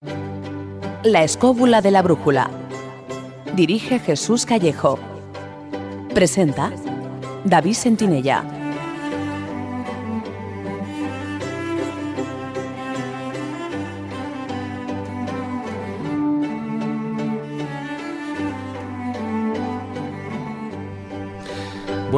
[0.00, 2.50] La escóbula de la brújula.
[3.56, 4.96] Dirige Jesús Callejo.
[6.14, 6.72] Presenta
[7.44, 8.57] David Sentinella.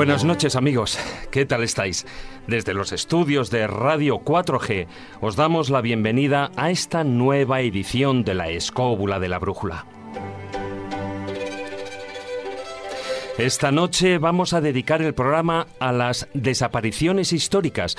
[0.01, 0.99] Buenas noches amigos,
[1.31, 2.07] ¿qué tal estáis?
[2.47, 4.87] Desde los estudios de Radio 4G
[5.21, 9.85] os damos la bienvenida a esta nueva edición de la Escóbula de la Brújula.
[13.37, 17.97] Esta noche vamos a dedicar el programa a las desapariciones históricas,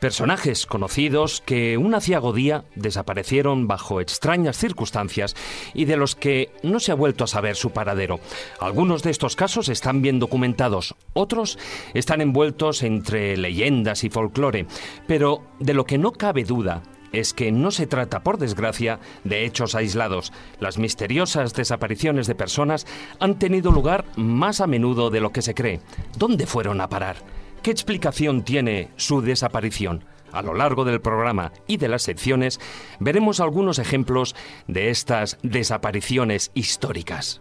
[0.00, 5.34] Personajes conocidos que un aciago día desaparecieron bajo extrañas circunstancias
[5.74, 8.20] y de los que no se ha vuelto a saber su paradero.
[8.60, 11.58] Algunos de estos casos están bien documentados, otros
[11.94, 14.66] están envueltos entre leyendas y folclore,
[15.08, 19.46] pero de lo que no cabe duda es que no se trata, por desgracia, de
[19.46, 20.32] hechos aislados.
[20.60, 22.86] Las misteriosas desapariciones de personas
[23.18, 25.80] han tenido lugar más a menudo de lo que se cree.
[26.16, 27.16] ¿Dónde fueron a parar?
[27.62, 30.04] ¿Qué explicación tiene su desaparición?
[30.32, 32.60] A lo largo del programa y de las secciones
[33.00, 37.40] veremos algunos ejemplos de estas desapariciones históricas.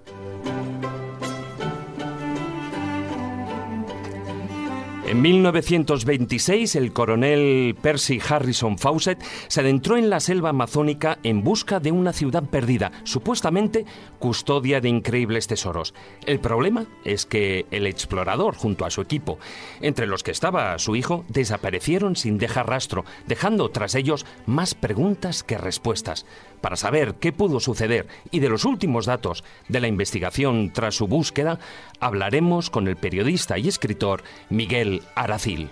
[5.07, 11.79] En 1926, el coronel Percy Harrison Fawcett se adentró en la selva amazónica en busca
[11.79, 13.85] de una ciudad perdida, supuestamente
[14.19, 15.93] custodia de increíbles tesoros.
[16.25, 19.39] El problema es que el explorador, junto a su equipo,
[19.81, 25.43] entre los que estaba su hijo, desaparecieron sin dejar rastro, dejando tras ellos más preguntas
[25.43, 26.25] que respuestas.
[26.61, 31.07] Para saber qué pudo suceder y de los últimos datos de la investigación tras su
[31.07, 31.59] búsqueda,
[31.99, 35.69] hablaremos con el periodista y escritor Miguel Aracil.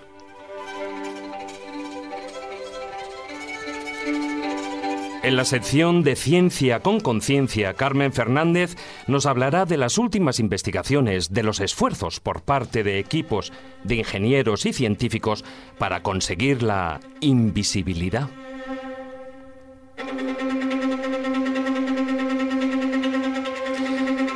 [5.26, 8.76] En la sección de Ciencia con Conciencia, Carmen Fernández
[9.08, 14.66] nos hablará de las últimas investigaciones, de los esfuerzos por parte de equipos de ingenieros
[14.66, 15.44] y científicos
[15.78, 18.28] para conseguir la invisibilidad.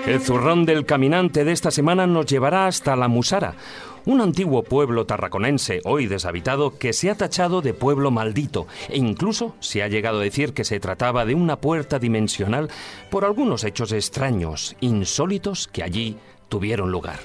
[0.09, 3.55] El zurrón del caminante de esta semana nos llevará hasta la Musara,
[4.07, 9.55] un antiguo pueblo tarraconense, hoy deshabitado, que se ha tachado de pueblo maldito e incluso
[9.61, 12.71] se ha llegado a decir que se trataba de una puerta dimensional
[13.11, 16.17] por algunos hechos extraños, insólitos que allí
[16.49, 17.21] tuvieron lugar.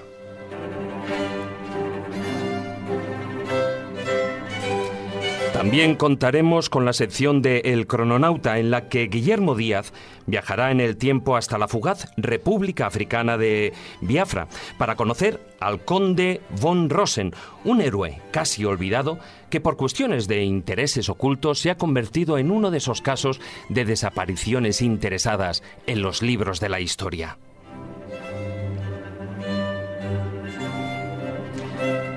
[5.66, 9.94] También contaremos con la sección de El Crononauta, en la que Guillermo Díaz
[10.28, 16.42] viajará en el tiempo hasta la fugaz República Africana de Biafra para conocer al conde
[16.62, 17.34] von Rosen,
[17.64, 19.18] un héroe casi olvidado
[19.50, 23.86] que por cuestiones de intereses ocultos se ha convertido en uno de esos casos de
[23.86, 27.40] desapariciones interesadas en los libros de la historia.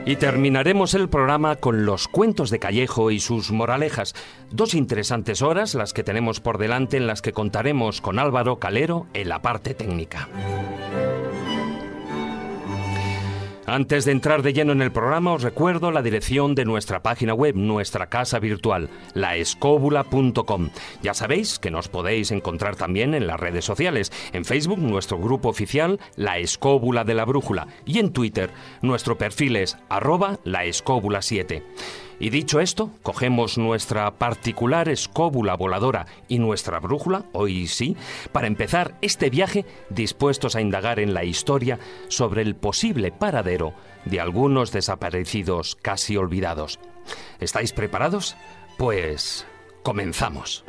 [0.09, 4.15] Y terminaremos el programa con los cuentos de Callejo y sus moralejas.
[4.51, 9.07] Dos interesantes horas las que tenemos por delante en las que contaremos con Álvaro Calero
[9.13, 10.27] en la parte técnica.
[13.69, 17.35] Antes de entrar de lleno en el programa, os recuerdo la dirección de nuestra página
[17.35, 20.71] web, nuestra casa virtual, laescóbula.com.
[21.03, 25.51] Ya sabéis que nos podéis encontrar también en las redes sociales, en Facebook, nuestro grupo
[25.51, 28.49] oficial, La Escóbula de la Brújula, y en Twitter,
[28.81, 31.63] nuestro perfil es arroba laescóbula7.
[32.21, 37.97] Y dicho esto, cogemos nuestra particular escóbula voladora y nuestra brújula, hoy sí,
[38.33, 43.73] para empezar este viaje dispuestos a indagar en la historia sobre el posible paradero
[44.05, 46.81] de algunos desaparecidos casi olvidados.
[47.41, 48.37] ¿Estáis preparados?
[48.79, 49.47] Pues
[49.83, 50.65] comenzamos.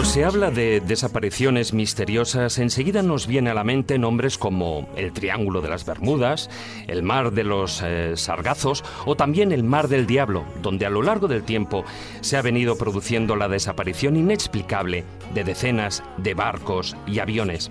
[0.00, 5.12] Cuando se habla de desapariciones misteriosas, enseguida nos viene a la mente nombres como el
[5.12, 6.48] Triángulo de las Bermudas,
[6.86, 11.02] el Mar de los eh, Sargazos o también el Mar del Diablo, donde a lo
[11.02, 11.84] largo del tiempo
[12.22, 15.04] se ha venido produciendo la desaparición inexplicable
[15.34, 17.70] de decenas de barcos y aviones.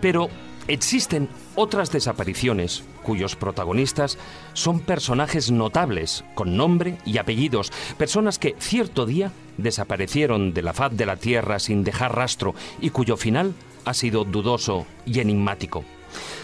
[0.00, 0.30] Pero
[0.66, 4.18] existen otras desapariciones cuyos protagonistas
[4.52, 10.92] son personajes notables, con nombre y apellidos, personas que cierto día desaparecieron de la faz
[10.92, 13.54] de la tierra sin dejar rastro y cuyo final
[13.84, 15.84] ha sido dudoso y enigmático.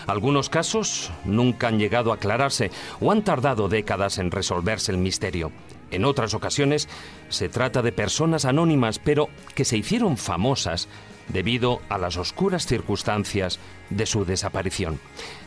[0.06, 2.70] Algunos casos nunca han llegado a aclararse
[3.00, 5.52] o han tardado décadas en resolverse el misterio.
[5.90, 6.88] En otras ocasiones
[7.28, 10.88] se trata de personas anónimas, pero que se hicieron famosas
[11.28, 13.58] debido a las oscuras circunstancias
[13.90, 14.99] de su desaparición.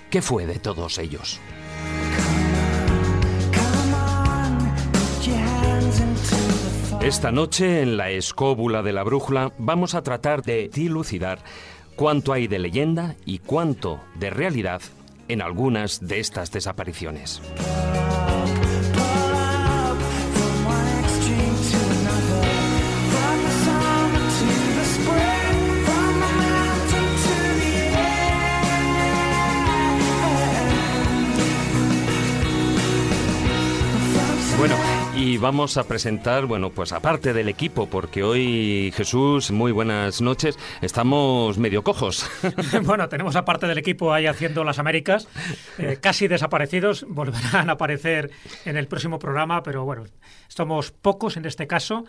[0.09, 1.39] ¿Qué fue de todos ellos?
[7.03, 11.39] Esta noche en la escóbula de la brújula vamos a tratar de dilucidar
[11.95, 14.81] cuánto hay de leyenda y cuánto de realidad
[15.27, 17.41] en algunas de estas desapariciones.
[34.59, 34.75] Bueno,
[35.21, 40.57] y vamos a presentar, bueno, pues aparte del equipo, porque hoy, Jesús, muy buenas noches,
[40.81, 42.25] estamos medio cojos.
[42.83, 45.27] bueno, tenemos aparte del equipo ahí haciendo las Américas,
[45.77, 48.31] eh, casi desaparecidos, volverán a aparecer
[48.65, 50.05] en el próximo programa, pero bueno,
[50.47, 52.03] somos pocos en este caso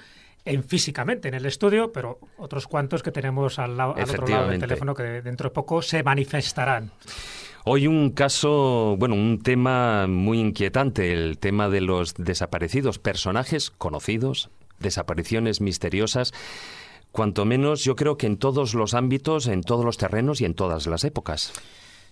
[0.46, 4.58] en físicamente en el estudio, pero otros cuantos que tenemos al, al otro lado del
[4.58, 6.90] teléfono que dentro de poco se manifestarán.
[7.64, 14.50] Hoy un caso, bueno, un tema muy inquietante, el tema de los desaparecidos, personajes conocidos,
[14.80, 16.32] desapariciones misteriosas,
[17.12, 20.54] cuanto menos yo creo que en todos los ámbitos, en todos los terrenos y en
[20.54, 21.52] todas las épocas.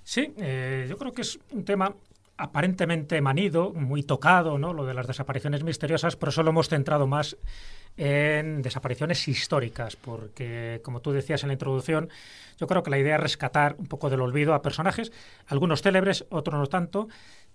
[0.04, 1.96] Sí, eh, yo creo que es un tema
[2.36, 4.72] aparentemente manido, muy tocado, ¿no?
[4.72, 7.36] Lo de las desapariciones misteriosas, pero solo hemos centrado más
[7.96, 12.08] en desapariciones históricas, porque, como tú decías en la introducción,
[12.58, 15.12] yo creo que la idea es rescatar un poco del olvido a personajes,
[15.46, 17.08] algunos célebres, otros no tanto,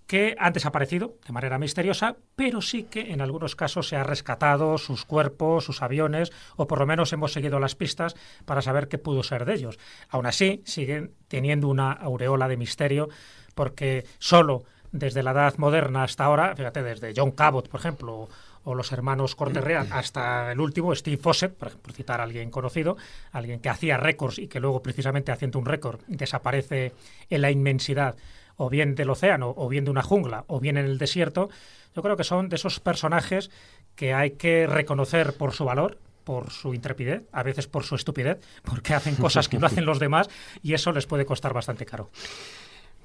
[0.07, 4.77] que han desaparecido de manera misteriosa, pero sí que en algunos casos se ha rescatado
[4.77, 8.15] sus cuerpos, sus aviones, o por lo menos hemos seguido las pistas
[8.45, 9.79] para saber qué pudo ser de ellos.
[10.09, 13.09] Aún así, siguen teniendo una aureola de misterio,
[13.55, 18.29] porque solo desde la edad moderna hasta ahora, fíjate, desde John Cabot, por ejemplo,
[18.65, 22.97] o los hermanos Corderreal, hasta el último, Steve Fawcett, por ejemplo, citar a alguien conocido,
[23.31, 26.91] alguien que hacía récords y que luego precisamente haciendo un récord desaparece
[27.29, 28.15] en la inmensidad
[28.57, 31.49] o bien del océano, o bien de una jungla, o bien en el desierto,
[31.95, 33.51] yo creo que son de esos personajes
[33.95, 38.39] que hay que reconocer por su valor, por su intrepidez, a veces por su estupidez,
[38.63, 40.29] porque hacen cosas que no hacen los demás
[40.61, 42.09] y eso les puede costar bastante caro.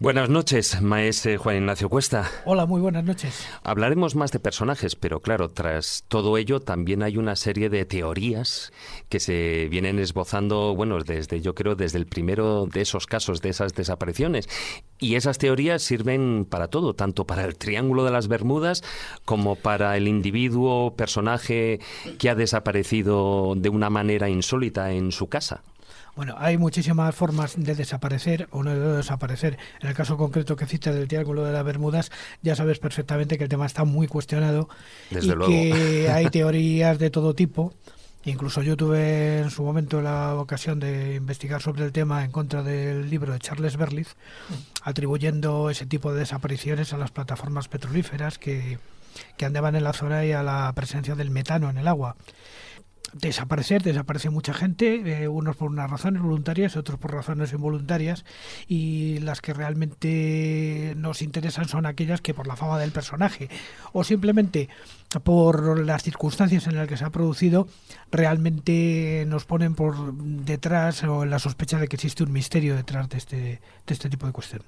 [0.02, 2.26] Buenas noches, maestro Juan Ignacio Cuesta.
[2.47, 3.47] Hola, muy buenas noches.
[3.62, 8.73] Hablaremos más de personajes, pero claro, tras todo ello también hay una serie de teorías
[9.11, 13.50] que se vienen esbozando, bueno, desde yo creo desde el primero de esos casos, de
[13.50, 14.49] esas desapariciones.
[14.99, 18.82] Y esas teorías sirven para todo, tanto para el Triángulo de las Bermudas
[19.26, 21.79] como para el individuo, personaje
[22.19, 25.62] que ha desaparecido de una manera insólita en su casa.
[26.17, 29.59] Bueno, hay muchísimas formas de desaparecer o no de desaparecer.
[29.81, 32.11] En el caso concreto que citas del Triángulo de las Bermudas,
[32.43, 34.69] ya sabes perfectamente que el tema está muy cuestionado
[35.11, 37.73] Desde y que hay teorías de todo tipo.
[38.25, 42.62] Incluso yo tuve en su momento la ocasión de investigar sobre el tema en contra
[42.62, 44.15] del libro de Charles Berlitz,
[44.83, 48.79] atribuyendo ese tipo de desapariciones a las plataformas petrolíferas que,
[49.39, 52.17] que andaban en la zona y a la presencia del metano en el agua
[53.12, 58.25] desaparecer, desaparece mucha gente, eh, unos por unas razones voluntarias, otros por razones involuntarias,
[58.69, 63.49] y las que realmente nos interesan son aquellas que por la fama del personaje
[63.93, 64.69] o simplemente
[65.25, 67.67] por las circunstancias en las que se ha producido,
[68.12, 73.09] realmente nos ponen por detrás o en la sospecha de que existe un misterio detrás
[73.09, 73.61] de este, de
[73.95, 74.62] este tipo de cuestión.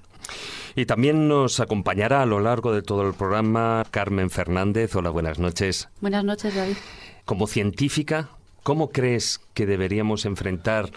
[0.75, 4.95] Y también nos acompañará a lo largo de todo el programa Carmen Fernández.
[4.95, 5.89] Hola, buenas noches.
[6.01, 6.77] Buenas noches, David.
[7.25, 8.29] Como científica,
[8.63, 10.91] ¿cómo crees que deberíamos enfrentar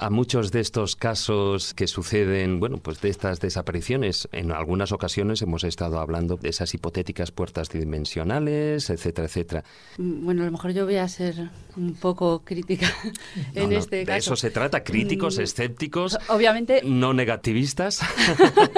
[0.00, 4.28] a muchos de estos casos que suceden, bueno, pues de estas desapariciones.
[4.32, 9.64] En algunas ocasiones hemos estado hablando de esas hipotéticas puertas dimensionales, etcétera, etcétera.
[9.98, 12.90] Mm, bueno, a lo mejor yo voy a ser un poco crítica
[13.54, 14.18] en No, este de caso.
[14.18, 18.00] eso se trata, críticos, Mm, escépticos, Obviamente, no negativistas.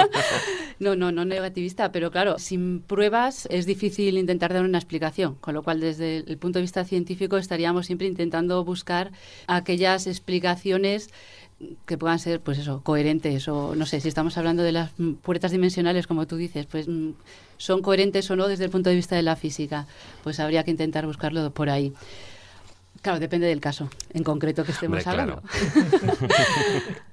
[0.81, 5.55] no, no, no negativista, pero claro, sin pruebas es difícil intentar dar una explicación, con
[5.55, 9.13] lo cual desde el punto de vista científico estaríamos siempre intentando buscar
[9.47, 11.11] aquellas explicaciones
[11.87, 14.91] que puedan ser, pues eso, coherentes o no sé, si estamos hablando de las
[15.23, 16.87] puertas dimensionales, como tú dices, pues
[17.57, 19.87] son coherentes o no desde el punto de vista de la física,
[20.25, 21.93] pues habría que intentar buscarlo por ahí.
[23.01, 25.43] Claro, depende del caso en concreto que estemos Hombre, claro.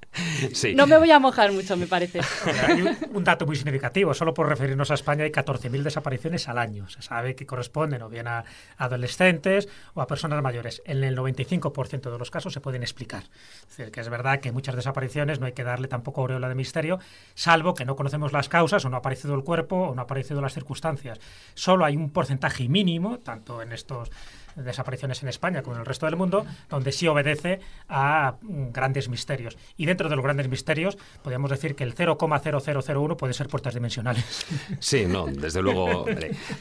[0.75, 2.21] No me voy a mojar mucho, me parece.
[2.67, 2.81] Hay
[3.13, 4.13] un, dato muy significativo.
[4.13, 6.89] Solo por referirnos a España hay 14.000 desapariciones al año.
[6.89, 8.43] Se sabe que corresponden o bien a
[8.77, 10.81] adolescentes o a personas mayores.
[10.85, 13.23] En el 95% de los casos se pueden explicar.
[13.61, 16.55] Es decir, que es verdad que muchas desapariciones no hay que darle tampoco aureola de
[16.55, 16.99] misterio,
[17.35, 20.05] salvo que no conocemos las causas o no ha aparecido el cuerpo o no ha
[20.05, 21.19] aparecido las circunstancias.
[21.53, 24.09] Solo hay un porcentaje mínimo, tanto en estos
[24.63, 29.09] desapariciones en España como en el resto del mundo, donde sí obedece a mm, grandes
[29.09, 29.57] misterios.
[29.77, 34.45] Y dentro de los grandes misterios, podríamos decir que el 0,0001 puede ser puertas dimensionales.
[34.79, 36.05] Sí, no, desde luego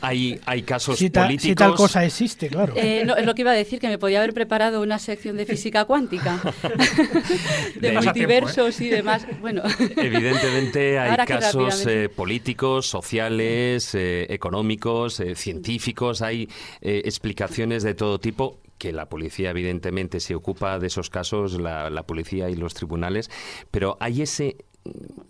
[0.01, 1.43] hay, hay casos políticos...
[1.43, 2.75] Si tal cosa existe, claro.
[2.77, 5.47] Eh, es lo que iba a decir, que me podía haber preparado una sección de
[5.47, 6.41] física cuántica,
[7.81, 8.85] de, multiversos ¿eh?
[8.85, 9.27] y demás.
[9.41, 9.63] Bueno.
[9.97, 16.49] Evidentemente hay casos eh, políticos, sociales, económicos, científicos, hay
[16.81, 21.91] explicaciones de de todo tipo que la policía evidentemente se ocupa de esos casos, la,
[21.91, 23.31] la policía y los tribunales,
[23.71, 24.65] pero hay ese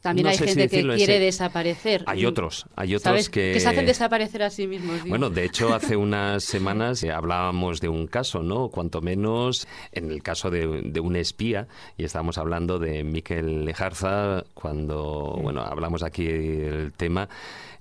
[0.00, 2.04] también hay gente que quiere desaparecer.
[2.06, 3.52] Hay otros, hay otros que...
[3.52, 3.60] que...
[3.60, 5.04] se hacen desaparecer a sí mismos.
[5.06, 8.68] Bueno, de hecho, hace unas semanas eh, hablábamos de un caso, ¿no?
[8.68, 14.44] Cuanto menos en el caso de, de un espía, y estábamos hablando de Miquel Lejarza,
[14.54, 17.28] cuando, bueno, hablamos aquí del tema,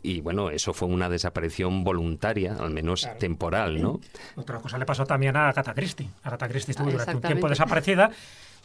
[0.03, 3.99] y bueno, eso fue una desaparición voluntaria, al menos temporal, ¿no?
[4.35, 6.09] Otra cosa le pasó también a Agatha Christie.
[6.23, 8.11] Agatha Christie estuvo durante un tiempo desaparecida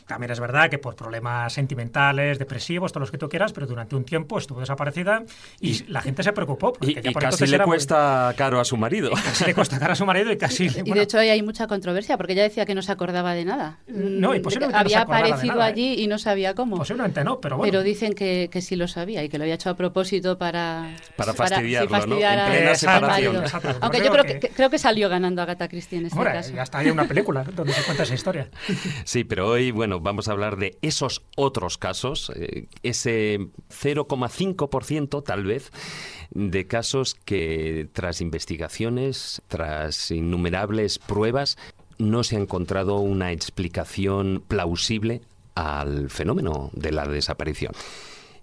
[0.06, 3.96] también es verdad que por problemas sentimentales, depresivos, todos los que tú quieras, pero durante
[3.96, 5.22] un tiempo estuvo desaparecida
[5.60, 6.72] y, la gente se preocupó.
[6.80, 9.10] y, casi le cuesta caro a su marido.
[9.12, 10.68] casi le cuesta caro a su marido y casi...
[10.84, 13.44] Y de hecho ahí hay mucha controversia porque ella decía que no se acordaba de
[13.44, 13.78] nada.
[13.86, 16.00] No, y mm, posiblemente Había no aparecido allí ¿eh?
[16.00, 16.76] y no sabía cómo.
[16.76, 17.70] Posiblemente no, pero bueno.
[17.70, 20.94] Pero dicen que, que sí lo sabía y que lo había hecho a propósito para...
[21.16, 22.54] Para fastidiarlo, para, fastidiar ¿no?
[22.54, 23.42] En plena marido.
[23.80, 26.52] Aunque yo creo que, creo que salió ganando Agatha Christie en este Hombre, caso.
[26.54, 28.48] Y hasta hay una película donde se cuenta esa historia.
[29.04, 33.38] Sí, pero hoy, bueno, vamos a hablar de esos otros casos, eh, ese
[33.70, 35.70] 0,5% tal vez
[36.30, 41.58] de casos que tras investigaciones, tras innumerables pruebas,
[41.98, 45.22] no se ha encontrado una explicación plausible
[45.54, 47.72] al fenómeno de la desaparición.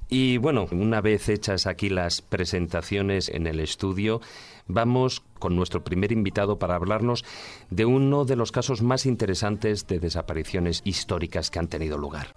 [0.10, 4.22] Y bueno, una vez hechas aquí las presentaciones en el estudio,
[4.70, 7.26] vamos con nuestro primer invitado para hablarnos
[7.70, 12.34] de uno de los casos más interesantes de desapariciones históricas que han tenido lugar.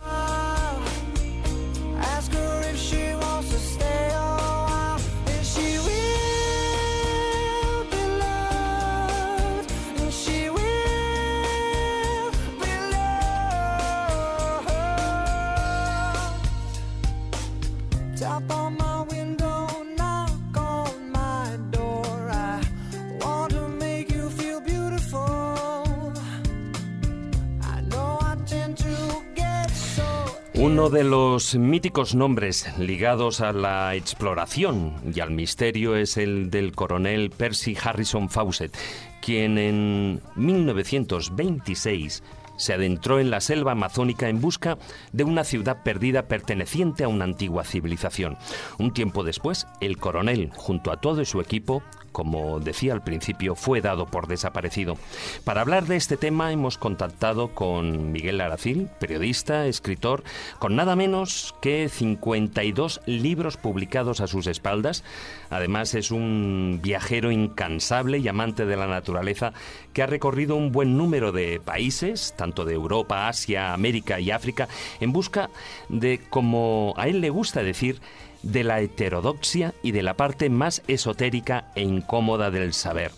[30.62, 36.71] Uno de los míticos nombres ligados a la exploración y al misterio es el del
[36.71, 38.73] coronel Percy Harrison Fawcett,
[39.21, 42.23] quien en 1926
[42.57, 44.78] se adentró en la selva amazónica en busca
[45.11, 48.38] de una ciudad perdida perteneciente a una antigua civilización.
[48.78, 53.81] Un tiempo después, el coronel, junto a todo su equipo, como decía al principio, fue
[53.81, 54.97] dado por desaparecido.
[55.45, 60.23] Para hablar de este tema hemos contactado con Miguel Aracil, periodista, escritor,
[60.59, 65.04] con nada menos que 52 libros publicados a sus espaldas.
[65.50, 69.52] Además es un viajero incansable y amante de la naturaleza
[69.92, 74.69] que ha recorrido un buen número de países, tanto de Europa, Asia, América y África,
[75.00, 75.50] en busca
[75.88, 78.00] de, como a él le gusta decir,
[78.43, 83.13] de la heterodoxia y de la parte más esotérica e incómoda del saber.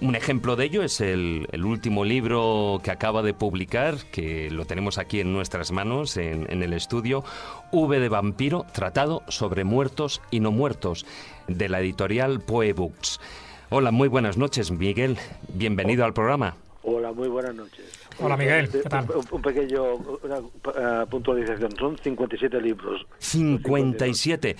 [0.00, 4.96] Un ejemplo de ello es el, último libro que acaba de publicar, que lo tenemos
[4.96, 7.22] aquí en nuestras manos, en, en, el estudio,
[7.70, 11.04] V de Vampiro, tratado sobre muertos y no muertos,
[11.48, 13.20] de la editorial Poe Books.
[13.68, 15.18] Hola, muy buenas noches, Miguel.
[15.52, 16.56] Bienvenido al programa.
[16.82, 17.99] Hola, muy buenas noches.
[18.18, 19.06] Hola Miguel, ¿qué tal?
[19.30, 23.06] Un, pequeño una, puntualización, son 57 libros.
[23.18, 24.56] 57.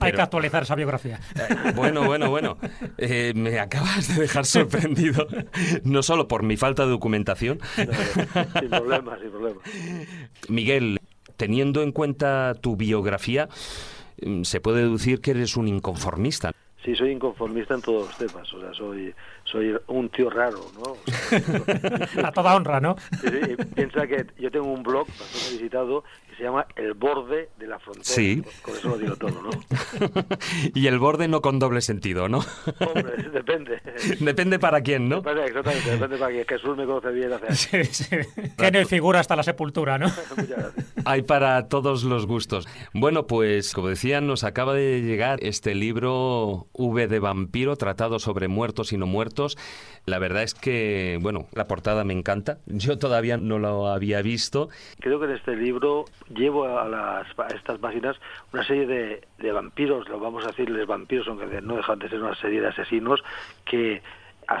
[0.00, 1.20] Hay que actualizar esa biografía.
[1.36, 2.58] Eh, bueno, bueno, bueno.
[2.98, 5.26] Eh, me acabas de dejar sorprendido,
[5.84, 7.60] no solo por mi falta de documentación.
[7.76, 9.60] sin problema, sin problema.
[10.48, 10.98] Miguel,
[11.36, 13.48] teniendo en cuenta tu biografía,
[14.22, 16.52] mm, se puede deducir que eres un inconformista.
[16.84, 19.14] Sí, soy inconformista en todos los temas, o sea, soy,
[19.50, 20.96] soy un tío raro, ¿no?
[22.24, 22.96] A toda honra, ¿no?
[23.20, 26.04] Sí, piensa que yo tengo un blog bastante visitado
[26.40, 28.04] se llama El borde de la frontera.
[28.06, 28.42] Sí.
[28.62, 29.50] Con eso lo digo todo, ¿no?
[30.74, 32.38] y el borde no con doble sentido, ¿no?
[32.78, 33.82] Hombre, depende.
[34.20, 35.16] depende para quién, ¿no?
[35.16, 36.46] Depende, exactamente, depende para quién.
[36.48, 37.58] Jesús me conoce bien hace años.
[37.58, 38.16] Sí, sí.
[38.56, 40.06] Tiene figura hasta la sepultura, ¿no?
[40.30, 40.92] Muchas gracias.
[41.04, 42.66] Hay para todos los gustos.
[42.94, 48.48] Bueno, pues como decían, nos acaba de llegar este libro V de vampiro, tratado sobre
[48.48, 49.58] muertos y no muertos.
[50.06, 52.58] La verdad es que, bueno, la portada me encanta.
[52.64, 54.70] Yo todavía no lo había visto.
[55.00, 58.16] Creo que en este libro llevo a, las, estas páginas
[58.52, 62.22] una serie de, de vampiros, lo vamos a decirles vampiros, aunque no dejan de ser
[62.22, 63.22] una serie de asesinos,
[63.64, 64.02] que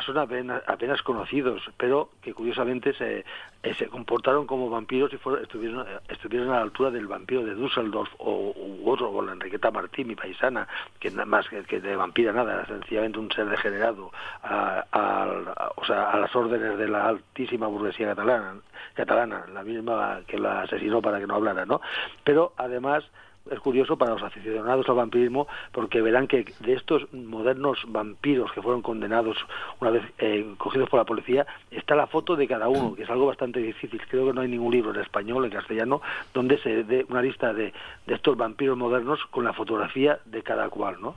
[0.04, 3.24] son apenas conocidos, pero que curiosamente se,
[3.62, 7.54] eh, se comportaron como vampiros y fueron, estuvieron, estuvieron a la altura del vampiro de
[7.54, 10.66] Düsseldorf o u otro, o la Enriqueta Martí, mi paisana,
[10.98, 14.10] que nada más que, que de vampira nada, era sencillamente un ser degenerado
[14.42, 18.54] a, a, a, o sea, a las órdenes de la altísima burguesía catalana,
[18.94, 21.82] catalana, la misma que la asesinó para que no hablara, ¿no?
[22.24, 23.04] Pero además
[23.50, 28.62] es curioso para los aficionados al vampirismo porque verán que de estos modernos vampiros que
[28.62, 29.36] fueron condenados
[29.80, 33.10] una vez eh, cogidos por la policía está la foto de cada uno, que es
[33.10, 34.00] algo bastante difícil.
[34.08, 36.00] Creo que no hay ningún libro en español, en castellano,
[36.32, 37.72] donde se dé una lista de,
[38.06, 41.14] de estos vampiros modernos con la fotografía de cada cual, ¿no?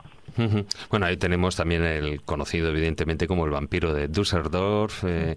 [0.90, 5.36] Bueno, ahí tenemos también el conocido, evidentemente, como el vampiro de Düsseldorf, eh,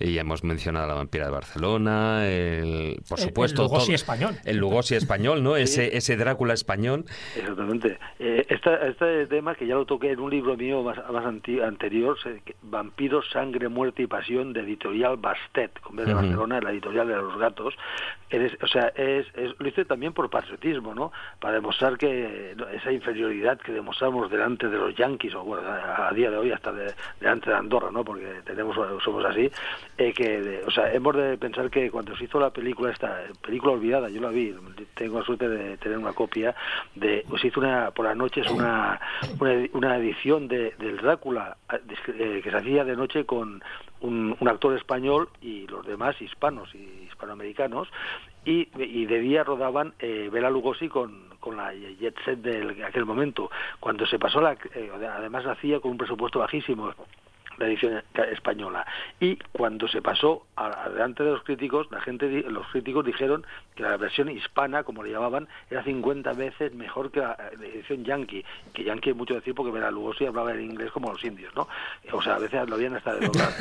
[0.00, 3.62] y ya hemos mencionado a la vampira de Barcelona, el, por supuesto...
[3.62, 4.34] El Lugosi todo, español.
[4.44, 5.56] El Lugosi español, ¿no?
[5.56, 5.62] Sí.
[5.62, 7.04] Ese, ese Drácula español.
[7.36, 7.98] Exactamente.
[8.18, 11.60] Eh, esta, este tema, que ya lo toqué en un libro mío más, más anti,
[11.60, 12.16] anterior,
[12.62, 16.20] Vampiros, Sangre, Muerte y Pasión, de editorial Bastet, con vez de uh -huh.
[16.20, 17.74] Barcelona, la editorial de los gatos.
[18.30, 21.12] Es, o sea, es, es, lo hice también por patriotismo, ¿no?
[21.40, 26.30] Para demostrar que esa inferioridad que demostramos delante de los yanquis, o bueno, a, día
[26.30, 28.04] de hoy hasta de, delante de Andorra, ¿no?
[28.04, 29.50] Porque tenemos, somos así,
[29.98, 33.72] eh, que, o sea, hemos de pensar que cuando se hizo la película esta, película
[33.72, 34.54] olvidada, yo la vi,
[34.94, 36.54] tengo la suerte de tener una copia,
[36.94, 39.00] de, se hizo una, por las noches una,
[39.40, 43.62] una, una edición de, del Drácula, eh, que se hacía de noche con
[44.00, 47.88] un actor español y los demás hispanos y hispanoamericanos,
[48.48, 53.50] y, de día rodaban eh, Bela Lugosi con, con la jet set de aquel momento.
[53.78, 56.92] Cuando se pasó la, eh, además la hacía con un presupuesto bajísimo
[57.58, 58.86] la edición española.
[59.20, 60.46] Y cuando se pasó
[60.92, 65.12] delante de los críticos la gente los críticos dijeron que la versión hispana como le
[65.12, 69.70] llamaban era 50 veces mejor que la edición yankee que yankee es mucho decir porque
[69.70, 71.68] Bela Lugosi hablaba en inglés como los indios no
[72.12, 73.52] o sea a veces lo habían hasta de doblar.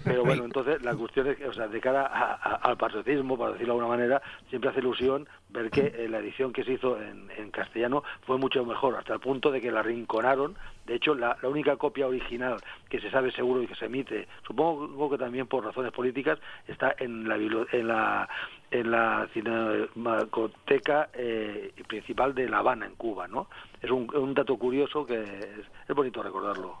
[0.04, 3.36] Pero bueno entonces la cuestión es que o sea de cara a, a, al patriotismo
[3.36, 6.72] para decirlo de alguna manera siempre hace ilusión ver que eh, la edición que se
[6.72, 10.56] hizo en, en, castellano fue mucho mejor, hasta el punto de que la rinconaron.
[10.90, 12.56] De hecho, la, única copia original
[12.88, 16.96] que se sabe seguro y que se emite, supongo que también por razones políticas, está
[16.98, 18.28] en la, en la,
[18.72, 23.46] en la cinemateca eh, principal de La Habana, en Cuba, ¿no?
[23.80, 26.78] Es un, dato curioso que es, bonito recordarlo.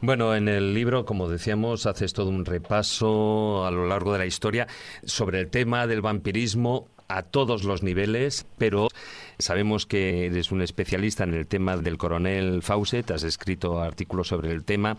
[0.00, 4.26] Bueno, en el libro, como decíamos, haces todo un repaso a lo largo de la
[4.26, 4.66] historia
[5.04, 8.88] sobre el tema del vampirismo a todos los niveles, pero
[9.38, 14.52] sabemos que eres un especialista en el tema del coronel Fawcett, has escrito artículos sobre
[14.52, 14.96] el tema.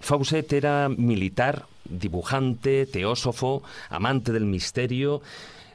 [0.00, 5.22] Fawcett era militar, dibujante, teósofo, amante del misterio.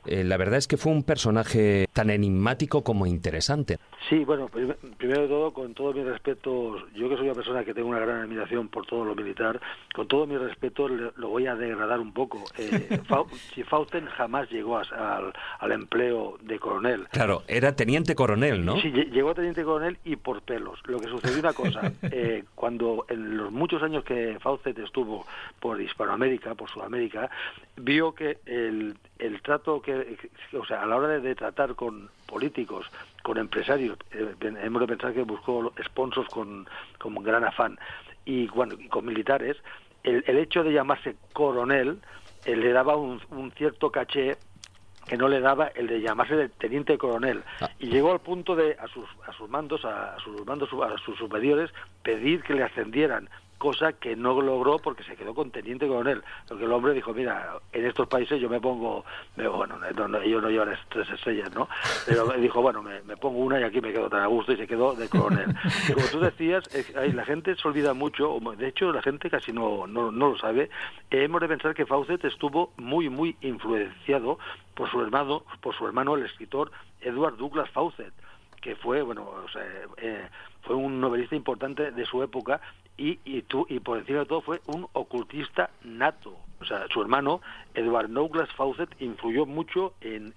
[0.07, 3.77] Eh, la verdad es que fue un personaje tan enigmático como interesante.
[4.09, 7.73] Sí, bueno, primero de todo, con todos mis respetos, yo que soy una persona que
[7.73, 9.59] tengo una gran admiración por todo lo militar,
[9.93, 12.43] con todo mi respeto lo voy a degradar un poco.
[12.57, 12.99] Eh,
[13.53, 17.07] si Fausten jamás llegó a, al, al, empleo de coronel.
[17.11, 18.79] Claro, era teniente coronel, ¿no?
[18.79, 20.79] Sí, llegó a teniente coronel y por pelos.
[20.85, 25.25] Lo que sucedió una cosa, eh, cuando en los muchos años que Fawcett estuvo
[25.59, 27.29] por Hispanoamérica, por Sudamérica,
[27.75, 30.17] vio que el, el trato que,
[30.53, 32.85] o sea, a la hora de, de tratar con políticos,
[33.23, 37.79] con empresarios, eh, hemos de pensar que buscó sponsors con, con gran afán,
[38.25, 39.57] y, bueno, y con militares,
[40.03, 41.99] el, el, hecho de llamarse coronel
[42.45, 44.37] eh, le daba un, un, cierto caché
[45.07, 47.69] que no le daba el de llamarse de teniente coronel ah.
[47.79, 50.97] y llegó al punto de a sus a sus mandos a, a sus mandos a
[50.97, 51.71] sus superiores
[52.03, 56.65] pedir que le ascendieran cosa que no logró porque se quedó con teniente coronel, porque
[56.65, 59.03] el hombre dijo, mira, en estos países yo me pongo,
[59.35, 61.67] bueno, no, no, ellos no llevan tres estrellas, ¿no?
[62.05, 64.67] Pero dijo, bueno, me, pongo una y aquí me quedo tan a gusto y se
[64.67, 65.55] quedó de coronel.
[65.93, 69.87] Como tú decías, es, la gente se olvida mucho, de hecho la gente casi no,
[69.87, 70.69] no, no lo sabe,
[71.09, 74.37] hemos de pensar que Fawcett estuvo muy, muy influenciado
[74.75, 78.13] por su hermano, por su hermano el escritor Edward Douglas Fawcett,
[78.61, 79.63] que fue, bueno, o sea,
[79.97, 80.29] eh,
[80.67, 82.59] fue un novelista importante de su época
[82.97, 86.37] y, y, tú, y por encima de todo fue un ocultista nato.
[86.59, 87.41] O sea, su hermano,
[87.73, 90.33] Edward Douglas Fawcett, influyó mucho en,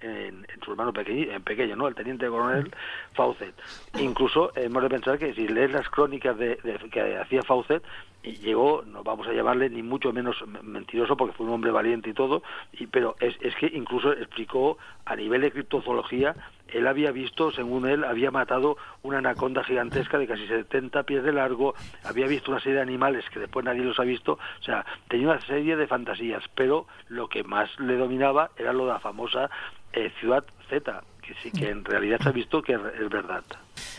[0.65, 1.89] su hermano pequeño, en pequeño, ¿no?
[1.89, 2.71] El teniente coronel
[3.15, 3.55] Fawcett.
[3.99, 6.59] Incluso hemos de pensar que si lees las crónicas de,
[6.93, 7.83] que hacía Fawcett,
[8.23, 12.15] llegó, no vamos a llamarle ni mucho menos mentiroso porque fue un hombre valiente y
[12.15, 16.35] todo, y, pero es, es que incluso explicó a nivel de criptozoología
[16.73, 21.33] él había visto, según él, había matado una anaconda gigantesca de casi 70 pies de
[21.33, 24.85] largo, había visto una serie de animales que después nadie los ha visto, o sea,
[25.09, 26.10] tenía una serie de fantasías,
[26.55, 29.51] pero lo que más le dominaba era lo de la famosa
[29.93, 33.45] eh, ciudad Z, que sí que en realidad se ha visto que es verdad.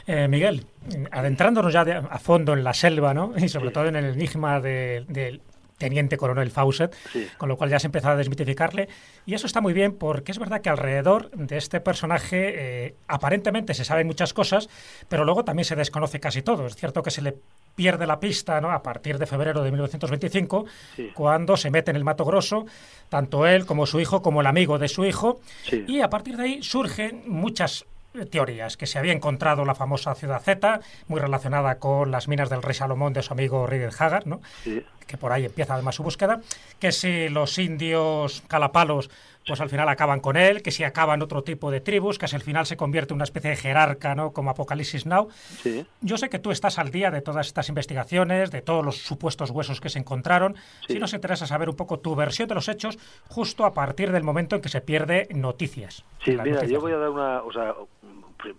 [0.08, 0.66] Eh, Miguel,
[1.12, 3.34] adentrándonos ya a fondo en la selva, ¿no?
[3.38, 5.42] Y sobre todo en el enigma del de,
[5.82, 6.96] teniente coronel Fawcett,
[7.38, 8.88] con lo cual ya se empezado a desmitificarle.
[9.26, 13.74] Y eso está muy bien porque es verdad que alrededor de este personaje eh, aparentemente
[13.74, 14.70] se saben muchas cosas,
[15.10, 16.68] pero luego también se desconoce casi todo.
[16.68, 17.36] Es cierto que se le
[17.76, 18.72] pierde la pista ¿no?
[18.72, 20.66] a partir de febrero de 1925,
[21.14, 22.66] cuando se mete en el Mato Grosso,
[23.10, 25.40] tanto él como su hijo, como el amigo de su hijo,
[25.88, 27.86] y a partir de ahí surgen muchas
[28.30, 32.62] teorías, que se había encontrado la famosa ciudad Z, muy relacionada con las minas del
[32.62, 34.42] rey Salomón de su amigo Rider Haggard, ¿no?
[35.12, 36.42] Que por ahí empieza además su búsqueda,
[36.80, 39.10] que si los indios calapalos
[39.46, 42.42] pues al final acaban con él, que si acaban otro tipo de tribus, que al
[42.42, 44.34] final se convierte en una especie de jerarca, ¿no?
[44.34, 45.30] Como Apocalipsis Now.
[46.02, 49.50] Yo sé que tú estás al día de todas estas investigaciones, de todos los supuestos
[49.50, 50.56] huesos que se encontraron.
[50.88, 54.24] Si nos interesa saber un poco tu versión de los hechos justo a partir del
[54.24, 56.04] momento en que se pierde noticias.
[56.24, 57.74] Sí, mira, yo voy a dar una, o sea,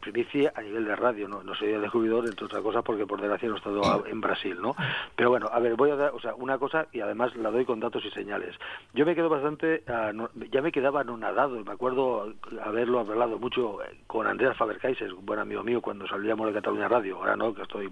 [0.01, 3.49] primicia a nivel de radio, no, no soy descubridor, entre otras cosas, porque por desgracia
[3.49, 4.75] no he estado en Brasil, ¿no?
[5.17, 7.65] Pero bueno, a ver, voy a dar, o sea, una cosa y además la doy
[7.65, 8.57] con datos y señales.
[8.95, 10.13] Yo me quedo bastante, ah,
[10.51, 12.33] ya me quedaba anonadado, me acuerdo
[12.65, 16.89] haberlo hablado mucho eh, con Andreas Faber-Kaiser, un buen amigo mío, cuando salíamos de Cataluña
[16.89, 17.89] Radio, ahora no, que estoy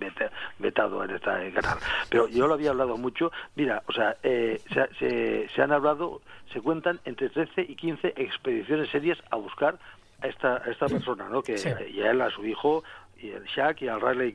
[0.58, 1.78] vetado en esta canal,
[2.10, 4.60] pero yo lo había hablado mucho, mira, o sea, eh,
[4.98, 6.20] se, se han hablado,
[6.52, 9.78] se cuentan entre 13 y 15 expediciones serias a buscar
[10.22, 11.42] esta, esta persona, ¿no?
[11.42, 11.56] Que
[11.92, 12.82] y a él, a su hijo,
[13.22, 14.34] y el Shaq y al Riley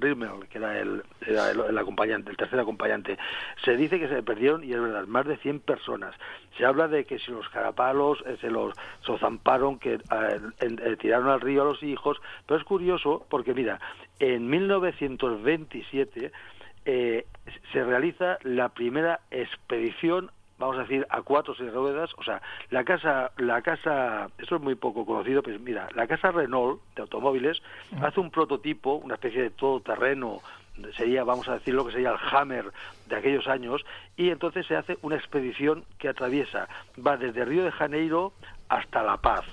[0.00, 3.16] Rimmel, que era, el, era el, acompañante, el tercer acompañante.
[3.64, 6.14] Se dice que se perdieron, y es verdad, más de 100 personas.
[6.58, 10.00] Se habla de que si los carapalos eh, se los sozamparon, que eh,
[10.60, 13.80] eh, tiraron al río a los hijos, pero es curioso porque, mira,
[14.18, 16.32] en 1927
[16.84, 20.30] se realiza la primera expedición
[20.64, 24.62] vamos a decir, a cuatro seis ruedas, o sea, la casa, la casa, eso es
[24.62, 27.62] muy poco conocido, pues mira, la casa Renault de automóviles
[28.02, 30.40] hace un prototipo, una especie de todoterreno,
[30.96, 32.72] sería, vamos a decir, lo que sería el Hammer
[33.06, 33.84] de aquellos años,
[34.16, 36.68] y entonces se hace una expedición que atraviesa,
[37.04, 38.32] va desde Río de Janeiro
[38.68, 39.44] hasta La Paz.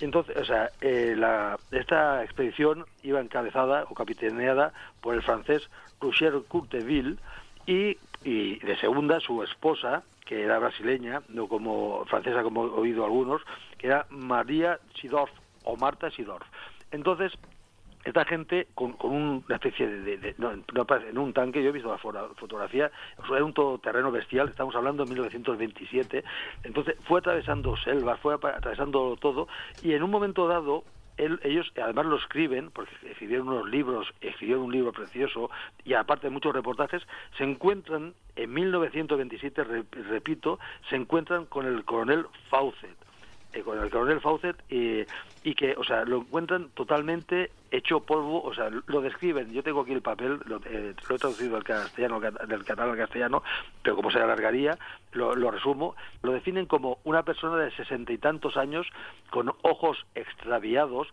[0.00, 5.68] Entonces, o sea, eh, la, esta expedición iba encabezada o capitaneada por el francés
[6.00, 7.16] Roger Courteville
[7.66, 13.02] y, y de segunda su esposa, que era brasileña, no como francesa como he oído
[13.06, 13.40] algunos,
[13.78, 15.30] que era María Sidorf
[15.64, 16.46] o Marta Sidorf.
[16.90, 17.32] Entonces,
[18.04, 22.28] esta gente con, con una especie de, no, en un tanque, yo he visto la
[22.34, 22.90] fotografía,
[23.30, 26.22] era un todoterreno bestial, estamos hablando de 1927,
[26.62, 29.48] entonces fue atravesando selvas, fue atravesando todo,
[29.82, 30.84] y en un momento dado
[31.18, 35.50] ellos además lo escriben, porque escribieron unos libros, escribieron un libro precioso,
[35.84, 37.02] y aparte de muchos reportajes,
[37.36, 39.64] se encuentran, en 1927,
[40.08, 42.96] repito, se encuentran con el coronel Fawcett,
[43.52, 44.56] eh, con el coronel Fawcett
[45.48, 49.50] y que, o sea, lo encuentran totalmente hecho polvo, o sea, lo describen.
[49.50, 53.42] Yo tengo aquí el papel, lo, eh, he traducido del castellano, del catalán al castellano,
[53.82, 54.76] pero como se alargaría,
[55.12, 55.96] lo, lo resumo.
[56.22, 58.86] Lo definen como una persona de sesenta y tantos años
[59.30, 61.08] con ojos extraviados,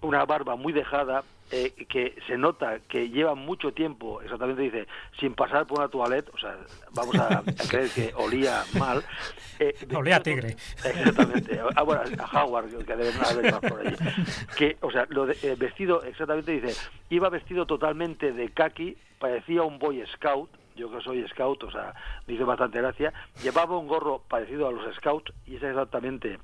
[0.00, 4.86] una barba muy dejada, eh, que se nota que lleva mucho tiempo, exactamente dice,
[5.20, 6.56] sin pasar por una toilette, o sea,
[6.92, 9.04] vamos a, creer que olía mal.
[9.60, 10.56] Eh, olía a tigre.
[10.84, 13.96] Exactamente, ah, bueno, a Howard, que debe haber por allí.
[14.56, 16.74] Que, o sea, lo eh, vestido, exactamente dice,
[17.10, 21.94] iba vestido totalmente de khaki, parecía un boy scout, yo que soy scout, o sea,
[22.26, 26.38] me hizo bastante gracia, llevaba un gorro parecido a los scouts y es exactamente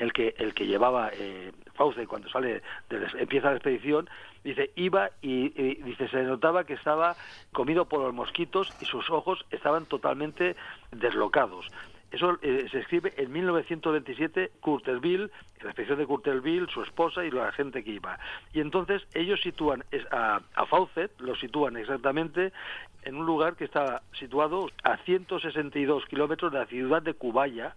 [0.00, 1.52] el que el que llevaba eh,
[2.08, 2.62] cuando sale
[3.18, 4.08] empieza la expedición
[4.42, 5.48] dice iba y,
[5.82, 7.14] dice se notaba que estaba
[7.52, 10.56] comido por los mosquitos y sus ojos estaban totalmente
[10.90, 11.70] deslocados
[12.10, 15.30] eso eh, se escribe en 1927 Curterville,
[15.60, 18.18] la expedición de Curterville, su esposa y la gente que iba.
[18.54, 20.86] Y entonces ellos sitúan a, a
[21.18, 22.52] lo sitúan exactamente
[23.02, 27.74] en un lugar que está situado a 162 kilómetros de la ciudad de Cubaya,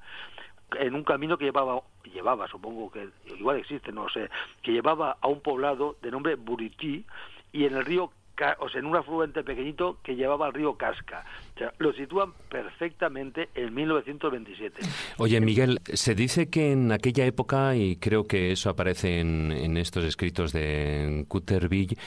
[0.79, 1.81] en un camino que llevaba,
[2.13, 4.29] llevaba, supongo que igual existe, no sé,
[4.62, 7.05] que llevaba a un poblado de nombre Burití
[7.51, 8.12] y en el río
[8.60, 11.23] o sea, en un afluente pequeñito que llevaba al río Casca.
[11.55, 14.81] O sea, lo sitúan perfectamente en 1927.
[15.17, 19.77] Oye, Miguel, se dice que en aquella época, y creo que eso aparece en, en
[19.77, 21.97] estos escritos de Cutterville,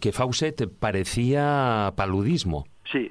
[0.00, 2.66] que Fawcett parecía paludismo.
[2.84, 3.08] Sí,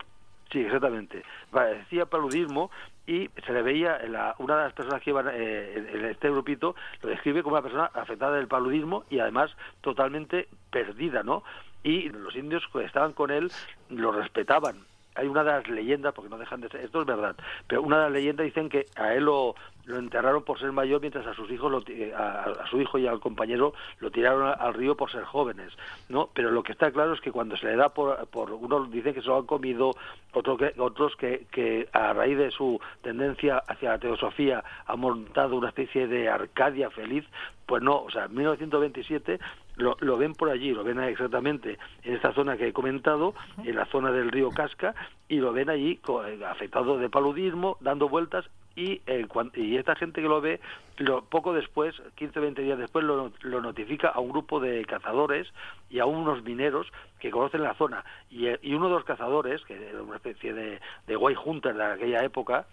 [0.51, 1.23] sí, exactamente.
[1.51, 2.71] Parecía paludismo
[3.05, 6.75] y se le veía, la, una de las personas que iban eh, en este grupito
[7.01, 11.43] lo describe como una persona afectada del paludismo y además totalmente perdida, ¿no?
[11.83, 13.51] y los indios que estaban con él
[13.89, 14.85] lo respetaban.
[15.15, 17.36] Hay una de las leyendas, porque no dejan de ser, esto es verdad,
[17.67, 21.02] pero una de las leyendas dicen que a él lo, lo enterraron por ser mayor
[21.02, 24.74] mientras a sus hijos lo, eh, a, su hijo y al compañero lo tiraron al
[24.74, 25.74] río por ser jóvenes
[26.10, 28.91] no pero lo que está claro es que cuando se le da por, por unos
[28.91, 29.93] dicen que se lo han comido
[30.34, 35.56] otros que otros que, que a raíz de su tendencia hacia la teosofía ha montado
[35.56, 37.26] una especie de Arcadia feliz
[37.71, 39.39] pues no, o sea, en 1927
[39.82, 43.76] lo, lo, ven por allí, lo ven exactamente en esta zona que he comentado, en
[43.76, 44.96] la zona del río Casca,
[45.28, 50.22] y lo ven allí eh, afectado de paludismo, dando vueltas y, eh, y esta gente
[50.22, 50.60] que lo ve,
[50.98, 54.86] lo, poco después, 15 o 20 días después, lo, lo, notifica a un grupo de
[54.86, 55.48] cazadores
[55.89, 56.88] y a unos mineros
[57.20, 58.06] que conocen la zona.
[58.30, 61.76] Y, eh, y uno de los cazadores, que era una especie de, de guay hunter
[61.76, 62.65] de aquella época,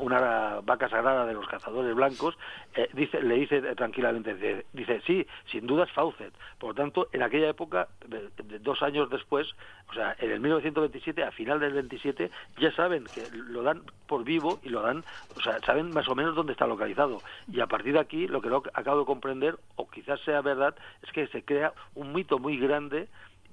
[0.00, 2.36] una vaca sagrada de los cazadores blancos,
[2.74, 6.32] eh, dice, le dice tranquilamente, dice, sí, sin duda es Fawcett.
[6.58, 7.88] Por lo tanto, en aquella época,
[8.60, 9.54] dos años después,
[9.90, 14.24] o sea, en el 1927, a final del 27, ya saben que lo dan por
[14.24, 15.04] vivo y lo dan,
[15.36, 17.22] o sea, saben más o menos dónde está localizado.
[17.50, 20.74] Y a partir de aquí, lo que no acabo de comprender, o quizás sea verdad,
[21.02, 23.08] es que se crea un mito muy grande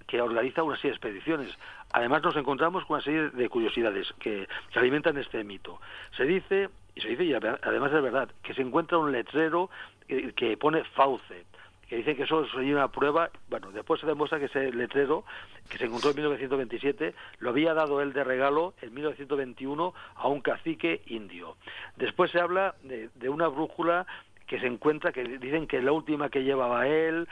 [0.07, 1.57] que organiza una serie de expediciones.
[1.91, 5.79] Además nos encontramos con una serie de curiosidades que, alimentan este mito.
[6.15, 9.69] Se dice, y se dice, y además es verdad, que se encuentra un letrero
[10.07, 11.45] que, pone Fauce,
[11.87, 15.23] que dice que eso sería una prueba, bueno, después se demuestra que ese letrero,
[15.69, 20.41] que se encontró en 1927, lo había dado él de regalo en 1921 a un
[20.41, 21.57] cacique indio.
[21.95, 24.05] Después se habla de, de una brújula
[24.47, 27.27] que se encuentra, que dicen que la última que llevaba él,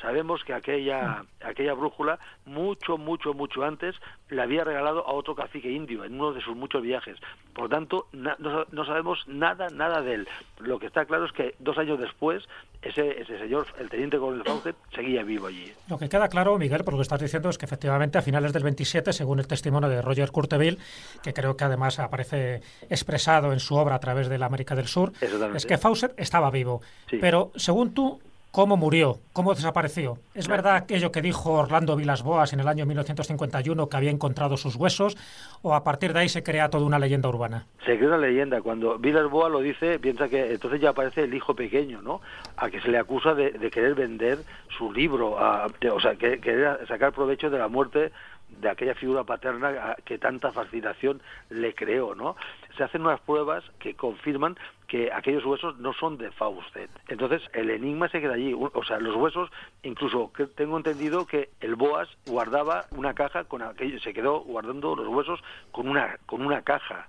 [0.00, 3.96] sabemos que aquella, aquella brújula, mucho, mucho, mucho antes,
[4.28, 7.18] le había regalado a otro cacique indio en uno de sus muchos viajes.
[7.54, 10.28] Por tanto, no, sabemos nada, nada de él.
[10.58, 12.44] Lo que está claro es que dos años después,
[12.88, 15.72] ese, ese señor, el teniente coronel Faucet, seguía vivo allí.
[15.88, 18.52] Lo que queda claro, Miguel, por lo que estás diciendo, es que efectivamente a finales
[18.52, 20.78] del 27, según el testimonio de Roger Curteville,
[21.22, 24.86] que creo que además aparece expresado en su obra a través de la América del
[24.86, 25.12] Sur,
[25.54, 26.80] es que Fawcett estaba vivo.
[27.20, 30.18] Pero según tú, cómo murió, cómo desapareció.
[30.34, 34.56] ¿Es verdad aquello que dijo Orlando Vilas Boas en el año 1951 que había encontrado
[34.56, 35.16] sus huesos
[35.62, 37.66] o a partir de ahí se crea toda una leyenda urbana?
[37.84, 38.60] Se crea una leyenda.
[38.60, 42.20] Cuando Vilas Boas lo dice, piensa que entonces ya aparece el hijo pequeño, ¿no?
[42.56, 44.38] A que se le acusa de, querer vender
[44.76, 48.12] su libro, o sea, que querer sacar provecho de la muerte
[48.60, 52.36] de aquella figura paterna que tanta fascinación le creó, ¿no?
[52.78, 56.90] Se hacen unas pruebas que confirman que aquellos huesos no son de Faustet.
[57.08, 58.54] Entonces el enigma se queda allí.
[58.54, 59.50] O sea, los huesos,
[59.82, 65.08] incluso tengo entendido que el Boas guardaba una caja con aquello, se quedó guardando los
[65.08, 65.40] huesos
[65.72, 67.08] con una con una caja,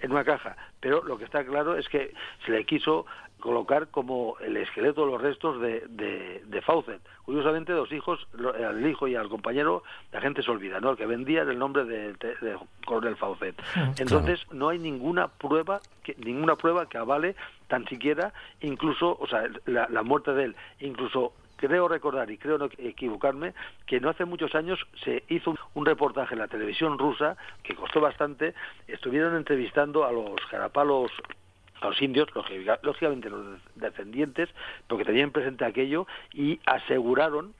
[0.00, 0.56] en una caja.
[0.80, 2.12] Pero lo que está claro es que
[2.44, 3.06] se le quiso
[3.46, 7.00] colocar como el esqueleto de los restos de, de, de Fawcett.
[7.24, 10.90] Curiosamente, dos hijos, al hijo y al compañero, la gente se olvida, ¿no?
[10.90, 13.54] El que vendía el nombre de, de, Coronel Fawcett.
[13.98, 17.36] Entonces, no hay ninguna prueba, que, ninguna prueba que avale
[17.68, 22.58] tan siquiera, incluso, o sea, la, la muerte de él, incluso creo recordar y creo
[22.58, 23.54] no equivocarme
[23.86, 28.00] que no hace muchos años se hizo un reportaje en la televisión rusa que costó
[28.00, 28.54] bastante
[28.86, 31.10] estuvieron entrevistando a los carapalos
[31.80, 32.28] a los indios,
[32.82, 34.48] lógicamente los descendientes,
[34.86, 37.54] porque tenían presente aquello y aseguraron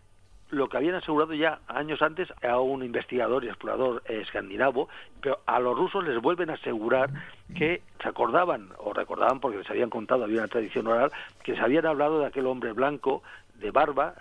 [0.51, 4.89] lo que habían asegurado ya años antes a un investigador y explorador escandinavo,
[5.21, 7.11] pero a los rusos les vuelven a asegurar
[7.57, 11.11] que se acordaban, o recordaban porque les habían contado, había una tradición oral,
[11.43, 13.23] que se habían hablado de aquel hombre blanco
[13.57, 14.15] de barba,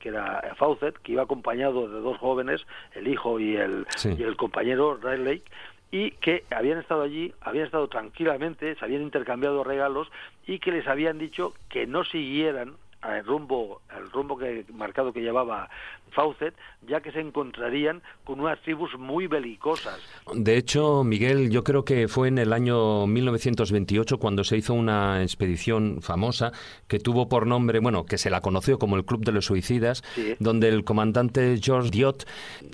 [0.00, 4.36] que era Fawcett, que iba acompañado de dos jóvenes, el hijo y el, y el
[4.36, 5.42] compañero Riley,
[5.90, 10.10] y que habían estado allí, habían estado tranquilamente, se habían intercambiado regalos
[10.46, 15.20] y que les habían dicho que no siguieran el rumbo, el rumbo que, marcado que
[15.20, 15.68] llevaba
[16.12, 16.54] Fawcett,
[16.88, 20.00] ya que se encontrarían con unas tribus muy belicosas.
[20.34, 25.22] De hecho, Miguel, yo creo que fue en el año 1928 cuando se hizo una
[25.22, 26.52] expedición famosa
[26.88, 30.02] que tuvo por nombre, bueno, que se la conoció como el Club de los Suicidas,
[30.38, 32.26] donde el comandante George Diot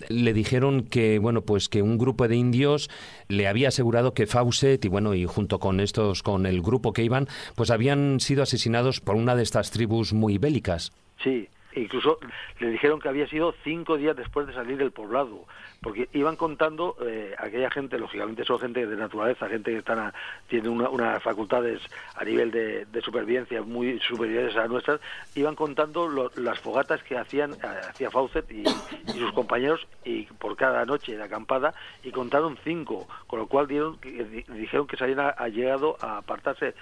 [0.08, 2.90] le dijeron que, bueno, pues que un grupo de indios
[3.28, 7.02] le había asegurado que Fawcett y bueno, y junto con estos, con el grupo que
[7.02, 10.92] iban, pues habían sido asesinados por una de estas tribus muy bélicas.
[11.22, 12.18] Sí, incluso
[12.58, 15.44] le dijeron que había sido cinco días después de salir del poblado,
[15.80, 20.12] porque iban contando eh, aquella gente, lógicamente son gente de naturaleza, gente que están
[20.48, 21.80] tiene unas facultades
[22.14, 25.00] a nivel de, supervivencia muy superiores a nuestras,
[25.34, 28.64] iban contando las fogatas que hacían eh, hacía Fawcett y,
[29.12, 33.98] sus compañeros y por cada noche de acampada y contaron cinco, con lo cual dieron,
[34.00, 36.74] dijeron que se habían llegado a apartarse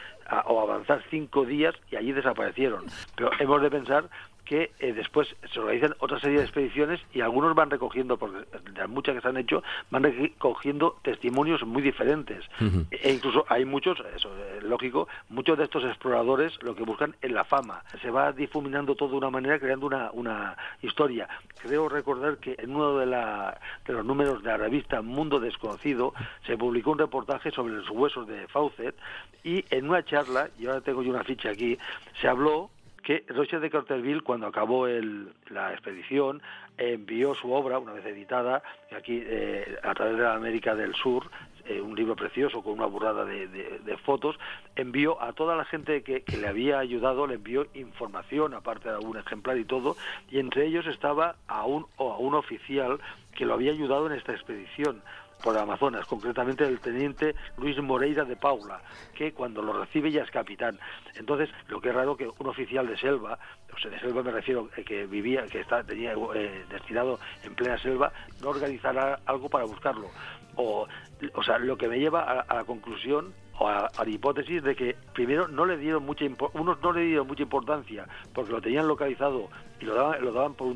[0.46, 2.84] o avanzar cinco días y allí desaparecieron.
[3.16, 4.08] Pero hemos de pensar
[4.50, 8.72] que eh, después se organizan otra serie de expediciones y algunos van recogiendo, porque de
[8.80, 12.44] las muchas que se han hecho, van recogiendo testimonios muy diferentes.
[12.90, 17.30] E incluso hay muchos, eso es lógico, muchos de estos exploradores lo que buscan es
[17.30, 17.84] la fama.
[18.02, 21.28] Se va difuminando todo de una manera, creando una, una historia.
[21.62, 26.12] Creo recordar que en uno de, la, de los números de la revista Mundo Desconocido
[26.44, 28.96] se publicó un reportaje sobre los huesos de Fawcett
[29.44, 31.78] y en una charla, y ahora tengo yo una ficha aquí,
[32.20, 32.68] se habló
[33.02, 36.42] que Roger de Corterville, cuando acabó la expedición,
[36.76, 38.62] envió su obra, una vez editada,
[38.96, 41.30] aquí eh, a través de la América del Sur,
[41.66, 44.38] eh, un libro precioso con una burrada de, fotos,
[44.76, 49.18] envió a toda la gente que, le había ayudado, le envió información, aparte de algún
[49.18, 49.96] ejemplar y todo,
[50.30, 52.98] y entre ellos estaba a un, a un oficial
[53.34, 55.02] que lo había ayudado en esta expedición
[55.42, 58.80] por Amazonas, concretamente el teniente Luis Moreira de Paula,
[59.14, 60.78] que cuando lo recibe ya es capitán.
[61.14, 63.38] Entonces, lo que es raro que un oficial de selva,
[63.74, 67.54] o sea, de selva me refiero eh, que vivía, que está, tenía eh, destinado en
[67.54, 70.08] plena selva, no organizara algo para buscarlo.
[70.56, 70.86] O,
[71.34, 74.96] o sea, lo que me lleva a, la conclusión o a, la hipótesis de que
[75.14, 76.24] primero no le dieron mucha
[76.54, 79.48] unos no le dieron mucha importancia porque lo tenían localizado
[79.80, 80.74] y lo daban, lo daban por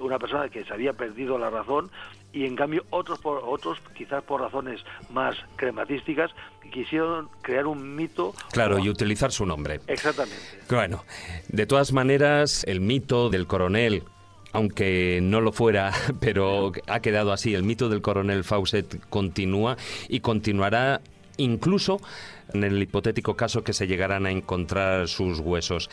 [0.00, 1.90] una persona que se había perdido la razón
[2.32, 6.30] y en cambio otros por otros quizás por razones más crematísticas
[6.72, 10.36] quisieron crear un mito claro y utilizar su nombre exactamente
[10.68, 11.04] bueno
[11.48, 14.04] de todas maneras el mito del coronel
[14.52, 17.54] aunque no lo fuera, pero ha quedado así.
[17.54, 19.76] El mito del coronel Fawcett continúa
[20.08, 21.00] y continuará
[21.36, 22.00] incluso
[22.52, 25.88] en el hipotético caso que se llegaran a encontrar sus huesos.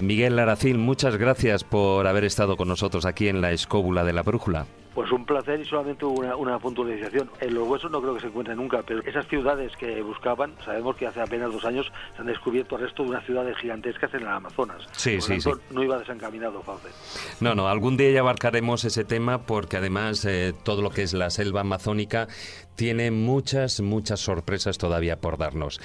[0.00, 4.22] Miguel Laracín, muchas gracias por haber estado con nosotros aquí en la escóbula de la
[4.22, 4.66] brújula.
[4.94, 7.30] Pues un placer y solamente una, una puntualización.
[7.40, 10.96] En los huesos no creo que se encuentren nunca, pero esas ciudades que buscaban, sabemos
[10.96, 14.28] que hace apenas dos años se han descubierto restos de unas ciudades gigantescas en el
[14.28, 14.82] Amazonas.
[14.92, 15.50] Sí, sí, sí.
[15.70, 16.88] No iba desencaminado, Fauce.
[17.40, 21.12] No, no, algún día ya abarcaremos ese tema porque además eh, todo lo que es
[21.12, 22.28] la selva amazónica
[22.76, 25.80] tiene muchas, muchas sorpresas todavía por darnos.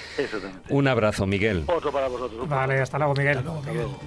[0.70, 1.64] Un abrazo, Miguel.
[1.68, 2.48] Otro para vosotros.
[2.48, 3.38] Vale, hasta luego, Miguel.
[3.38, 4.00] Hasta luego.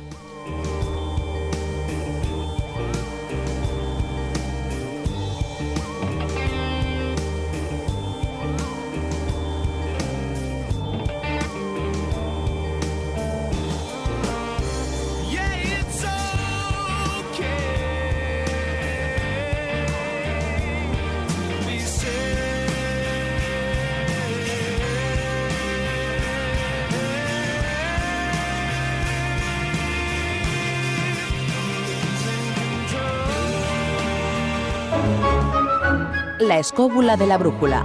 [36.54, 37.84] La escóbula de la brújula.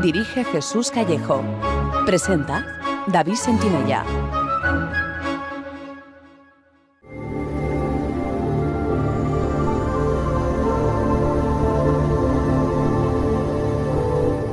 [0.00, 1.42] Dirige Jesús Callejo.
[2.06, 2.64] Presenta
[3.08, 4.04] David Sentinella.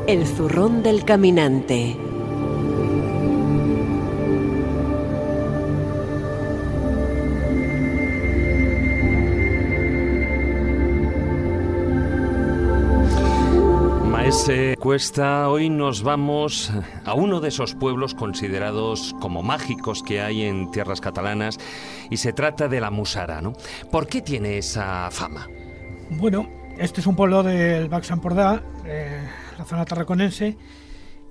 [0.07, 2.10] El zurrón del caminante.
[14.45, 16.71] Se Cuesta, hoy nos vamos
[17.05, 21.59] a uno de esos pueblos considerados como mágicos que hay en tierras catalanas
[22.09, 23.53] y se trata de la Musara, ¿no?
[23.91, 25.47] ¿Por qué tiene esa fama?
[26.09, 26.49] Bueno,
[26.79, 29.21] este es un pueblo del Baix Empordà, eh,
[29.59, 30.57] la zona tarraconense,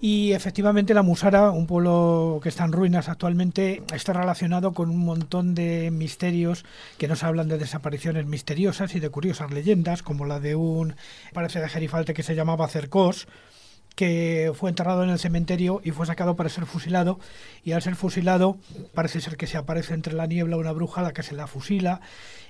[0.01, 5.05] y efectivamente la Musara, un pueblo que está en ruinas actualmente, está relacionado con un
[5.05, 6.65] montón de misterios
[6.97, 10.95] que nos hablan de desapariciones misteriosas y de curiosas leyendas, como la de un,
[11.35, 13.29] parece de Gerifalte, que se llamaba Cercos,
[13.95, 17.19] que fue enterrado en el cementerio y fue sacado para ser fusilado
[17.65, 18.57] y al ser fusilado
[18.95, 21.47] parece ser que se aparece entre la niebla una bruja a la que se la
[21.47, 22.01] fusila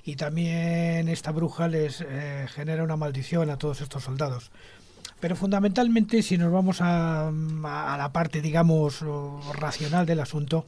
[0.04, 4.52] y también esta bruja les eh, genera una maldición a todos estos soldados.
[5.20, 9.04] Pero fundamentalmente, si nos vamos a, la parte, digamos,
[9.54, 10.66] racional del asunto,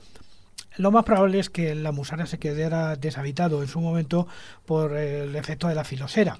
[0.76, 4.26] lo más probable es que la Musara se quedara deshabitado en su momento
[4.66, 6.38] por el efecto de la filosera,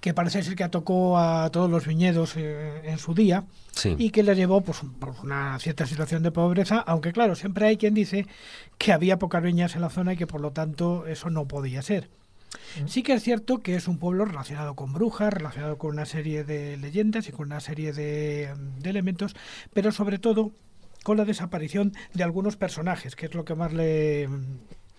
[0.00, 3.44] que parece ser que atacó a todos los viñedos eh, en su día
[3.98, 7.76] y que le llevó pues, por una cierta situación de pobreza, aunque claro, siempre hay
[7.76, 8.26] quien dice
[8.78, 11.82] que había pocas viñas en la zona y que por lo tanto eso no podía
[11.82, 12.08] ser.
[12.86, 16.44] Sí que es cierto que es un pueblo relacionado con brujas, relacionado con una serie
[16.44, 19.34] de leyendas y con una serie de, de elementos,
[19.72, 20.52] pero sobre todo
[21.02, 24.28] con la desaparición de algunos personajes, que es lo que más le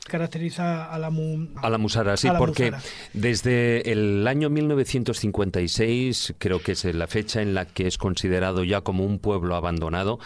[0.07, 2.71] caracteriza a la, a la Musara, sí, porque
[3.13, 8.81] desde el año 1956, creo que es la fecha en la que es considerado ya
[8.81, 10.19] como un pueblo abandonado,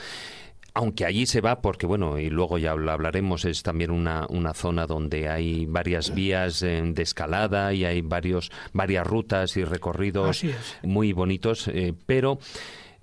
[0.74, 4.54] aunque allí se va porque, bueno, y luego ya lo hablaremos, es también una, una
[4.54, 10.44] zona donde hay varias vías eh, de escalada y hay varios, varias rutas y recorridos
[10.84, 12.40] muy bonitos, eh, pero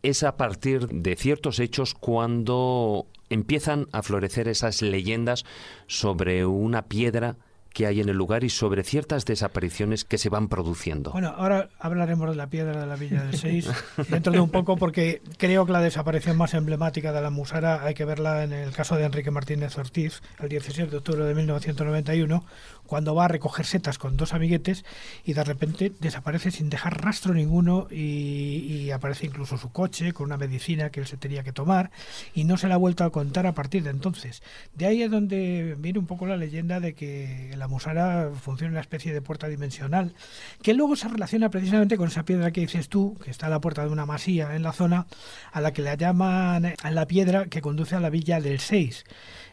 [0.02, 5.44] es a partir de ciertos hechos cuando empiezan a florecer esas leyendas
[5.86, 7.36] sobre una piedra
[7.78, 11.12] que hay en el lugar y sobre ciertas desapariciones que se van produciendo.
[11.12, 13.70] Bueno, ahora hablaremos de la piedra de la Villa del Seis
[14.08, 17.94] dentro de un poco porque creo que la desaparición más emblemática de la Musara hay
[17.94, 22.44] que verla en el caso de Enrique Martínez Ortiz, el 17 de octubre de 1991,
[22.88, 24.84] cuando va a recoger setas con dos amiguetes
[25.22, 30.38] y de repente desaparece sin dejar rastro ninguno y, aparece incluso su coche con una
[30.38, 31.90] medicina que él se tenía que tomar
[32.34, 34.42] y no se la ha vuelto a contar a partir de entonces.
[34.74, 38.80] De ahí es donde viene un poco la leyenda de que la Musara funciona una
[38.80, 40.14] especie de puerta dimensional
[40.62, 43.60] que luego se relaciona precisamente con esa piedra que dices tú, que está a la
[43.60, 45.06] puerta de una masía en la zona,
[45.52, 49.04] a la que le llaman a la piedra que conduce a la villa del 6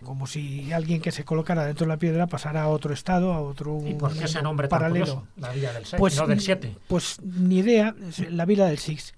[0.05, 3.41] como si alguien que se colocara dentro de la piedra pasara a otro estado, a
[3.41, 5.27] otro ¿Y por qué ese nombre paralelo?
[5.35, 6.75] la villa del 6, pues, no del 7.
[6.87, 7.93] Pues ni idea,
[8.29, 9.13] la villa del 6.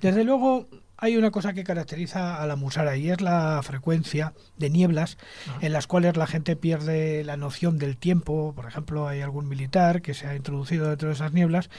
[0.00, 0.66] Desde luego
[1.02, 5.58] hay una cosa que caracteriza a la musara y es la frecuencia de nieblas ah.
[5.60, 8.52] en las cuales la gente pierde la noción del tiempo.
[8.54, 11.70] Por ejemplo, hay algún militar que se ha introducido dentro de esas nieblas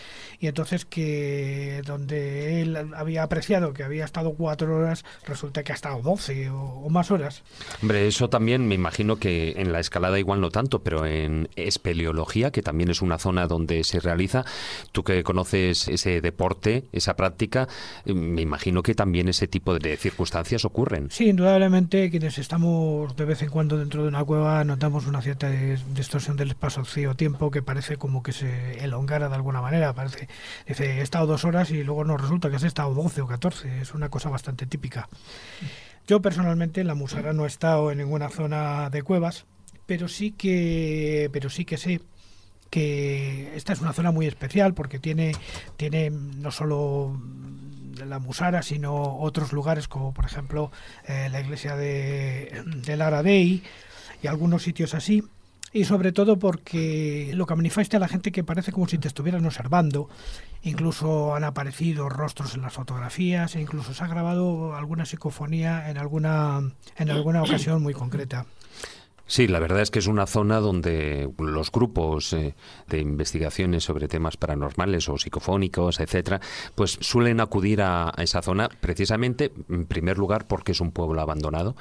[0.41, 5.76] y entonces que donde él había apreciado que había estado cuatro horas, resulta que ha
[5.76, 7.43] estado doce o, más horas.
[7.82, 12.51] Hombre, eso también me imagino que en la escalada igual no tanto, pero en espeleología,
[12.51, 14.43] que también es una zona donde se realiza,
[14.91, 17.69] tú que conoces ese deporte, esa práctica,
[18.03, 21.11] me imagino que también también ese tipo de circunstancias ocurren.
[21.11, 25.51] Sí, indudablemente quienes estamos de vez en cuando dentro de una cueva notamos una cierta
[25.51, 29.93] distorsión del espacio-tiempo que parece como que se elongara de alguna manera.
[29.93, 30.28] Parece,
[30.68, 33.82] dice, he estado dos horas y luego nos resulta que has estado doce o catorce.
[33.82, 35.07] Es una cosa bastante típica.
[36.07, 39.45] Yo personalmente en la Musara no he estado en ninguna zona de cuevas,
[39.86, 42.01] pero sí que, pero sí que sé
[42.72, 45.34] que esta es una zona muy especial porque tiene,
[45.78, 47.22] tiene no solo
[47.98, 50.72] la Musara, sino otros lugares como por ejemplo
[51.08, 53.64] eh, la iglesia de, de Lara Dei
[54.22, 55.24] y algunos sitios así.
[55.76, 59.08] Y sobre todo porque lo que manifiesta a la gente que parece como si te
[59.08, 60.08] estuvieran observando.
[60.62, 65.98] Incluso han aparecido rostros en las fotografías e incluso se ha grabado alguna psicofonía en
[65.98, 66.62] alguna,
[66.96, 68.46] en alguna ocasión muy concreta.
[69.26, 72.55] Sí, la verdad es que es una zona donde los grupos eh,
[72.88, 76.41] de investigaciones sobre temas paranormales o psicofónicos, etcétera,
[76.76, 81.76] pues suelen acudir a esa zona precisamente, en primer lugar, porque es un pueblo abandonado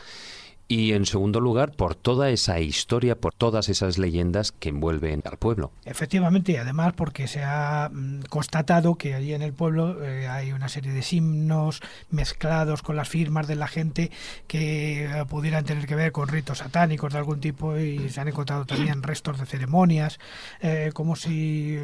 [0.72, 5.36] y en segundo lugar por toda esa historia, por todas esas leyendas que envuelven al
[5.36, 5.70] pueblo.
[5.84, 10.52] Efectivamente, y además porque se ha mm, constatado que allí en el pueblo eh, hay
[10.52, 14.10] una serie de signos mezclados con las firmas de la gente
[14.46, 18.28] que eh, pudieran tener que ver con ritos satánicos de algún tipo y se han
[18.28, 20.18] encontrado también restos de ceremonias,
[20.62, 21.78] eh, como si,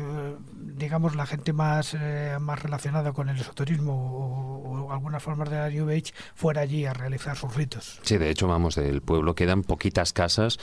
[0.57, 1.95] digamos, la gente más,
[2.41, 6.87] más relacionada con el esoterismo o, o algunas formas de la New Age fuera allí
[6.87, 8.01] a realizar sus ritos.
[8.03, 10.59] Sí, de hecho, vamos del pueblo quedan poquitas casas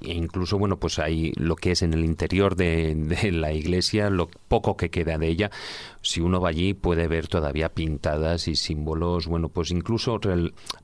[0.00, 2.96] e incluso bueno pues hay lo que es en el interior de,
[3.32, 5.50] la iglesia lo poco que queda de ella.
[6.02, 10.18] Si uno va allí puede ver todavía pintadas y símbolos bueno pues incluso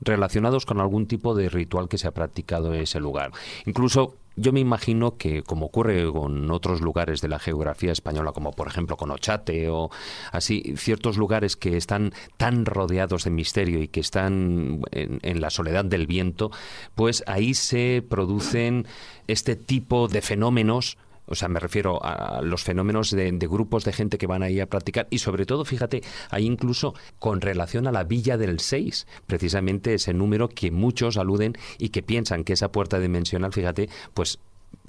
[0.01, 3.31] relacionados con algún tipo de ritual que se ha practicado en ese lugar.
[3.65, 8.51] Incluso yo me imagino que, como ocurre con otros lugares de la geografía española, como
[8.51, 9.89] por ejemplo con Ochate o
[10.31, 15.85] así, ciertos lugares que están tan rodeados de misterio y que están en, la soledad
[15.85, 16.51] del viento,
[16.93, 18.85] pues ahí se producen
[19.27, 20.97] este tipo de fenómenos
[21.27, 24.67] o sea, me refiero a los fenómenos de, grupos de gente que van ahí a
[24.67, 29.93] practicar y sobre todo, fíjate, hay incluso con relación a la Villa del 6, precisamente
[29.93, 34.39] ese número que muchos aluden y que piensan que esa puerta dimensional, fíjate, pues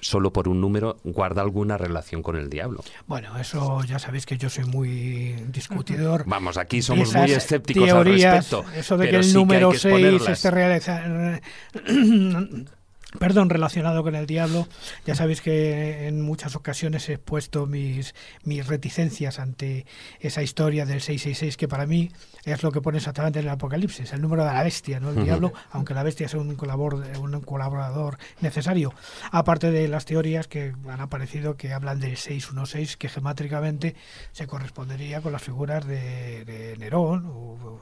[0.00, 2.84] solo por un número guarda alguna relación con el diablo.
[3.06, 6.24] Bueno, eso ya sabéis que yo soy muy discutidor.
[6.26, 8.64] Vamos, aquí somos muy escépticos al respecto.
[8.76, 11.40] Eso de que el número 6 esté realizado
[13.18, 14.68] Perdón, relacionado con el diablo.
[15.06, 19.86] Ya sabéis que en muchas ocasiones he expuesto mis, mis reticencias ante
[20.20, 22.10] esa historia del 666, que para mí
[22.52, 25.24] es lo que pone exactamente en el Apocalipsis, el número de la bestia, no el
[25.24, 28.92] diablo, aunque la bestia sea un, un colaborador necesario.
[29.30, 33.96] Aparte de las teorías que han aparecido que hablan del 616, que gemátricamente
[34.32, 37.80] se correspondería con las figuras de, Nerón o,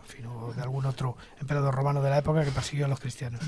[0.55, 3.41] de algún otro emperador romano de la época que persiguió a los cristianos.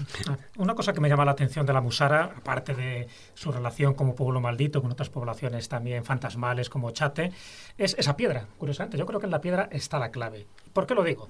[0.56, 4.14] Una cosa que me llama la atención de la Musara, aparte de su relación como
[4.14, 7.32] pueblo maldito con otras poblaciones también fantasmales como Chate,
[7.76, 8.46] es esa piedra.
[8.58, 10.46] Curiosamente, yo creo que en la piedra está la clave.
[10.72, 11.28] ¿Por qué lo digo?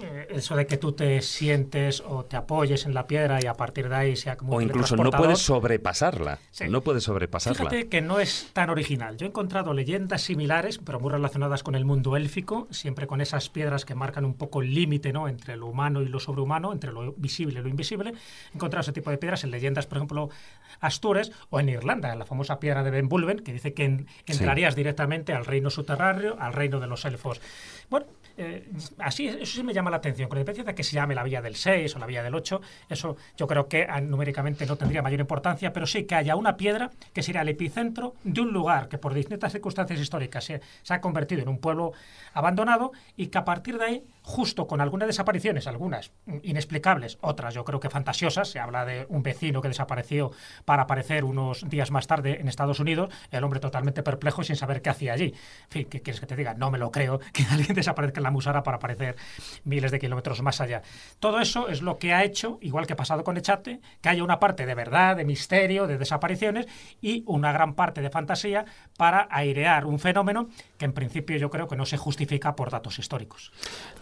[0.00, 3.54] Eh, eso de que tú te sientes o te apoyes en la piedra y a
[3.54, 6.38] partir de ahí sea como O incluso no puedes sobrepasarla.
[6.68, 7.58] No puedes sobrepasarla.
[7.58, 9.16] Fíjate que no es tan original.
[9.16, 13.48] Yo he encontrado leyendas similares, pero muy relacionadas con el mundo élfico, siempre con esas
[13.48, 15.28] piedras que marcan un poco el límite ¿no?
[15.28, 18.10] entre lo humano y lo sobrehumano, entre lo visible y lo invisible.
[18.52, 20.30] He encontrado ese tipo de piedras en leyendas, por ejemplo,
[20.80, 25.32] Astures o en Irlanda, la famosa piedra de Ben Bulben, que dice que entrarías directamente
[25.32, 27.40] al reino subterráneo, al reino de los elfos.
[27.90, 28.06] Bueno,
[28.38, 31.24] eh, así, eso sí me llama la atención, con independencia de que se llame la
[31.24, 34.76] vía del 6 o la vía del 8, eso yo creo que ah, numéricamente no
[34.76, 38.52] tendría mayor importancia, pero sí que haya una piedra que sería el epicentro de un
[38.52, 41.92] lugar que por distintas circunstancias históricas se, se ha convertido en un pueblo
[42.32, 46.12] abandonado y que a partir de ahí, justo con algunas desapariciones, algunas
[46.42, 50.32] inexplicables, otras yo creo que fantasiosas, se habla de un vecino que desapareció
[50.66, 54.56] para aparecer unos días más tarde en Estados Unidos, el hombre totalmente perplejo y sin
[54.56, 55.32] saber qué hacía allí.
[55.64, 56.52] En fin, ¿qué quieres que te diga?
[56.52, 59.16] No me lo creo que alguien desaparezca en la Musara para aparecer
[59.64, 60.82] miles de kilómetros más allá.
[61.20, 64.22] Todo eso es lo que ha hecho, igual que ha pasado con Echate, que haya
[64.22, 66.66] una parte de verdad, de misterio, de desapariciones
[67.00, 68.66] y una gran parte de fantasía
[68.98, 72.98] para airear un fenómeno que en principio yo creo que no se justifica por datos
[72.98, 73.52] históricos.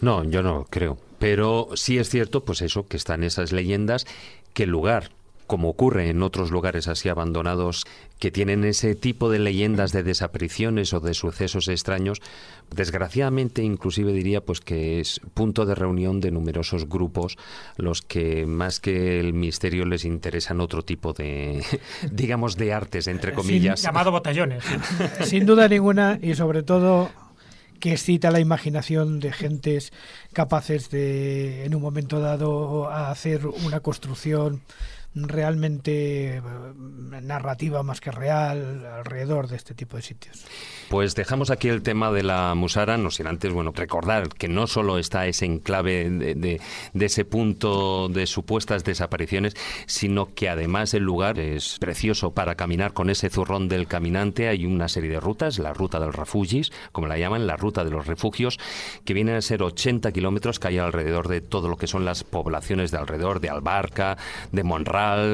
[0.01, 0.97] No, yo no creo.
[1.19, 4.05] Pero sí es cierto, pues eso, que están esas leyendas,
[4.53, 5.11] que el lugar
[5.47, 7.85] como ocurre en otros lugares así abandonados
[8.19, 12.21] que tienen ese tipo de leyendas de desapariciones o de sucesos extraños,
[12.75, 17.37] desgraciadamente inclusive diría pues que es punto de reunión de numerosos grupos
[17.77, 21.63] los que más que el misterio les interesan otro tipo de
[22.11, 23.81] digamos de artes entre comillas.
[23.81, 24.63] llamado botellones.
[25.23, 27.09] Sin duda ninguna y sobre todo
[27.79, 29.91] que excita la imaginación de gentes
[30.33, 34.61] capaces de en un momento dado hacer una construcción
[35.23, 36.41] realmente eh,
[37.21, 40.45] narrativa más que real alrededor de este tipo de sitios.
[40.89, 44.67] Pues dejamos aquí el tema de la Musara, no sin antes bueno recordar que no
[44.67, 46.61] solo está ese enclave de,
[46.93, 49.53] ese punto de supuestas desapariciones,
[49.85, 54.47] sino que además el lugar es precioso para caminar con ese zurrón del caminante.
[54.47, 57.91] Hay una serie de rutas, la ruta del refugis, como la llaman, la ruta de
[57.91, 58.57] los refugios,
[59.03, 62.23] que vienen a ser 80 kilómetros que hay alrededor de todo lo que son las
[62.23, 64.17] poblaciones de alrededor de Albarca,
[64.51, 64.63] de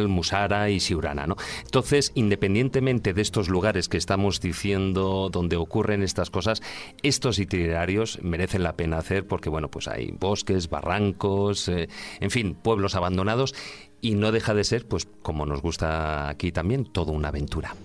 [0.07, 1.27] Musara y Siurana.
[1.27, 1.35] ¿no?
[1.63, 6.61] Entonces, independientemente de estos lugares que estamos diciendo donde ocurren estas cosas,
[7.01, 12.55] estos itinerarios merecen la pena hacer porque, bueno, pues hay bosques, barrancos, eh, en fin,
[12.55, 13.53] pueblos abandonados
[14.01, 17.75] y no deja de ser, pues como nos gusta aquí también, toda una aventura.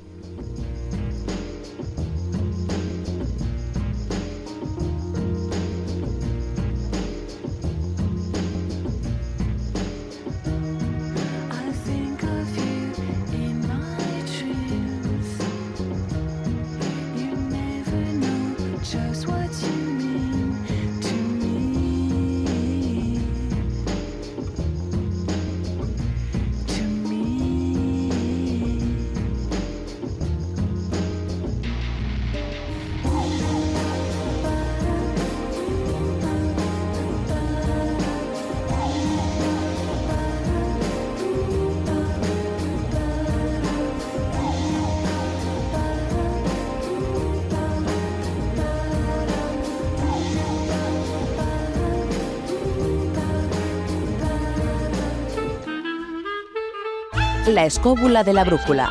[57.59, 58.89] La escóbula de la brújula.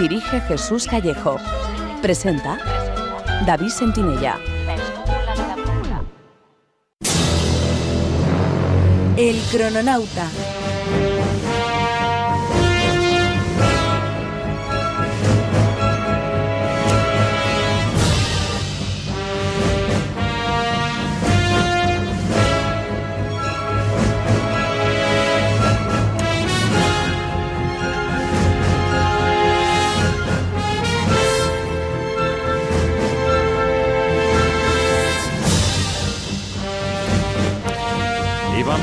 [0.00, 1.36] Dirige Jesús Callejo.
[2.02, 2.58] Presenta
[3.46, 4.40] David Sentinella.
[9.16, 10.26] El crononauta.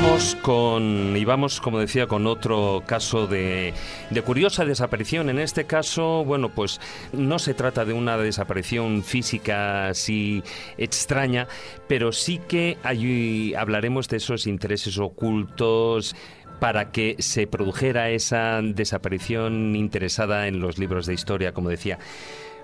[0.02, 3.74] Vamos con, y vamos, como decía, con otro caso de,
[4.10, 5.28] de, curiosa desaparición.
[5.28, 6.80] En este caso, bueno, pues
[7.12, 10.42] no se trata de una desaparición física así
[10.76, 11.48] extraña,
[11.88, 16.14] pero sí que hay, hablaremos de esos intereses ocultos
[16.60, 21.98] para que se produjera esa desaparición interesada en los libros de historia, como decía.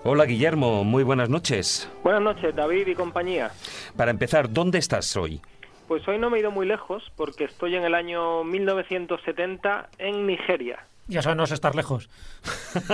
[0.06, 1.88] Hola Guillermo, muy buenas noches.
[2.02, 3.50] Buenas noches, David y compañía.
[3.96, 5.40] Para empezar, ¿dónde estás hoy?
[5.88, 10.26] Pues hoy no me he ido muy lejos porque estoy en el año 1970 en
[10.26, 10.86] Nigeria.
[11.06, 12.08] Ya eso no es estar lejos.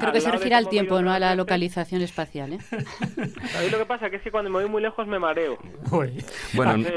[0.00, 2.54] Creo que se refiere al tiempo, no a la localización espacial.
[2.54, 2.58] ¿eh?
[3.70, 4.08] lo que pasa?
[4.08, 5.58] Que es que cuando me voy muy lejos me mareo.
[6.54, 6.88] Bueno,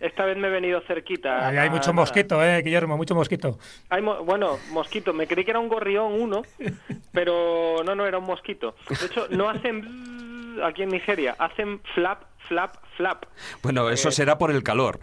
[0.00, 1.46] esta vez me he venido cerquita.
[1.46, 2.96] hay mucho mosquito, ¿eh, Guillermo?
[2.96, 3.58] Mucho mosquito.
[3.90, 5.12] Hay bueno, mosquito.
[5.12, 6.42] Me creí que era un gorrión uno,
[7.12, 8.74] pero no, no, era un mosquito.
[8.88, 10.23] De hecho, no hacen
[10.62, 13.24] aquí en Nigeria, hacen flap, flap, flap.
[13.62, 14.98] Bueno, eso eh, será por el calor.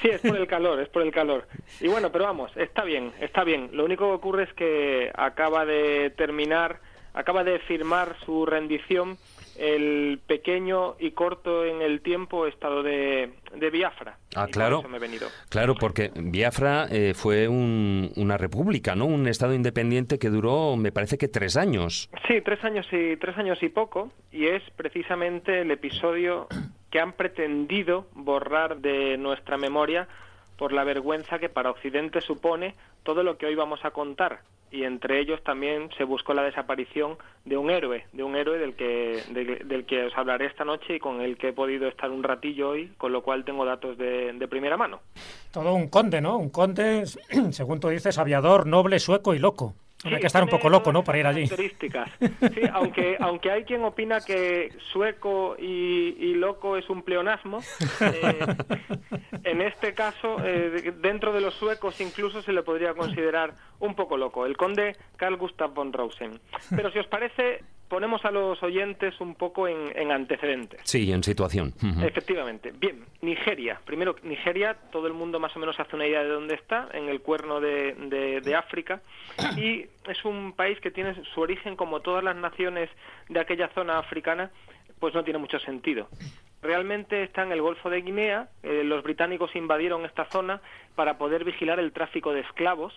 [0.00, 1.46] Sí, es por el calor, es por el calor.
[1.80, 3.70] Y bueno, pero vamos, está bien, está bien.
[3.72, 6.80] Lo único que ocurre es que acaba de terminar,
[7.14, 9.16] acaba de firmar su rendición
[9.58, 13.32] el pequeño y corto en el tiempo estado de,
[13.72, 14.18] Biafra.
[14.34, 14.82] Ah, claro.
[15.48, 19.06] Claro, porque Biafra eh, fue una república, ¿no?
[19.06, 22.10] Un estado independiente que duró, me parece que tres años.
[22.28, 26.48] Sí, tres años y tres años y poco, y es precisamente el episodio
[26.90, 30.08] que han pretendido borrar de nuestra memoria
[30.56, 34.40] por la vergüenza que para Occidente supone todo lo que hoy vamos a contar,
[34.70, 38.74] y entre ellos también se buscó la desaparición de un héroe, de un héroe del
[38.74, 39.22] que,
[39.64, 42.70] del que os hablaré esta noche y con el que he podido estar un ratillo
[42.70, 45.00] hoy, con lo cual tengo datos de, de primera mano.
[45.52, 46.36] Todo un conde, ¿no?
[46.36, 47.04] Un conde,
[47.50, 49.74] según tú dices, aviador, noble, sueco y loco
[50.04, 51.02] hay que estar un poco loco, ¿no?
[51.02, 51.48] Para ir allí.
[51.48, 52.10] Características.
[52.56, 57.60] Sí, aunque, aunque hay quien opina que sueco y, loco es un pleonasmo,
[58.00, 58.56] eh,
[59.44, 64.16] en este caso, eh, dentro de los suecos incluso se le podría considerar un poco
[64.16, 66.40] loco, el conde Carl Gustav von Rosen.
[66.74, 70.80] Pero si os parece, ponemos a los oyentes un poco en, antecedentes.
[70.84, 71.72] Sí, en situación.
[72.02, 72.72] Efectivamente.
[72.76, 73.80] Bien, Nigeria.
[73.84, 77.08] Primero, Nigeria, todo el mundo más o menos hace una idea de dónde está, en
[77.08, 79.02] el cuerno de, de, África,
[79.56, 82.90] y es un país que tiene su origen, como todas las naciones
[83.28, 84.50] de aquella zona africana,
[84.98, 86.08] pues no tiene mucho sentido.
[86.62, 90.60] Realmente está en el Golfo de Guinea, eh, los británicos invadieron esta zona
[90.94, 92.94] para poder vigilar el tráfico de esclavos,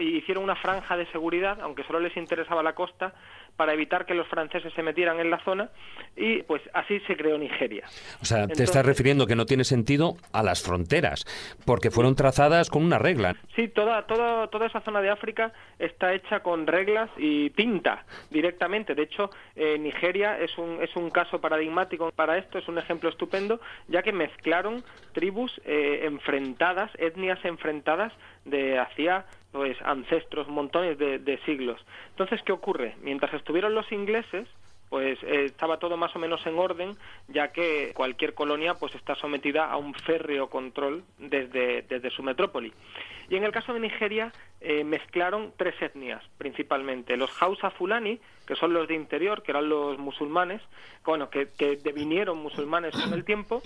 [0.00, 3.12] hicieron una franja de seguridad, aunque solo les interesaba la costa,
[3.56, 5.70] para evitar que los franceses se metieran en la zona
[6.16, 7.84] y pues así se creó Nigeria.
[8.20, 11.24] O sea, te estás refiriendo que no tiene sentido a las fronteras,
[11.66, 13.36] porque fueron trazadas con una regla.
[13.54, 18.94] Sí, toda, toda, toda esa zona de África está hecha con reglas y pinta directamente.
[18.94, 23.10] De hecho, eh, Nigeria es un, es un caso paradigmático para esto, es un ejemplo
[23.10, 24.82] estupendo, ya que mezclaron
[25.12, 28.12] tribus eh, enfrentadas, etnias enfrentadas
[28.44, 31.78] de hacía pues ancestros, montones de, siglos.
[32.10, 32.96] Entonces, ¿qué ocurre?
[33.02, 34.48] Mientras estuvieron los ingleses,
[34.88, 36.96] pues eh, estaba todo más o menos en orden,
[37.28, 42.72] ya que cualquier colonia pues está sometida a un férreo control desde, desde su metrópoli.
[43.28, 48.54] Y en el caso de Nigeria eh, mezclaron tres etnias, principalmente los Hausa Fulani, que
[48.54, 50.60] son los de interior, que eran los musulmanes,
[51.04, 53.62] bueno, que, que devinieron musulmanes con el tiempo.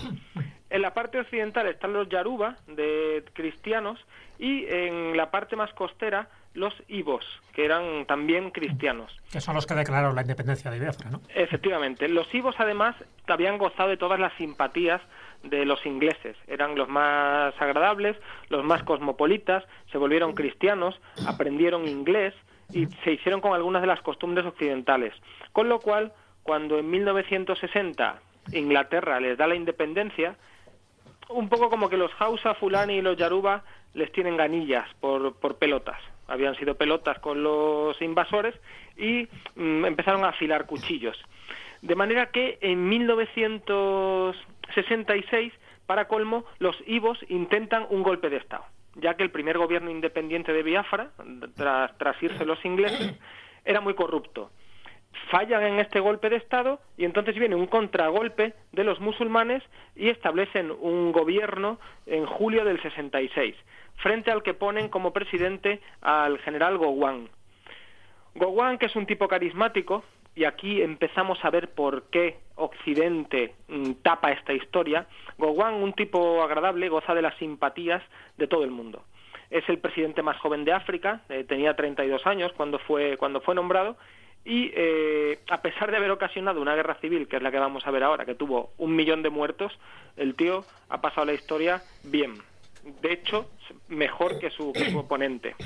[0.68, 4.04] En la parte occidental están los Yaruba, de cristianos,
[4.38, 9.14] y en la parte más costera los Ibos, que eran también cristianos.
[9.30, 11.20] Que son los que declararon la independencia de Biafra, ¿no?
[11.34, 12.08] Efectivamente.
[12.08, 12.96] Los Ibos, además,
[13.26, 15.00] habían gozado de todas las simpatías
[15.42, 16.36] de los ingleses.
[16.48, 18.16] Eran los más agradables,
[18.48, 22.34] los más cosmopolitas, se volvieron cristianos, aprendieron inglés
[22.72, 25.14] y se hicieron con algunas de las costumbres occidentales.
[25.52, 26.12] Con lo cual,
[26.42, 28.20] cuando en 1960
[28.52, 30.36] Inglaterra les da la independencia,
[31.28, 33.62] un poco como que los Hausa, Fulani y los Yaruba
[33.94, 35.98] les tienen ganillas por, por pelotas.
[36.28, 38.54] Habían sido pelotas con los invasores
[38.96, 41.16] y mm, empezaron a afilar cuchillos.
[41.82, 45.52] De manera que en 1966,
[45.86, 48.64] para colmo, los Ibos intentan un golpe de Estado,
[48.94, 51.10] ya que el primer gobierno independiente de Biafra,
[51.54, 53.14] tras, tras irse los ingleses,
[53.64, 54.50] era muy corrupto
[55.30, 59.62] fallan en este golpe de Estado y entonces viene un contragolpe de los musulmanes
[59.94, 63.54] y establecen un gobierno en julio del 66,
[63.96, 67.28] frente al que ponen como presidente al general Gowon.
[68.34, 70.04] Gowon, que es un tipo carismático,
[70.34, 75.06] y aquí empezamos a ver por qué Occidente mm, tapa esta historia,
[75.38, 78.02] Gowon, un tipo agradable, goza de las simpatías
[78.36, 79.02] de todo el mundo.
[79.48, 83.54] Es el presidente más joven de África, eh, tenía 32 años cuando fue, cuando fue
[83.54, 83.96] nombrado,
[84.46, 87.84] y eh, a pesar de haber ocasionado una guerra civil, que es la que vamos
[87.84, 89.76] a ver ahora, que tuvo un millón de muertos,
[90.16, 92.34] el tío ha pasado la historia bien.
[93.02, 93.50] de hecho,
[93.88, 95.56] mejor que su, que su oponente.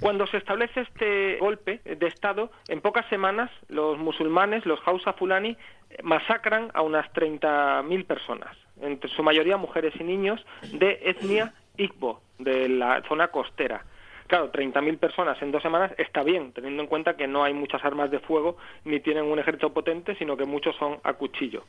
[0.00, 5.56] Cuando se establece este golpe de Estado, en pocas semanas los musulmanes, los Hausa Fulani,
[6.02, 12.68] masacran a unas 30.000 personas, entre su mayoría mujeres y niños, de etnia Igbo, de
[12.68, 13.84] la zona costera.
[14.28, 17.82] Claro, 30.000 personas en dos semanas está bien, teniendo en cuenta que no hay muchas
[17.82, 21.64] armas de fuego ni tienen un ejército potente, sino que muchos son a cuchillo.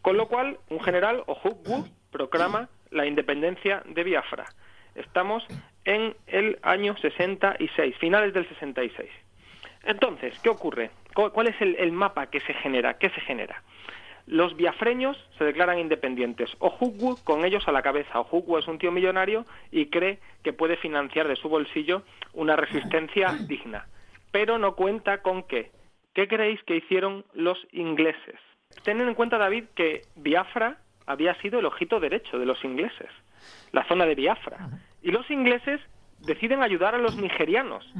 [0.00, 4.44] Con lo cual, un general, Ojukwu, proclama la independencia de Biafra.
[4.94, 5.44] Estamos
[5.84, 9.10] en el año 66, finales del 66.
[9.84, 10.90] Entonces, ¿qué ocurre?
[11.14, 12.94] ¿Cuál es el, mapa que se genera?
[12.98, 13.62] ¿Qué se genera?
[14.28, 16.50] Los biafreños se declaran independientes.
[16.58, 18.20] Ojukwu con ellos a la cabeza.
[18.20, 22.02] Ojukwu es un tío millonario y cree que puede financiar de su bolsillo
[22.34, 23.86] una resistencia digna.
[24.30, 25.70] Pero no cuenta con qué.
[26.12, 28.36] ¿Qué creéis que hicieron los ingleses?
[28.84, 30.76] Tened en cuenta, David, que Biafra
[31.06, 33.08] había sido el ojito derecho de los ingleses,
[33.72, 34.68] la zona de Biafra.
[35.02, 35.80] Y los ingleses
[36.18, 37.90] deciden ayudar a los nigerianos.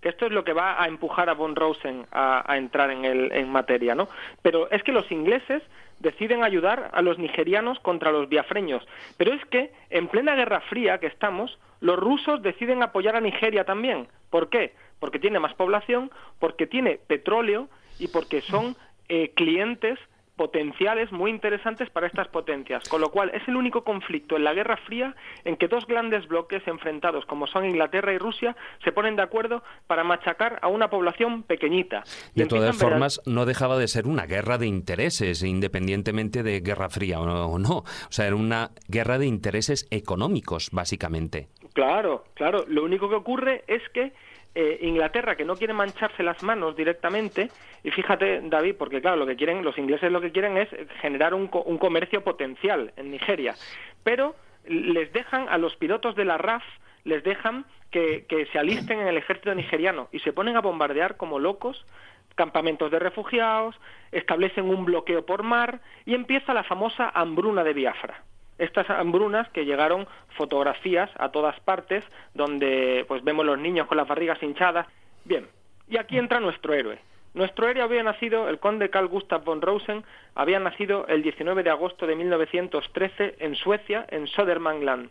[0.00, 3.32] Que esto es lo que va a empujar a von Rosen a, entrar en, el,
[3.32, 4.08] en materia, ¿no?
[4.42, 5.62] Pero es que los ingleses
[6.00, 8.86] deciden ayudar a los nigerianos contra los biafreños.
[9.16, 13.64] Pero es que en plena Guerra Fría que estamos, los rusos deciden apoyar a Nigeria
[13.64, 14.08] también.
[14.30, 14.74] ¿Por qué?
[15.00, 17.68] Porque tiene más población, porque tiene petróleo
[17.98, 18.76] y porque son
[19.08, 19.98] eh, clientes
[20.38, 24.54] potenciales muy interesantes para estas potencias, con lo cual es el único conflicto en la
[24.54, 25.14] Guerra Fría
[25.44, 29.62] en que dos grandes bloques enfrentados como son Inglaterra y Rusia se ponen de acuerdo
[29.86, 32.04] para machacar a una población pequeñita.
[32.34, 37.20] De todas formas, no dejaba de ser una guerra de intereses, independientemente de Guerra Fría
[37.20, 37.78] o no.
[37.78, 41.48] O sea, era una guerra de intereses económicos, básicamente.
[41.74, 42.64] Claro, claro.
[42.68, 44.12] Lo único que ocurre es que
[44.54, 47.50] eh, Inglaterra, que no quiere mancharse las manos directamente,
[47.84, 50.68] y fíjate, David, porque claro, lo que quieren, los ingleses lo que quieren es
[51.00, 53.54] generar un, un comercio potencial en Nigeria,
[54.02, 54.34] pero
[54.66, 56.64] les dejan a los pilotos de la RAF,
[57.04, 61.16] les dejan que, que se alisten en el ejército nigeriano y se ponen a bombardear
[61.16, 61.86] como locos
[62.34, 63.74] campamentos de refugiados,
[64.12, 68.22] establecen un bloqueo por mar y empieza la famosa hambruna de Biafra
[68.58, 70.06] estas hambrunas que llegaron
[70.36, 72.04] fotografías a todas partes
[72.34, 74.86] donde pues vemos los niños con las barrigas hinchadas.
[75.24, 75.46] Bien,
[75.88, 76.98] y aquí entra nuestro héroe.
[77.34, 80.02] Nuestro héroe había nacido, el conde Carl Gustav von Rosen,
[80.34, 85.10] había nacido el 19 de agosto de 1913 en Suecia, en Södermanland.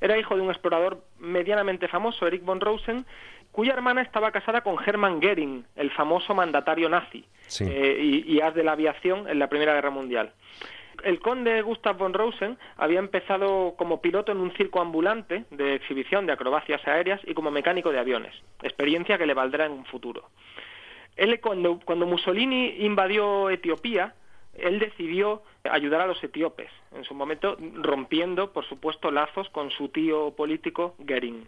[0.00, 3.04] Era hijo de un explorador medianamente famoso, Erich von Rosen,
[3.52, 7.24] cuya hermana estaba casada con Hermann Goering, el famoso mandatario nazi
[7.60, 10.32] eh, y, y as de la aviación en la Primera Guerra Mundial
[11.04, 16.26] el conde Gustav von Rosen había empezado como piloto en un circo ambulante de exhibición
[16.26, 20.28] de acrobacias aéreas y como mecánico de aviones, experiencia que le valdrá en un futuro.
[21.16, 24.14] Él, cuando, cuando Mussolini invadió Etiopía,
[24.54, 29.88] él decidió ayudar a los etíopes, en su momento rompiendo, por supuesto, lazos con su
[29.88, 31.46] tío político Goering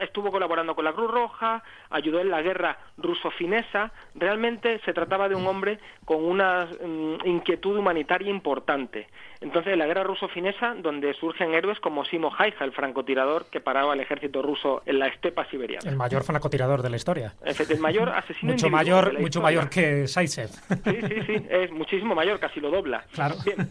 [0.00, 3.92] estuvo colaborando con la Cruz Roja, ayudó en la guerra ruso-finesa.
[4.14, 9.08] Realmente se trataba de un hombre con una mm, inquietud humanitaria importante.
[9.40, 13.94] Entonces, en la guerra ruso-finesa, donde surgen héroes como Simo Haija, el francotirador que paraba
[13.94, 15.88] el ejército ruso en la estepa siberiana.
[15.88, 17.34] El mayor francotirador de la historia.
[17.44, 20.48] El mayor asesino mucho mayor, mucho mayor que Saitsev.
[20.48, 23.04] Sí, sí, sí, es muchísimo mayor, casi lo dobla.
[23.12, 23.34] Claro.
[23.44, 23.68] Bien,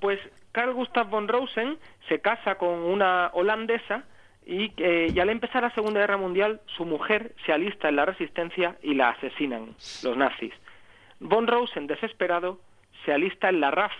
[0.00, 0.20] pues
[0.52, 4.04] Carl Gustav von Rosen se casa con una holandesa
[4.46, 8.76] y, eh, al empezar la Segunda Guerra Mundial su mujer se alista en la resistencia
[8.82, 9.74] y la asesinan
[10.04, 10.54] los nazis.
[11.18, 12.60] Von Rosen, desesperado,
[13.04, 13.92] se alista en la RAF,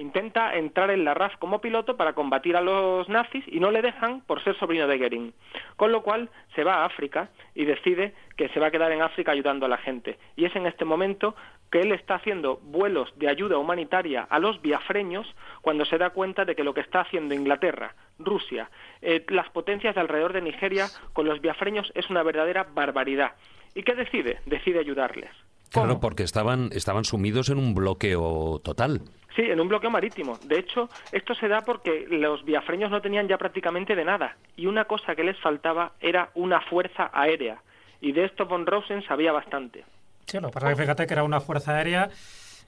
[0.00, 3.82] intenta entrar en la RAF como piloto para combatir a los nazis y no le
[3.82, 5.34] dejan por ser sobrino de Goering.
[5.76, 9.02] Con lo cual se va a África y decide que se va a quedar en
[9.02, 10.18] África ayudando a la gente.
[10.36, 11.34] Y es en este momento
[11.70, 15.26] que él está haciendo vuelos de ayuda humanitaria a los biafreños
[15.60, 18.70] cuando se da cuenta de que lo que está haciendo Inglaterra, Rusia,
[19.02, 23.32] eh, las potencias de alrededor de Nigeria con los biafreños es una verdadera barbaridad.
[23.74, 24.40] ¿Y qué decide?
[24.46, 25.30] Decide ayudarles.
[25.70, 29.02] Claro, porque estaban, estaban sumidos en un bloqueo total.
[29.36, 30.38] Sí, en un bloqueo marítimo.
[30.44, 34.66] De hecho, esto se da porque los biafreños no tenían ya prácticamente de nada y
[34.66, 37.62] una cosa que les faltaba era una fuerza aérea.
[38.00, 39.84] Y de esto von Rosen sabía bastante.
[40.26, 42.10] Sí, lo que pasa es que fíjate que era una fuerza aérea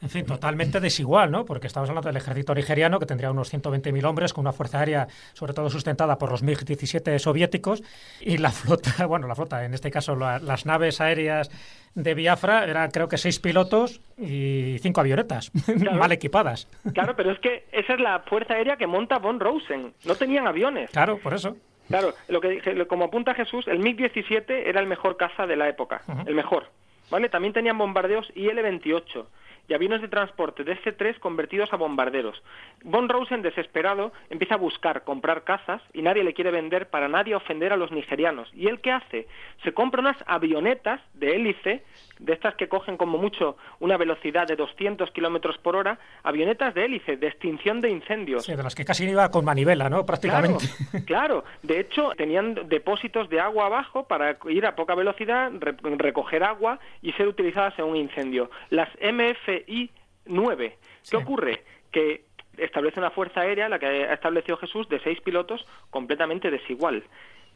[0.03, 1.45] en fin, totalmente desigual, ¿no?
[1.45, 5.07] Porque estamos hablando del ejército nigeriano, que tendría unos 120.000 hombres, con una fuerza aérea
[5.33, 7.85] sobre todo sustentada por los MiG-17 soviéticos,
[8.21, 11.51] y la flota, bueno, la flota, en este caso las naves aéreas
[11.95, 15.53] de Biafra, eran creo que seis pilotos y cinco avionetas,
[15.93, 16.67] mal equipadas.
[16.93, 19.95] Claro, pero es que esa es la fuerza aérea que monta von Rosen.
[20.05, 20.91] No tenían aviones.
[20.91, 21.57] Claro, por eso.
[21.87, 26.03] Claro, lo que como apunta Jesús, el MiG-17 era el mejor caza de la época,
[26.27, 26.71] el mejor.
[27.11, 27.29] ¿Vale?
[27.29, 29.27] También tenían bombardeos IL-28
[29.69, 32.43] y aviones de transporte de C-3 convertidos a bombarderos.
[32.85, 37.35] Von Rosen, desesperado, empieza a buscar comprar cazas y nadie le quiere vender para nadie
[37.35, 38.51] ofender a los nigerianos.
[38.55, 39.29] ¿Y él qué hace?
[39.63, 41.85] Se compra unas avionetas de hélice,
[42.23, 46.85] de estas que cogen como mucho una velocidad de 200 kilómetros por hora, avionetas de
[46.85, 48.45] hélice, de extinción de incendios.
[48.45, 50.07] Sí, de las que casi iba con manivela, ¿no?
[50.07, 50.67] Prácticamente.
[51.07, 51.45] Claro, claro.
[51.63, 57.13] de hecho tenían depósitos de agua abajo para ir a poca velocidad, recoger agua y
[57.13, 58.51] ser utilizadas en un incendio.
[58.71, 59.91] Las MFI
[60.27, 60.79] 9.
[61.11, 61.65] ¿Qué ocurre?
[61.91, 62.25] Que
[62.57, 67.03] establece una fuerza aérea, la que ha establecido Jesús, de seis pilotos, completamente desigual.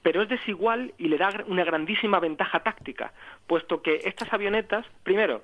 [0.07, 3.13] Pero es desigual y le da una grandísima ventaja táctica,
[3.49, 5.43] puesto que estas avionetas, primero,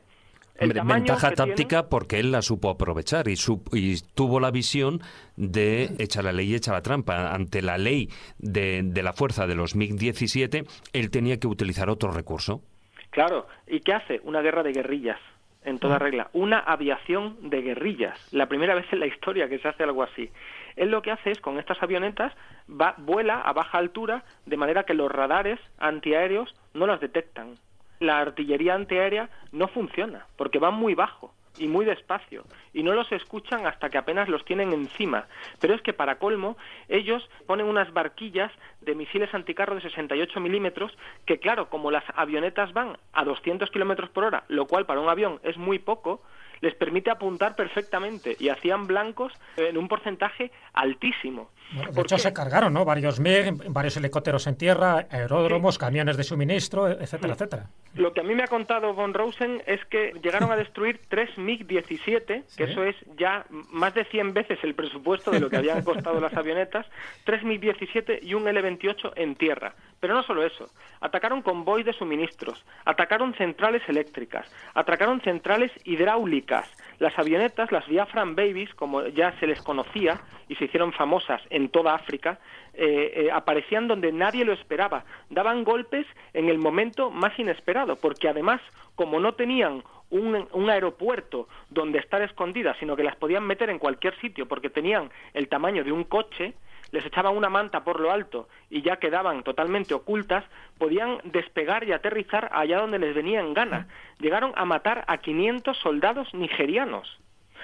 [0.57, 3.35] ventaja táctica porque él la supo aprovechar y,
[3.73, 5.01] y, tuvo la visión
[5.35, 7.35] de echar la ley y echar la trampa.
[7.35, 8.09] Ante la ley
[8.39, 12.63] de, de la fuerza de los MiG-17, él tenía que utilizar otro recurso.
[13.11, 14.21] Claro, ¿y qué hace?
[14.23, 15.19] Una guerra de guerrillas,
[15.65, 16.31] en toda regla.
[16.35, 18.33] Una aviación de guerrillas.
[18.33, 20.31] La primera vez en la historia que se hace algo así.
[20.77, 22.33] Él lo que hace es, con estas avionetas,
[22.69, 27.59] va, vuela a baja altura, de manera que los radares antiaéreos no las detectan.
[28.01, 33.11] La artillería antiaérea no funciona, porque va muy bajo y muy despacio, y no los
[33.13, 35.27] escuchan hasta que apenas los tienen encima.
[35.61, 36.57] Pero es que, para colmo,
[36.89, 38.51] ellos ponen unas barquillas
[38.81, 40.97] de misiles anticarro de 68 milímetros
[41.27, 45.09] que, claro, como las avionetas van a 200 kilómetros por hora, lo cual para un
[45.09, 46.23] avión es muy poco,
[46.63, 51.51] les permite apuntar perfectamente y hacían blancos en un porcentaje altísimo.
[51.93, 52.85] De hecho, se cargaron ¿no?
[52.85, 57.67] varios MiG, varios helicópteros en tierra, aeródromos, camiones de suministro, etcétera, etcétera.
[57.95, 61.31] Lo que a mí me ha contado von Rosen es que llegaron a destruir tres
[61.37, 65.83] MiG-17, que eso es ya más de 100 veces el presupuesto de lo que habían
[65.83, 66.87] costado las avionetas,
[67.25, 69.75] tres MiG-17 y un L-28 en tierra.
[70.01, 70.69] Pero no solo eso,
[71.01, 76.69] atacaron convoys de suministros, atacaron centrales eléctricas, atacaron centrales hidráulicas.
[77.03, 81.69] Las avionetas, las Biafran Babies, como ya se les conocía y se hicieron famosas en
[81.69, 82.39] toda África,
[82.75, 88.29] eh, eh, aparecían donde nadie lo esperaba, daban golpes en el momento más inesperado, porque
[88.29, 88.61] además,
[88.95, 93.81] como no tenían un, un, aeropuerto donde estar escondidas, sino que las podían meter en
[93.81, 96.55] cualquier sitio porque tenían el tamaño de un coche,
[96.93, 100.45] les echaban una manta por lo alto y ya quedaban totalmente ocultas,
[100.79, 103.89] podían despegar y aterrizar allá donde les venía en gana.
[104.21, 107.19] Llegaron a matar a 500 soldados nigerianos.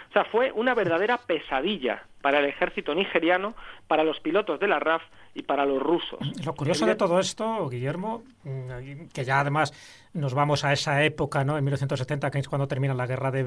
[0.09, 3.55] O sea, fue una verdadera pesadilla para el ejército nigeriano,
[3.87, 5.03] para los pilotos de la RAF
[5.35, 6.19] y para los rusos.
[6.45, 9.73] Lo curioso de todo esto, Guillermo, mm, que ya además
[10.13, 11.57] nos vamos a esa época, ¿no?
[11.59, 13.43] En 1970, que es cuando termina la guerra de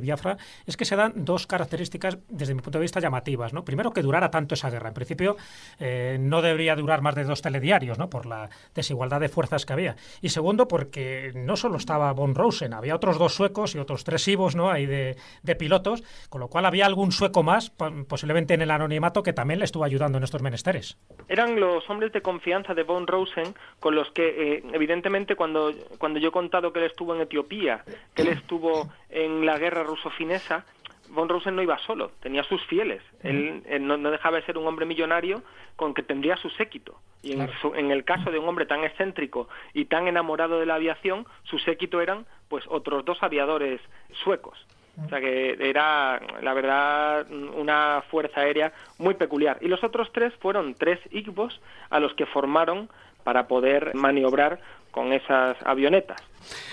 [0.00, 3.64] Biafra, es que se dan dos características, desde mi punto de vista, llamativas, ¿no?
[3.64, 4.88] Primero, que durara tanto esa guerra.
[4.88, 5.36] En principio,
[5.78, 8.10] eh, no debería durar más de dos telediarios, ¿no?
[8.10, 9.96] Por la desigualdad de fuerzas que había.
[10.20, 14.26] Y segundo, porque no solo estaba von Rosen, había otros dos suecos y otros tres
[14.28, 14.70] ibos, ¿no?
[14.70, 17.72] Ahí de, de pilotos, con lo cual había algún sueco más,
[18.10, 20.98] posiblemente en el anonimato, que también le estuvo ayudando en estos menesteres.
[21.28, 26.18] Eran los hombres de confianza de von Rosen con los que, eh, evidentemente, cuando cuando
[26.18, 27.84] yo he contado que él estuvo en Etiopía,
[28.14, 30.64] que él estuvo en la guerra ruso-finesa,
[31.08, 33.02] von Rosen no iba solo, tenía sus fieles.
[33.22, 35.42] Él, no, dejaba de ser un hombre millonario
[35.76, 37.00] con que tendría su séquito.
[37.22, 40.76] Y en, en, el caso de un hombre tan excéntrico y tan enamorado de la
[40.76, 43.80] aviación, su séquito eran pues otros dos aviadores
[44.24, 44.66] suecos.
[45.04, 49.58] O sea que era, la verdad, una fuerza aérea muy peculiar.
[49.60, 51.60] Y los otros tres fueron tres IGBOS
[51.90, 52.88] a los que formaron
[53.24, 54.60] para poder maniobrar
[54.90, 56.20] con esas avionetas.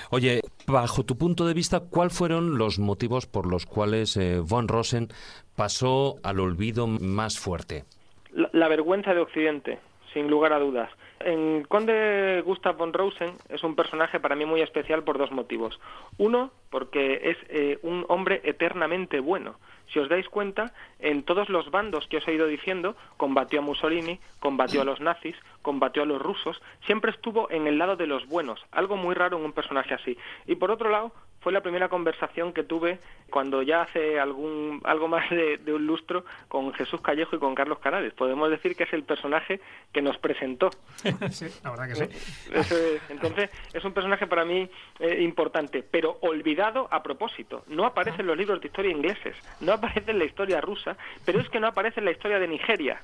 [0.09, 4.67] Oye, bajo tu punto de vista, ¿cuáles fueron los motivos por los cuales eh, von
[4.67, 5.09] Rosen
[5.55, 7.83] pasó al olvido más fuerte?
[8.31, 9.79] La, vergüenza de Occidente,
[10.13, 10.89] sin lugar a dudas.
[11.19, 15.79] En Conde Gustav von Rosen es un personaje para mí muy especial por dos motivos.
[16.17, 19.55] Uno, porque es eh, un hombre eternamente bueno.
[19.91, 23.63] Si os dais cuenta, en todos los bandos que os he ido diciendo, combatió a
[23.63, 28.07] Mussolini, combatió a los nazis, combatió a los rusos, siempre estuvo en el lado de
[28.07, 30.17] los buenos, algo muy raro en un personaje así.
[30.45, 35.07] Y por otro lado, fue la primera conversación que tuve cuando ya hace algún algo
[35.07, 38.13] más de, un lustro con Jesús Callejo y con Carlos Canales.
[38.13, 39.59] Podemos decir que es el personaje
[39.91, 40.69] que nos presentó.
[41.31, 43.01] sí, la verdad que sí.
[43.09, 44.69] entonces, es un personaje para mí
[44.99, 47.63] eh, importante, pero olvidado a propósito.
[47.67, 51.39] No aparece en los libros de historia ingleses, no aparece en la historia rusa, pero
[51.39, 53.01] es que no aparece en la historia de Nigeria.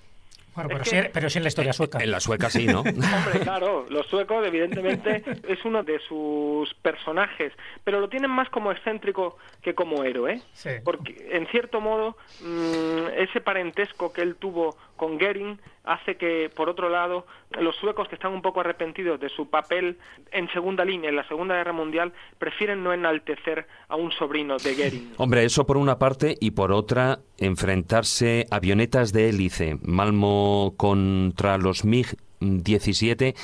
[0.56, 1.99] Bueno, pero, sí, pero sí en la historia sueca.
[2.04, 2.82] En la sueca sí, ¿no?
[2.82, 8.72] Hombre, claro, los suecos evidentemente es uno de sus personajes, pero lo tienen más como
[8.72, 10.70] excéntrico que como héroe, sí.
[10.84, 16.70] porque en cierto modo mm, ese parentesco que él tuvo con Goering hace que, por
[16.70, 17.26] otro lado,
[17.60, 19.98] los suecos que están un poco arrepentidos de su papel
[20.32, 24.76] en segunda línea en la Segunda Guerra Mundial prefieren no enaltecer a un sobrino de
[24.76, 25.14] Goering.
[25.18, 31.86] Hombre, eso por una parte y por otra enfrentarse avionetas de hélice, Malmo contra los
[31.86, 33.36] MiG-17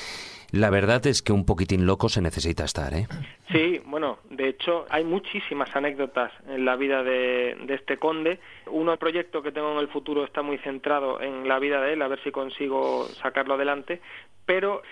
[0.52, 3.06] la verdad es que un poquitín loco se necesita estar, ¿eh?
[3.52, 8.40] Sí, bueno, de hecho hay muchísimas anécdotas en la vida de, este conde.
[8.66, 12.02] Uno, proyecto que tengo en el futuro está muy centrado en la vida de él,
[12.02, 14.00] a ver si consigo sacarlo adelante,
[14.44, 14.82] pero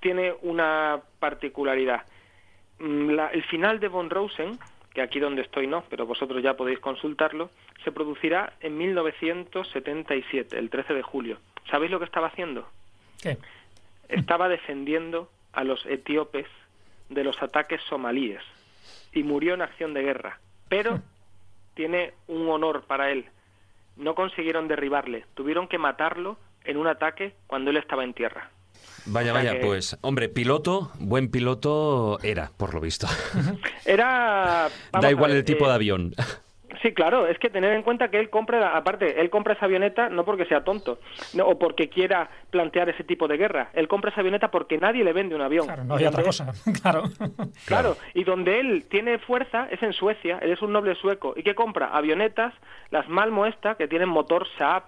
[0.00, 2.02] tiene una particularidad.
[2.78, 4.58] Mm, el final de Von Rosen,
[4.92, 7.50] que aquí donde estoy no, pero vosotros ya podéis consultarlo,
[7.84, 11.38] se producirá en 1977, el 13 de julio.
[11.70, 12.66] ¿Sabéis lo que estaba haciendo?
[13.22, 13.36] ¿Qué?
[14.08, 16.46] Estaba defendiendo a los etíopes
[17.08, 18.42] de los ataques somalíes
[19.12, 20.40] y murió en acción de guerra.
[20.68, 21.00] Pero
[21.74, 23.26] tiene un honor para él.
[23.96, 28.50] No consiguieron derribarle, tuvieron que matarlo en un ataque cuando él estaba en tierra.
[29.06, 33.06] Vaya, vaya, pues, hombre, piloto, buen piloto era, por lo visto.
[33.86, 34.68] Era...
[34.92, 36.14] da igual el tipo de avión.
[36.82, 40.08] Sí, claro, es que tener en cuenta que él compra, aparte, él compra esa avioneta
[40.08, 40.98] no porque sea tonto
[41.42, 43.70] o porque quiera plantear ese tipo de guerra.
[43.72, 45.66] Él compra esa avioneta porque nadie le vende un avión.
[45.66, 46.52] Claro, no hay otra cosa,
[46.82, 47.04] claro.
[47.66, 51.34] Claro, y donde él tiene fuerza es en Suecia, él es un noble sueco.
[51.36, 51.90] ¿Y que compra?
[51.96, 52.54] Avionetas,
[52.90, 54.84] las Malmo esta, que tienen motor Saab,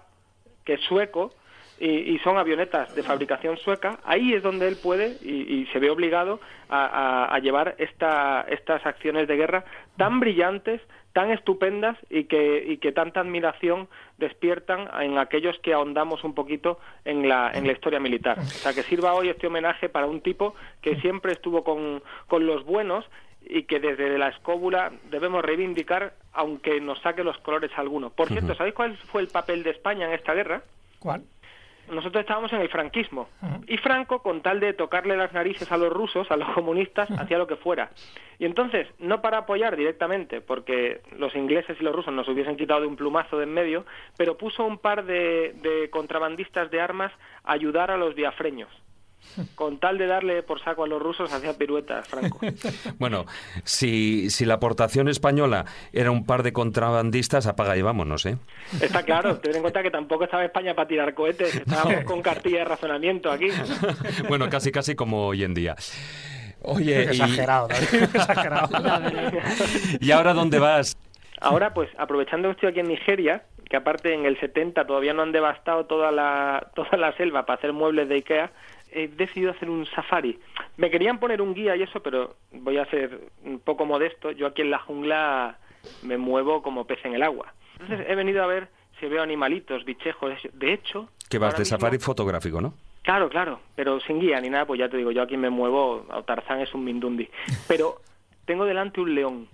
[0.65, 1.31] que es sueco,
[1.79, 6.39] y, son avionetas de fabricación sueca, ahí es donde él puede y, se ve obligado
[6.69, 9.63] a, a llevar esta, estas acciones de guerra
[9.97, 10.81] tan brillantes,
[11.19, 13.89] tan estupendas y que, y que tanta admiración
[14.19, 18.39] despiertan en aquellos que ahondamos un poquito en la, en la historia militar.
[18.39, 22.45] O sea, que sirva hoy este homenaje para un tipo que siempre estuvo con, con
[22.45, 23.03] los buenos
[23.41, 28.13] y que desde la escóbula debemos reivindicar, aunque nos saque los colores algunos.
[28.13, 30.61] Por cierto, ¿sabéis cuál fue el papel de España en esta guerra?
[30.99, 31.23] ¿Cuál?
[31.91, 33.29] Nosotros estábamos en el franquismo.
[33.67, 37.37] Y Franco, con tal de tocarle las narices a los rusos, a los comunistas, hacía
[37.37, 37.89] lo que fuera.
[38.37, 42.81] Y entonces, no para apoyar directamente, porque los ingleses y los rusos nos hubiesen quitado
[42.81, 43.85] de un plumazo de en medio,
[44.17, 47.11] pero puso un par de, de contrabandistas de armas
[47.43, 48.69] a ayudar a los diafreños
[49.55, 52.39] con tal de darle por saco a los rusos hacía piruetas, Franco.
[52.99, 53.25] bueno,
[53.63, 58.37] si, si la aportación española era un par de contrabandistas, apaga y vámonos, ¿eh?
[58.81, 62.59] Está claro, ten en cuenta que tampoco estaba España para tirar cohetes, estábamos con cartilla
[62.59, 63.47] de razonamiento aquí.
[64.27, 65.75] bueno, casi casi como hoy en día.
[66.61, 68.69] Oye, exagerado, exagerado.
[70.01, 70.97] ¿Y ahora dónde vas?
[71.39, 75.21] Ahora, pues, aprovechando que estoy aquí en Nigeria, que aparte en el 70 todavía no
[75.21, 78.51] han devastado toda la, toda la selva para hacer muebles de Ikea,
[78.91, 80.39] he decidido hacer un safari.
[80.77, 84.31] Me querían poner un guía y eso, pero voy a ser un poco modesto.
[84.31, 85.57] Yo aquí en la jungla
[86.03, 87.53] me muevo como pez en el agua.
[87.79, 88.69] Entonces he venido a ver
[88.99, 90.33] si veo animalitos, bichejos.
[90.53, 91.09] De hecho...
[91.29, 92.73] Que vas de safari fotográfico, ¿no?
[93.03, 96.05] Claro, claro, pero sin guía ni nada, pues ya te digo, yo aquí me muevo,
[96.25, 97.29] Tarzán es un mindundi.
[97.67, 98.01] Pero
[98.45, 99.47] tengo delante un león,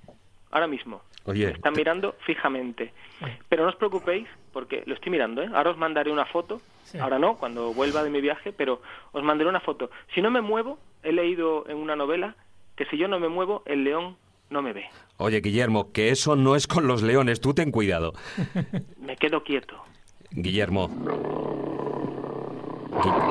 [0.51, 1.01] ahora mismo.
[1.25, 2.93] Oye, me están mirando fijamente.
[3.49, 5.49] Pero no os preocupéis, porque lo estoy mirando, ¿eh?
[5.53, 6.61] Ahora os mandaré una foto
[6.99, 9.89] Ahora no, cuando vuelva de mi viaje, pero os mandaré una foto.
[10.13, 12.35] Si no me muevo, he leído en una novela
[12.75, 14.17] que si yo no me muevo, el león
[14.49, 14.85] no me ve.
[15.17, 18.13] Oye, Guillermo, que eso no es con los leones, tú ten cuidado.
[18.99, 19.81] me quedo quieto.
[20.31, 20.89] Guillermo.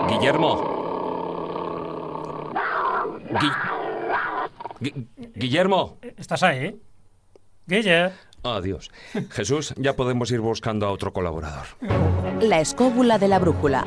[0.08, 0.80] Guillermo.
[5.34, 5.98] Guillermo.
[6.16, 6.74] ¿Estás ahí?
[7.66, 8.14] Guillermo.
[8.42, 8.90] Adiós.
[9.30, 11.66] Jesús, ya podemos ir buscando a otro colaborador.
[12.40, 13.86] La escóbula de la brújula.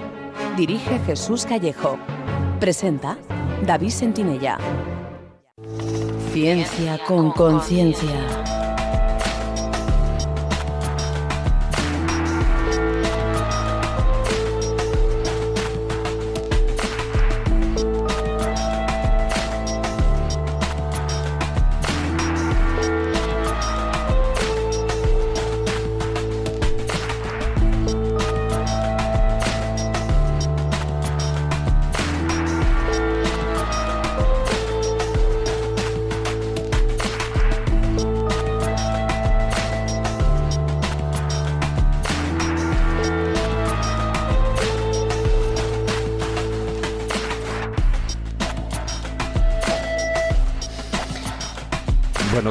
[0.55, 1.99] Dirige Jesús Callejo.
[2.59, 3.19] Presenta
[3.65, 4.57] David Sentinella.
[6.33, 8.66] Ciencia con conciencia.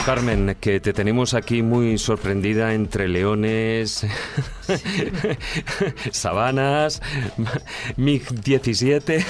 [0.07, 4.07] Carmen, que te tenemos aquí muy sorprendida entre leones,
[6.13, 7.03] sabanas,
[7.97, 9.25] MiG-17.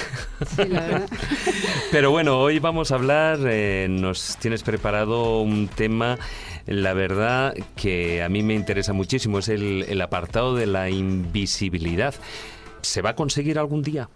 [1.91, 6.19] Pero bueno, hoy vamos a hablar, eh, nos tienes preparado un tema,
[6.67, 12.13] la verdad que a mí me interesa muchísimo, es el, el apartado de la invisibilidad.
[12.81, 14.09] ¿Se va a conseguir algún día?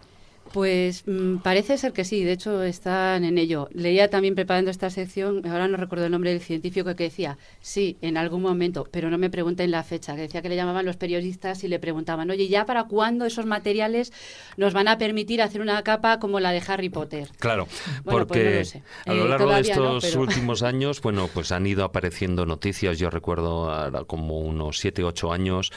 [0.54, 3.70] Pues mm, parece ser que sí, de hecho están en ello.
[3.74, 7.98] Leía también preparando esta sección, ahora no recuerdo el nombre del científico que decía, sí,
[8.02, 10.98] en algún momento, pero no me pregunten la fecha, que decía que le llamaban los
[10.98, 14.12] periodistas y le preguntaban, oye, ¿ya para cuándo esos materiales
[14.58, 17.30] nos van a permitir hacer una capa como la de Harry Potter?
[17.40, 17.68] Claro,
[18.04, 18.64] pues porque
[19.06, 23.10] a lo eh, largo de estos últimos años, bueno, pues han ido apareciendo noticias, yo
[23.10, 23.72] recuerdo
[24.08, 25.72] como unos 7, 8 años,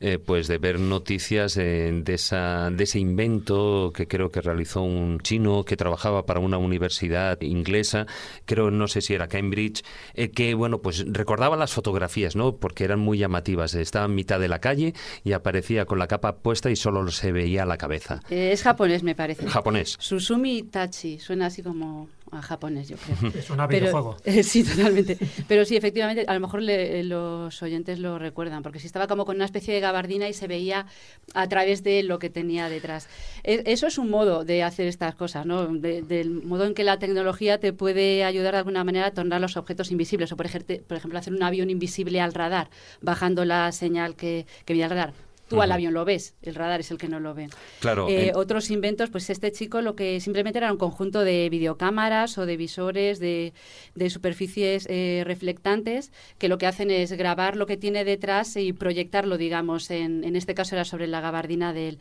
[0.00, 5.20] eh, pues de ver noticias de, esa, de ese invento que creo que realizó un
[5.20, 8.06] chino que trabajaba para una universidad inglesa,
[8.46, 9.84] creo, no sé si era Cambridge,
[10.14, 12.56] eh, que, bueno, pues recordaba las fotografías, ¿no?
[12.56, 13.74] Porque eran muy llamativas.
[13.74, 14.94] Estaba en mitad de la calle
[15.24, 18.20] y aparecía con la capa puesta y solo se veía la cabeza.
[18.30, 19.46] Eh, es japonés, me parece.
[19.46, 19.96] Japonés.
[19.98, 23.32] Susumi Tachi, suena así como a japonés, yo creo.
[23.34, 24.16] Es un videojuego.
[24.24, 25.18] Eh, sí, totalmente.
[25.48, 29.36] Pero sí, efectivamente, a lo mejor los oyentes lo recuerdan, porque si estaba como con
[29.36, 30.86] una especie de gabardina y se veía
[31.34, 33.08] a través de lo que tenía detrás.
[33.42, 35.66] E, eso es un modo de hacer estas cosas, ¿no?
[35.66, 39.56] del modo en que la tecnología te puede ayudar de alguna manera a tornar los
[39.56, 42.70] objetos invisibles, o por ejemplo, por ejemplo hacer un avión invisible al radar,
[43.00, 45.12] bajando la señal que, que el radar
[45.50, 47.48] Tú al avión lo ves, el radar es el que no lo ve.
[47.80, 48.08] Claro.
[48.08, 52.46] Eh, otros inventos, pues este chico lo que simplemente era un conjunto de videocámaras o
[52.46, 53.52] de visores de,
[54.08, 59.38] superficies eh, reflectantes que lo que hacen es grabar lo que tiene detrás y proyectarlo,
[59.38, 61.98] digamos, en, en este caso era sobre la gabardina de él.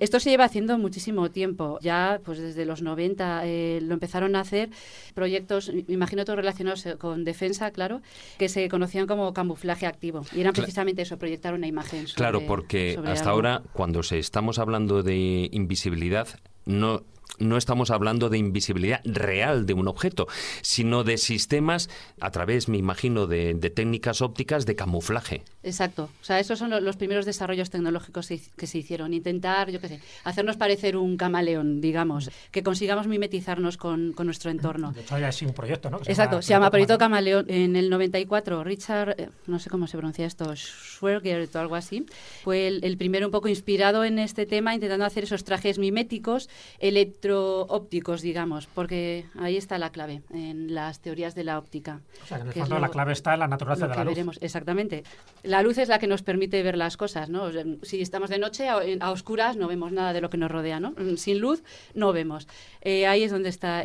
[0.00, 4.40] Esto se lleva haciendo muchísimo tiempo, ya pues desde los 90 eh, lo empezaron a
[4.40, 4.70] hacer
[5.14, 8.00] proyectos, imagino todos relacionados con defensa, claro,
[8.38, 12.06] que se conocían como camuflaje activo y eran precisamente eso, proyectar una imagen.
[12.14, 16.28] claro, porque hasta ahora, cuando se estamos hablando de invisibilidad,
[16.64, 17.02] no
[17.38, 20.26] no estamos hablando de invisibilidad real de un objeto,
[20.62, 21.88] sino de sistemas
[22.20, 25.42] a través, me imagino, de, técnicas ópticas de camuflaje.
[25.62, 26.08] Exacto.
[26.20, 29.12] O sea, esos son los primeros desarrollos tecnológicos que se hicieron.
[29.12, 34.92] Intentar, yo qué sé, hacernos parecer un camaleón, digamos, que consigamos mimetizarnos con, nuestro entorno.
[34.92, 35.98] De hecho, ya un proyecto, ¿no?
[36.06, 37.46] Exacto, se llama Proyecto Camaleón.
[37.48, 42.06] En el 94, Richard, eh, no sé cómo se pronuncia esto, Schwerger o algo así,
[42.42, 46.48] fue el, el primero un poco inspirado en este tema, intentando hacer esos trajes miméticos,
[46.78, 52.00] electro ópticos, digamos, porque ahí está la clave en las teorías de la óptica.
[52.22, 54.14] O sea, en el fondo la clave está en la naturaleza de la luz.
[54.14, 54.38] Veremos.
[54.40, 55.04] Exactamente.
[55.42, 57.50] La luz es la que nos permite ver las cosas, ¿no?
[57.82, 60.92] si estamos de noche a, oscuras no vemos nada de lo que nos rodea, ¿no?
[60.92, 61.62] Mm, sin luz
[61.94, 62.46] no vemos.
[62.82, 63.84] Eh, ahí es donde está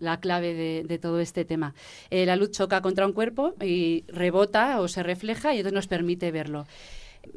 [0.00, 1.74] la clave de, todo este tema.
[2.10, 5.86] Eh, la luz choca contra un cuerpo y rebota o se refleja y entonces nos
[5.86, 6.66] permite verlo.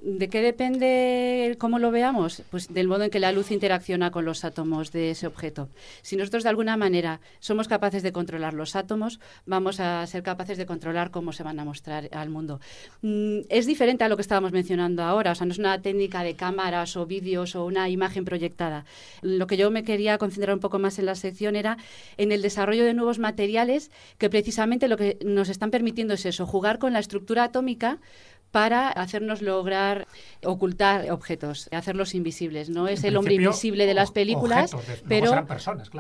[0.02, 2.44] ¿De qué depende cómo lo veamos?
[2.50, 5.70] Pues del modo en que la luz interacciona con los átomos de ese objeto.
[6.02, 10.58] Si nosotros de alguna manera somos capaces de controlar los átomos, vamos a ser capaces
[10.58, 12.60] de controlar cómo se van a mostrar al mundo.
[13.02, 16.24] Mm, es diferente a lo que estábamos mencionando ahora, o sea, no es una técnica
[16.24, 18.86] de cámaras o vídeos o una imagen proyectada.
[19.22, 21.78] Lo que yo me quería concentrar un poco más en la sección era
[22.18, 26.46] en el desarrollo de nuevos materiales que precisamente lo que nos están permitiendo es eso,
[26.46, 28.00] jugar con la estructura atómica
[28.52, 30.08] para hacernos lograr
[30.44, 32.70] ocultar objetos, hacerlos invisibles.
[32.70, 34.76] No es el hombre invisible de las películas,
[35.08, 35.46] pero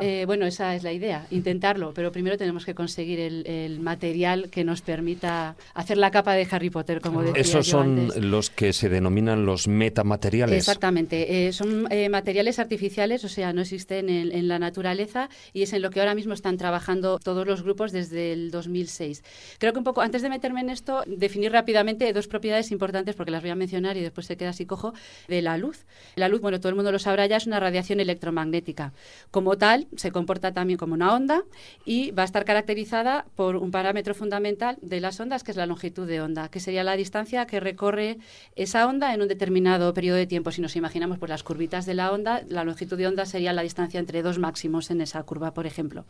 [0.02, 1.93] eh, bueno, esa es la idea, intentarlo.
[1.93, 6.70] Pero primero tenemos que conseguir el, material que nos permita hacer la capa de Harry
[6.70, 10.58] Potter, como decía Esos son los que se denominan los metamateriales.
[10.58, 15.64] Exactamente, eh, son eh, materiales artificiales, o sea, no existen en, en, la naturaleza y
[15.64, 19.24] es en lo que ahora mismo están trabajando todos los grupos desde el 2006.
[19.60, 23.32] Creo que un poco antes de meterme en esto, definir rápidamente dos propiedades importantes porque
[23.32, 24.94] las voy a mencionar y después se queda así cojo
[25.28, 25.86] de la luz.
[26.16, 28.94] La luz, bueno, todo el mundo lo sabrá ya, es una radiación electromagnética.
[29.30, 31.44] Como tal, se comporta también como una onda
[31.84, 35.66] y va a estar caracterizada por un parámetro fundamental de las ondas, que es la
[35.66, 38.20] longitud de onda, que sería la distancia que recorre
[38.56, 40.52] esa onda en un determinado periodo de tiempo.
[40.52, 43.64] Si nos imaginamos pues, las curvitas de la onda, la longitud de onda sería la
[43.64, 46.06] distancia entre dos máximos en esa curva, por ejemplo.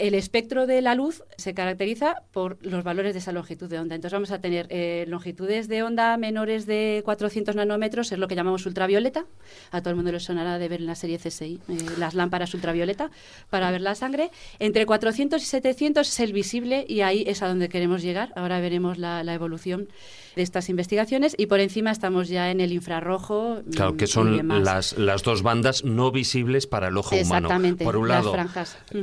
[0.00, 3.94] El espectro de la luz se caracteriza por los valores de esa longitud de onda.
[3.94, 8.34] Entonces vamos a tener eh, longitudes de onda menores de 400 nanómetros, es lo que
[8.34, 9.26] llamamos ultravioleta.
[9.70, 12.54] A todo el mundo le sonará de ver en la serie CSI eh, las lámparas
[12.54, 13.10] ultravioleta
[13.50, 14.30] para ver la sangre.
[14.58, 18.32] Entre 400 y 700 es el visible y ahí es a donde queremos llegar.
[18.36, 19.88] Ahora veremos la, evolución
[20.34, 23.58] de estas investigaciones y por encima estamos ya en el infrarrojo.
[23.70, 27.50] Claro, que son las, las dos bandas no visibles para el ojo humano.
[27.84, 28.34] Por un lado,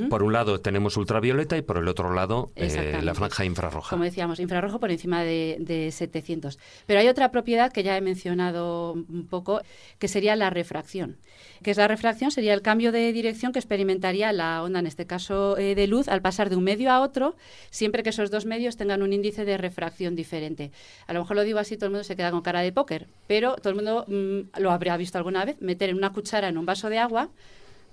[0.09, 3.89] por un lado tenemos tenemos ultravioleta y por el otro lado eh, la franja infrarroja.
[3.89, 6.57] Como decíamos, infrarrojo por encima de, de 700.
[6.85, 9.61] Pero hay otra propiedad que ya he mencionado un poco,
[9.99, 11.17] que sería la refracción.
[11.63, 15.05] Que es la refracción, sería el cambio de dirección que experimentaría la onda, en este
[15.05, 17.35] caso eh, de luz, al pasar de un medio a otro,
[17.69, 20.71] siempre que esos dos medios tengan un índice de refracción diferente.
[21.07, 23.07] A lo mejor lo digo así, todo el mundo se queda con cara de póker,
[23.27, 26.57] pero todo el mundo mm, lo habría visto alguna vez, meter en una cuchara en
[26.57, 27.29] un vaso de agua,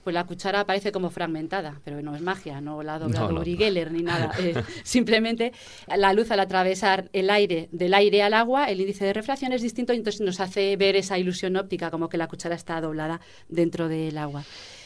[0.05, 3.41] pues la cuchara aparece como fragmentada, pero no es magia, no la ha doblado no,
[3.41, 4.33] Uri Geller ni nada.
[4.45, 5.53] Eh, simplemente
[5.97, 9.63] la luz al atravesar el aire del aire al agua, el índice de refracción es
[9.63, 13.21] distinto y entonces nos hace ver esa ilusión óptica como que la cuchara está doblada
[13.49, 14.45] dentro del agua.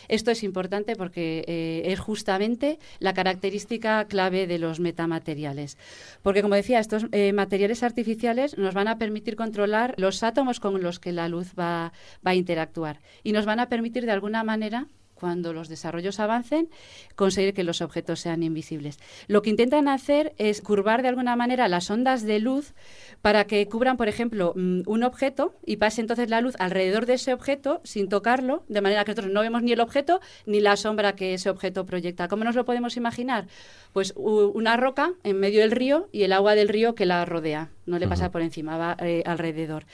[0.09, 5.77] Esto es importante porque eh, es justamente la característica clave de los metamateriales.
[6.23, 10.83] Porque, como decía, estos eh, materiales artificiales nos van a permitir controlar los átomos con
[10.83, 11.93] los que la luz va,
[12.27, 14.87] va a interactuar y nos van a permitir, de alguna manera,
[15.19, 16.71] cuando los desarrollos avancen,
[17.17, 18.99] conseguir que los objetos sean invisibles.
[19.27, 22.75] Lo que intentan hacer es curvar de alguna manera las ondas de luz
[23.21, 27.15] para que cubran, por ejemplo, mm, un objeto y pase entonces la luz alrededor de
[27.15, 30.77] ese objeto sin tocarlo, de manera que nosotros no vemos ni el objeto ni la
[30.77, 32.29] sombra que ese objeto proyecta.
[32.29, 33.47] ¿Cómo nos lo podemos imaginar?
[33.93, 37.71] Pues una roca en medio del río y el agua del río que la rodea.
[37.87, 39.87] No le pasa por encima, va eh, alrededor.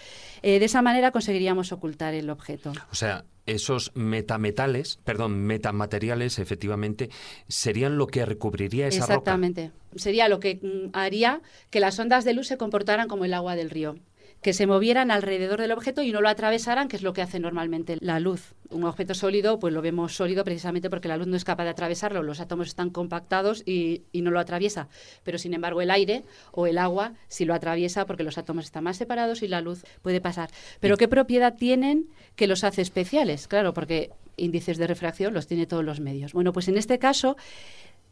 [0.42, 2.72] Eh, de esa manera conseguiríamos ocultar el objeto.
[2.90, 7.10] O sea, esos metametales, perdón, metamateriales, efectivamente,
[7.48, 9.70] serían lo que recubriría esa Exactamente.
[9.96, 13.56] Sería lo que mm, haría que las ondas de luz se comportaran como el agua
[13.56, 13.96] del río
[14.44, 17.40] que se movieran alrededor del objeto y no lo atravesaran, que es lo que hace
[17.40, 18.52] normalmente la luz.
[18.68, 21.70] Un objeto sólido, pues lo vemos sólido precisamente porque la luz no es capaz de
[21.70, 24.88] atravesarlo, los átomos están compactados y, y no lo atraviesa.
[25.22, 28.84] Pero sin embargo el aire o el agua sí lo atraviesa porque los átomos están
[28.84, 30.50] más separados y la luz puede pasar.
[30.78, 33.48] Pero ¿qué propiedad tienen que los hace especiales?
[33.48, 36.34] Claro, porque índices de refracción los tiene todos los medios.
[36.34, 37.38] Bueno, pues en este caso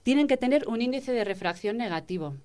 [0.03, 2.37] tienen que tener un índice de refracción negativo.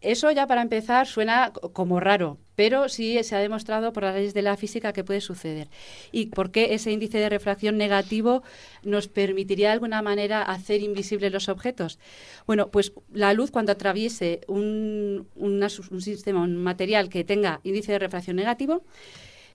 [0.00, 4.34] Eso ya para empezar suena como raro, pero sí se ha demostrado por las leyes
[4.34, 5.68] de la física que puede suceder.
[6.12, 8.42] ¿Y por qué ese índice de refracción negativo
[8.82, 11.98] nos permitiría de alguna manera hacer invisibles los objetos?
[12.46, 17.98] Bueno, pues la luz cuando atraviese un, un sistema, un material que tenga índice de
[17.98, 18.84] refracción negativo,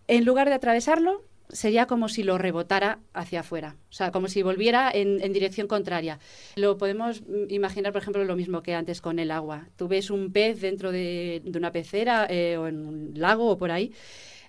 [0.08, 4.42] en lugar de atravesarlo, sería como si lo rebotara hacia afuera, o sea, como si
[4.42, 6.20] volviera en, dirección contraria.
[6.56, 9.68] Lo podemos imaginar, por ejemplo, lo mismo que antes con el agua.
[9.76, 13.72] Tú ves un pez dentro de, una pecera eh, o en un lago o por
[13.72, 13.94] ahí,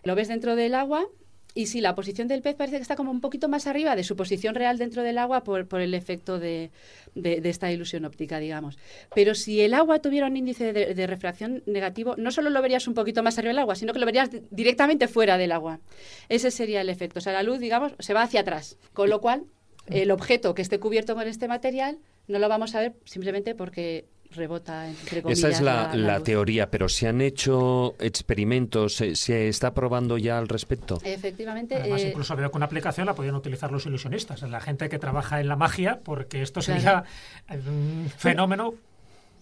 [0.05, 1.07] lo ves dentro del agua
[1.55, 4.05] y sí, la posición del pez parece que está como un poquito más arriba de
[4.05, 6.71] su posición real dentro del agua por, el efecto de,
[7.15, 8.79] de, esta ilusión óptica, digamos.
[9.15, 12.95] Pero si el agua tuviera un índice de, refracción negativo, no solo lo verías un
[12.95, 15.81] poquito más arriba del agua, sino que lo verías directamente fuera del agua.
[16.29, 17.19] Ese sería el efecto.
[17.19, 18.79] O sea, la luz, digamos, se va hacia atrás.
[18.95, 19.45] Con lo cual,
[19.87, 21.99] el objeto que esté cubierto con este material
[22.29, 25.39] no lo vamos a ver simplemente porque rebota, entre comillas.
[25.39, 28.97] Esa es la, teoría, pero ¿se han hecho experimentos?
[28.97, 30.99] ¿Se, está probando ya al respecto?
[31.05, 31.77] Efectivamente.
[31.77, 34.99] Además, eh, incluso veo que una aplicación la podían utilizar los ilusionistas, la gente que
[34.99, 37.05] trabaja en la magia, porque esto sería
[37.51, 38.75] un fenómeno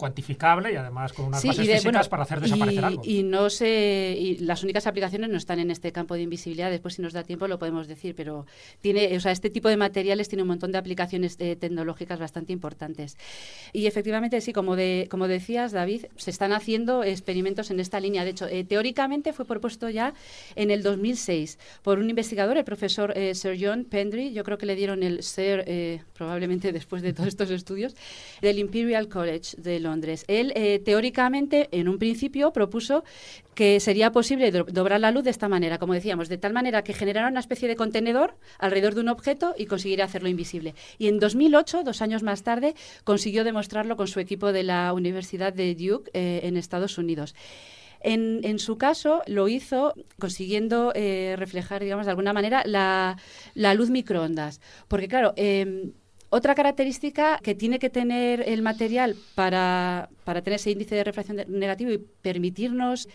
[0.01, 3.02] cuantificable y además con unas bases físicas para hacer desaparecer algo.
[3.05, 6.70] Y no sé, y las únicas aplicaciones no están en este campo de invisibilidad.
[6.70, 8.47] Después, si nos da tiempo, lo podemos decir, pero
[8.81, 12.55] tiene, o sea, este tipo de materiales tiene un montón de aplicaciones eh, tecnológicas bastante
[12.55, 13.18] importantes.
[13.74, 18.24] Y efectivamente, sí, como de, como decías, David, se están haciendo experimentos en esta línea.
[18.24, 20.14] De hecho, eh, teóricamente fue propuesto ya
[20.56, 24.32] en el 2006 por un investigador, el profesor eh, Sir John Pendry.
[24.32, 27.94] Yo creo que le dieron el Sir, probablemente después de todos estos estudios,
[28.40, 30.24] del Imperial College de Londres Londres.
[30.28, 33.04] Él, eh, teóricamente, en un principio, propuso
[33.54, 36.94] que sería posible doblar la luz de esta manera, como decíamos, de tal manera que
[36.94, 40.74] generara una especie de contenedor alrededor de un objeto y consiguiera hacerlo invisible.
[40.98, 45.52] Y en 2008, dos años más tarde, consiguió demostrarlo con su equipo de la Universidad
[45.52, 47.34] de Duke eh, en Estados Unidos.
[48.02, 53.16] En, su caso lo hizo consiguiendo eh, reflejar, digamos, de alguna manera la,
[53.74, 54.60] luz microondas.
[54.88, 55.92] Porque, claro, em,
[56.31, 61.90] otra característica que tiene que tener el material para, tener ese índice de refracción negativo
[61.90, 63.09] y permitirnos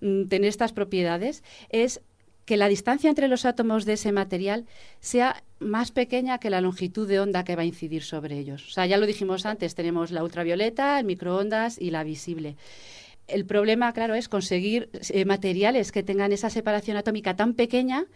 [0.00, 2.02] mm, tener estas propiedades es
[2.44, 4.66] que la distancia entre los átomos de ese material
[5.00, 8.66] sea más pequeña que la longitud de onda que va a incidir sobre ellos.
[8.68, 12.56] O sea, ya lo dijimos antes, tenemos la ultravioleta, el microondas y la visible.
[13.26, 18.06] El problema, claro, es conseguir eh, materiales que tengan esa separación atómica tan pequeña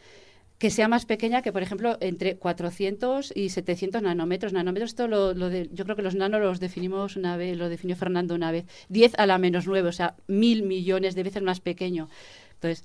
[0.61, 4.53] que sea más pequeña que, por ejemplo, entre 400 y 700 nanómetros.
[4.53, 7.97] Nanómetros, esto lo, de, yo creo que los nanos los definimos una vez, lo definió
[7.97, 8.66] Fernando una vez.
[8.91, 12.11] 10 a la menos 9, o sea, mil millones de veces más pequeño.
[12.57, 12.85] Entonces,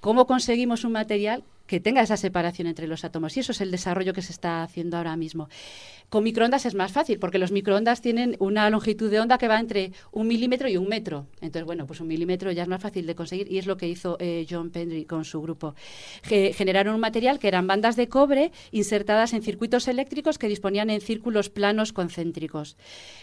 [0.00, 3.36] ¿cómo conseguimos un material que tenga esa separación entre los átomos.
[3.36, 5.48] Y eso es el desarrollo que se está haciendo ahora mismo.
[6.08, 9.60] Con microondas es más fácil, porque los microondas tienen una longitud de onda que va
[9.60, 11.26] entre un milímetro y un metro.
[11.42, 13.86] Entonces, bueno, pues un milímetro ya es más fácil de conseguir y es lo que
[13.86, 15.74] hizo eh, John Pendry con su grupo.
[16.22, 21.02] generaron un material que eran bandas de cobre insertadas en circuitos eléctricos que disponían en
[21.02, 22.78] círculos planos concéntricos.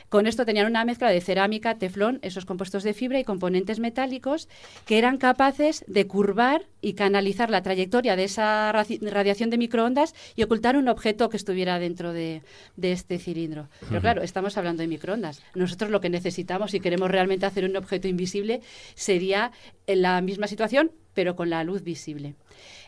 [0.09, 4.47] Con esto tenían una mezcla de cerámica, teflón, esos compuestos de fibra y componentes metálicos
[4.85, 10.43] que eran capaces de curvar y canalizar la trayectoria de esa radiación de microondas y
[10.43, 12.41] ocultar un objeto que estuviera dentro de,
[12.75, 13.69] de este cilindro.
[13.87, 15.41] Pero claro, estamos hablando de microondas.
[15.53, 18.61] Nosotros lo que necesitamos si queremos realmente hacer un objeto invisible
[18.93, 19.51] sería
[19.87, 22.35] en la misma situación, pero con la luz visible.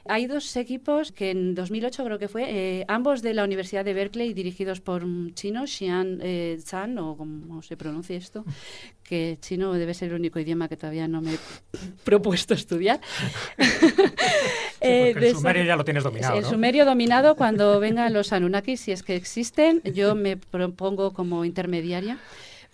[0.10, 3.94] Hay dos equipos que en 2008 creo que fue, eh, ambos de la Universidad de
[3.94, 8.46] Berkeley, dirigidos por un chino, Xian eh, Zhan, o como se pronuncia esto,
[9.04, 11.38] que chino debe ser el único idioma que todavía no me he
[12.06, 13.02] propuesto estudiar.
[14.88, 16.38] Eh, el sumerio ya lo tienes dominado.
[16.38, 21.46] El sumerio dominado cuando vengan los Anunnakis, si es que existen, yo me propongo como
[21.46, 22.18] intermediaria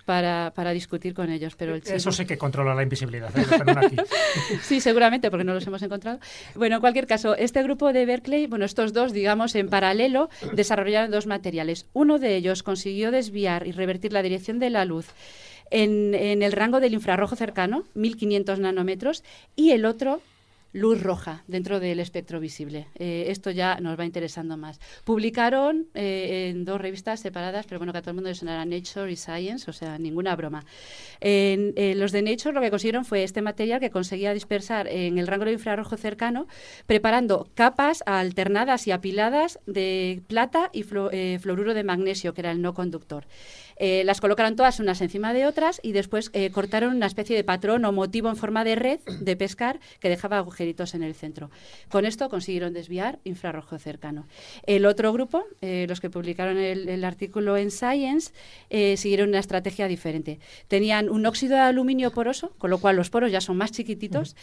[0.05, 1.55] para, para discutir con ellos.
[1.55, 3.31] Pero el Eso sí que controla la invisibilidad.
[3.37, 3.45] ¿eh?
[4.61, 6.19] sí, seguramente, porque no los hemos encontrado.
[6.55, 11.11] Bueno, en cualquier caso, este grupo de Berkeley, bueno, estos dos, digamos, en paralelo, desarrollaron
[11.11, 11.85] dos materiales.
[11.93, 15.07] Uno de ellos consiguió desviar y revertir la dirección de la luz
[15.71, 19.23] en, en el rango del infrarrojo cercano, 1500 nanómetros,
[19.55, 20.21] y el otro
[20.73, 22.87] luz roja dentro del espectro visible.
[22.95, 24.79] Eh, esto ya nos va interesando más.
[25.05, 28.65] Publicaron eh, en dos revistas separadas, pero bueno, que a todo el mundo le sonará
[28.65, 30.65] Nature y Science, o sea, ninguna broma.
[31.21, 35.27] En, los de Nature lo que consiguieron fue este material que conseguía dispersar en el
[35.27, 36.47] rango de infrarrojo cercano,
[36.87, 42.61] preparando capas alternadas y apiladas de plata y eh, fluoruro de magnesio, que era el
[42.61, 43.25] no conductor.
[43.77, 47.43] Eh, las colocaron todas unas encima de otras y después eh, cortaron una especie de
[47.43, 51.49] patrón o motivo en forma de red de pescar que dejaba agujeritos en el centro.
[51.89, 54.27] Con esto consiguieron desviar infrarrojo cercano.
[54.65, 58.31] El otro grupo, eh, los que publicaron el, artículo en Science,
[58.95, 60.39] siguieron una estrategia diferente.
[60.67, 64.35] Tenían un óxido de aluminio poroso, con lo cual los poros ya son más chiquititos,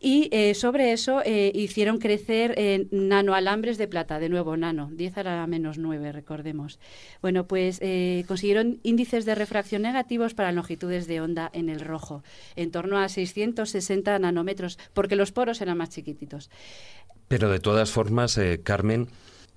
[0.00, 5.78] y sobre eso hicieron crecer nanoalambres de plata, de nuevo nano, 10 a la menos
[5.78, 6.80] 9, recordemos.
[7.22, 7.80] Bueno, pues
[8.26, 12.22] consiguieron índices de refracción negativos para longitudes de onda en el rojo,
[12.56, 16.50] en torno a 660 nanómetros, porque los poros eran más chiquititos.
[17.28, 19.08] Pero de todas formas, eh, Carmen,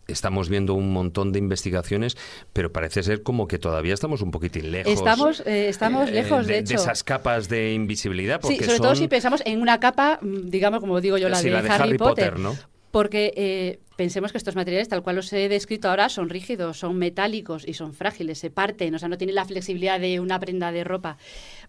[0.07, 2.17] estamos viendo un montón de investigaciones,
[2.53, 4.91] pero parece ser como que todavía estamos un poquitín lejos.
[4.91, 6.75] Estamos, eh, estamos eh, lejos, de, hecho.
[6.75, 8.41] De esas capas de invisibilidad.
[8.43, 11.55] sí, sobre todo si pensamos en una capa, mm, digamos, como digo yo, la, de,
[11.69, 12.55] Harry, Potter, ¿no?
[12.91, 17.67] porque pensemos que estos materiales, tal cual los he descrito ahora, son rígidos, son metálicos
[17.67, 20.83] y son frágiles, se parten, o sea, no tienen la flexibilidad de una prenda de
[20.83, 21.19] ropa.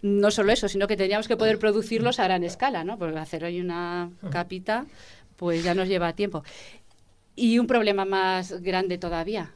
[0.00, 2.96] No solo eso, sino que tendríamos que poder producirlos a gran escala, ¿no?
[2.98, 4.86] Porque hacer hoy una capita,
[5.36, 6.42] pues ya nos lleva tiempo.
[7.36, 9.52] Y un problema más grande todavía,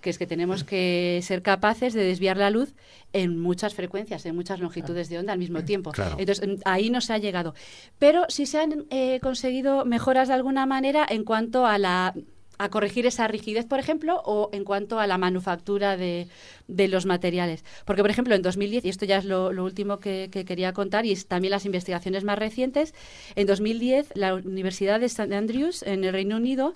[0.00, 2.74] que es que tenemos que ser capaces de desviar la luz
[3.12, 5.92] en muchas frecuencias, en muchas longitudes de onda al mismo tiempo.
[6.18, 7.54] Entonces, ahí no se ha llegado.
[7.98, 12.14] Pero sí se han eh, conseguido mejoras de alguna manera en cuanto a la
[12.60, 16.28] a corregir esa rigidez, por ejemplo, o en cuanto a la manufactura de,
[16.68, 17.64] los materiales.
[17.86, 21.16] Porque, por ejemplo, en 2010, y esto ya es lo, último que, quería contar, y
[21.16, 22.92] también las investigaciones más recientes,
[23.34, 25.34] en 2010 la Universidad de St.
[25.34, 26.74] Andrews, en el Reino Unido,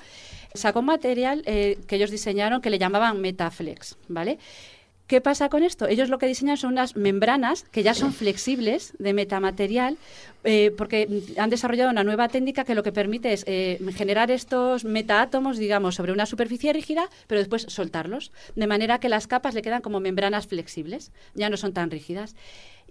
[0.55, 4.39] sacó material eh, que ellos diseñaron que le llamaban Metaflex, ¿vale?
[5.07, 5.87] ¿Qué pasa con esto?
[5.87, 9.99] Ellos lo que diseñan son unas membranas que ya son flexibles de metamaterial,
[10.45, 14.87] eh, porque han desarrollado una nueva técnica que lo que permite es eh, generar estos
[14.87, 19.61] metaátomos, digamos, sobre una superficie rígida, pero después soltarlos, de manera que las capas le
[19.61, 22.35] quedan como membranas flexibles, ya no son tan rígidas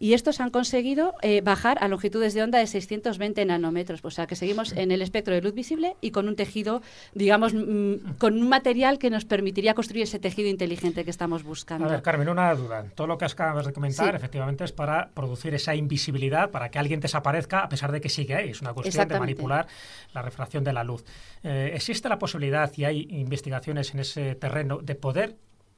[0.03, 4.27] y estos han conseguido eh, bajar a longitudes de onda de 620 nanómetros, o sea
[4.27, 6.81] que seguimos en el espectro de luz visible y con un tejido,
[7.13, 11.87] digamos, mm, con un material que nos permitiría construir ese tejido inteligente que estamos buscando.
[11.87, 12.83] A ver, Carmen, una duda.
[12.95, 16.99] Todo lo que acabas de comentar, efectivamente, es para producir esa invisibilidad, para que alguien
[16.99, 18.49] desaparezca a pesar de que sigue ahí.
[18.49, 19.67] Es una cuestión de manipular
[20.13, 21.05] la refracción de la luz.
[21.43, 25.37] Eh, ¿Existe la posibilidad, y hay investigaciones en ese terreno, de poder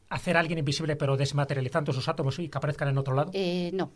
[0.10, 3.30] hacer a alguien invisible pero desmaterializando sus átomos y que aparezcan en otro lado?
[3.36, 3.92] Eh, no.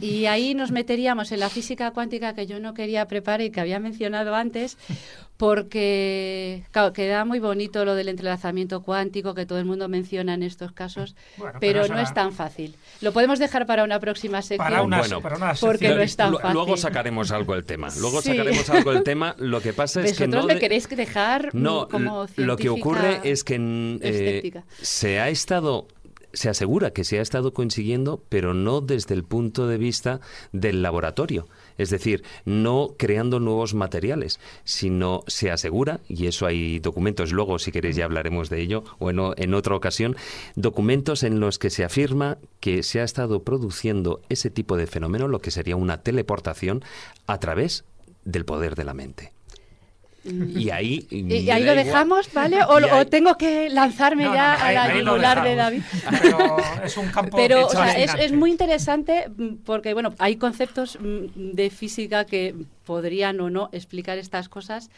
[0.00, 3.60] Y ahí nos meteríamos en la física cuántica que yo no quería preparar y que
[3.60, 4.76] había mencionado antes,
[5.36, 6.64] porque
[6.94, 11.14] queda muy bonito lo del entrelazamiento cuántico que todo el mundo menciona en estos casos,
[11.60, 12.76] pero, no es tan fácil.
[13.00, 14.58] Lo podemos dejar para una próxima sección.
[14.58, 15.02] Para una,
[15.60, 16.52] porque no es tan fácil.
[16.52, 17.88] Luego sacaremos algo del tema.
[17.98, 19.34] Luego sacaremos algo del tema.
[19.38, 23.44] Lo que pasa es que no me queréis dejar no, como lo que ocurre es
[23.44, 23.56] que
[24.00, 25.86] eh, se ha estado
[26.32, 30.20] se asegura que se ha estado consiguiendo, pero no desde el punto de vista
[30.52, 31.48] del laboratorio.
[31.78, 37.72] Es decir, no creando nuevos materiales, sino se asegura, y eso hay documentos, luego si
[37.72, 40.16] queréis ya hablaremos de ello, o en, en otra ocasión,
[40.54, 45.28] documentos en los que se afirma que se ha estado produciendo ese tipo de fenómeno,
[45.28, 46.82] lo que sería una teleportación,
[47.26, 47.84] a través
[48.24, 49.32] del poder de la mente.
[50.24, 51.06] Y ahí.
[51.10, 52.58] ¿Y ahí lo dejamos, vale?
[52.64, 55.82] O, tengo que lanzarme ya a la yugular de David.
[56.22, 57.36] Pero es un campo.
[57.36, 57.68] Pero
[58.18, 62.54] es, muy interesante mm, porque, bueno, hay conceptos mm, de física que
[62.84, 64.90] podrían o no explicar estas cosas,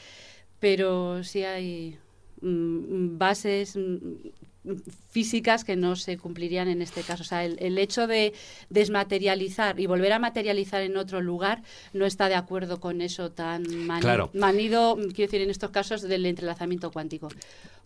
[0.61, 1.99] pero sí hay
[2.41, 3.79] mm, bases
[5.11, 7.23] físicas que no se cumplirían en este caso.
[7.23, 8.33] O sea, el, hecho de
[8.71, 11.63] desmaterializar y volver a materializar en otro lugar
[11.93, 16.91] no está de acuerdo con eso tan manido, quiero decir, en estos casos del entrelazamiento
[16.91, 17.29] cuántico,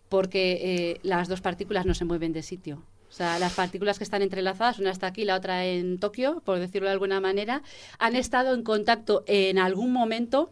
[0.09, 2.83] porque eh, las dos partículas no se mueven de sitio.
[3.09, 6.59] O sea, las partículas que están entrelazadas, una está aquí, la otra en Tokio, por
[6.59, 7.63] decirlo de alguna manera,
[7.99, 10.51] han estado en contacto en algún momento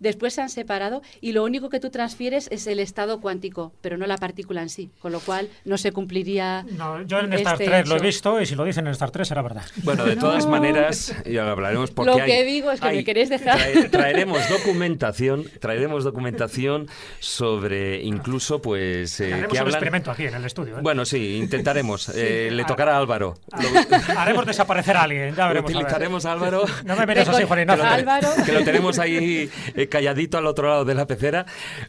[0.00, 3.98] Después se han separado y lo único que tú transfieres es el estado cuántico, pero
[3.98, 6.64] no la partícula en sí, con lo cual no se cumpliría.
[6.76, 9.10] No, yo en Star 3 este lo he visto y si lo dicen en Star
[9.10, 9.64] 3 será verdad.
[9.84, 12.18] Bueno, de todas maneras, ya lo hablaremos porque.
[12.18, 13.60] Lo que digo es que me queréis dejar.
[13.90, 19.20] traeremos documentación, traeremos documentación sobre incluso, pues.
[19.20, 20.78] Eh, Haremos un experimento aquí en el estudio.
[20.78, 20.80] ¿eh?
[20.82, 22.10] Bueno, sí, intentaremos.
[22.14, 23.38] Eh, le tocará a Álvaro.
[24.16, 25.70] Haremos desaparecer a alguien, ya veremos.
[25.70, 26.64] Utilizaremos a, Álvaro.
[26.84, 27.84] No me mires así, Juan Ignacio.
[27.84, 28.28] Álvaro.
[28.46, 31.44] Que lo tenemos ahí eh, calladito al otro lado de la pecera.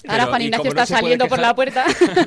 [0.07, 1.85] Ahora Juan Ignacio está saliendo por la puerta.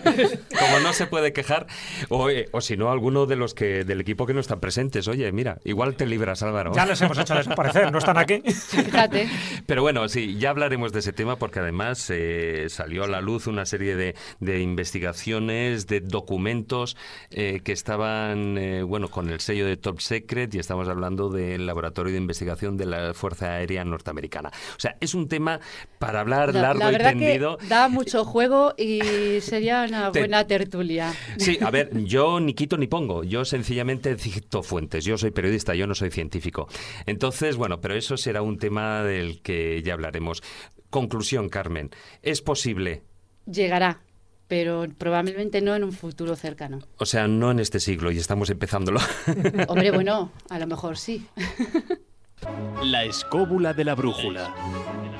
[0.58, 1.66] como no se puede quejar,
[2.08, 5.08] o, eh, o si no, alguno de los que del equipo que no están presentes.
[5.08, 6.72] Oye, mira, igual te libras, Álvaro.
[6.74, 8.40] Ya les hemos hecho desaparecer, no están aquí.
[8.40, 9.28] Fíjate.
[9.66, 13.46] Pero bueno, sí, ya hablaremos de ese tema porque además eh, salió a la luz
[13.46, 16.96] una serie de, de investigaciones, de documentos
[17.30, 22.12] eh, que estaban, bueno, con el sello de Top Secret y estamos hablando del Laboratorio
[22.12, 24.50] de Investigación de la Fuerza Aérea Norteamericana.
[24.76, 25.60] O sea, es un tema
[25.98, 27.58] para hablar largo la verdad y tendido.
[27.58, 31.12] Que da mucho juego y sería una buena tertulia.
[31.38, 35.04] Sí, a ver, yo ni quito ni pongo, yo sencillamente cito fuentes.
[35.04, 36.68] Yo soy periodista, yo no soy científico.
[37.06, 40.42] Entonces, bueno, pero eso será un tema del que ya hablaremos.
[40.90, 41.90] Conclusión, Carmen,
[42.22, 43.02] ¿es posible?
[43.46, 44.00] Llegará
[44.46, 46.80] pero probablemente no en un futuro cercano.
[46.98, 49.00] O sea, no en este siglo y estamos empezándolo.
[49.68, 51.26] Hombre, bueno, a lo mejor sí.
[52.82, 54.54] La escóbula de la brújula.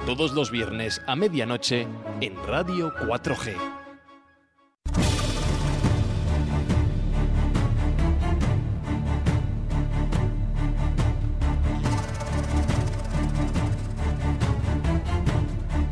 [0.07, 1.87] Todos los viernes a medianoche
[2.21, 3.55] en Radio 4G.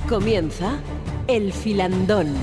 [0.07, 0.79] Comienza
[1.27, 2.37] el filandón.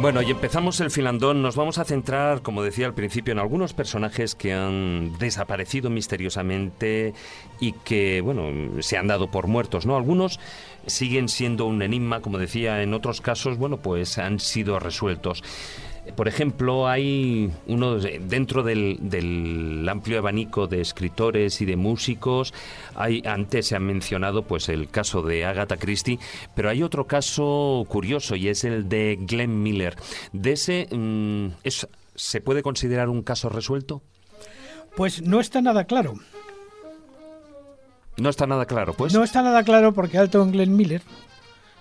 [0.00, 1.42] Bueno, y empezamos el filandón.
[1.42, 7.12] Nos vamos a centrar, como decía al principio, en algunos personajes que han desaparecido misteriosamente
[7.60, 9.98] y que, bueno, se han dado por muertos, ¿no?
[9.98, 10.40] Algunos
[10.86, 15.44] siguen siendo un enigma, como decía, en otros casos, bueno, pues han sido resueltos.
[16.16, 22.54] Por ejemplo, hay uno dentro del, amplio abanico de escritores y de músicos.
[22.94, 26.18] Hay, antes se ha mencionado pues el caso de Agatha Christie,
[26.54, 29.96] pero hay otro caso curioso y es el de Glenn Miller.
[30.32, 31.48] De ese, mm,
[32.14, 34.02] ¿se puede considerar un caso resuelto?
[34.96, 36.14] Pues no está nada claro.
[38.16, 39.14] No está nada claro, pues.
[39.14, 41.02] No está nada claro porque Alton Glenn Miller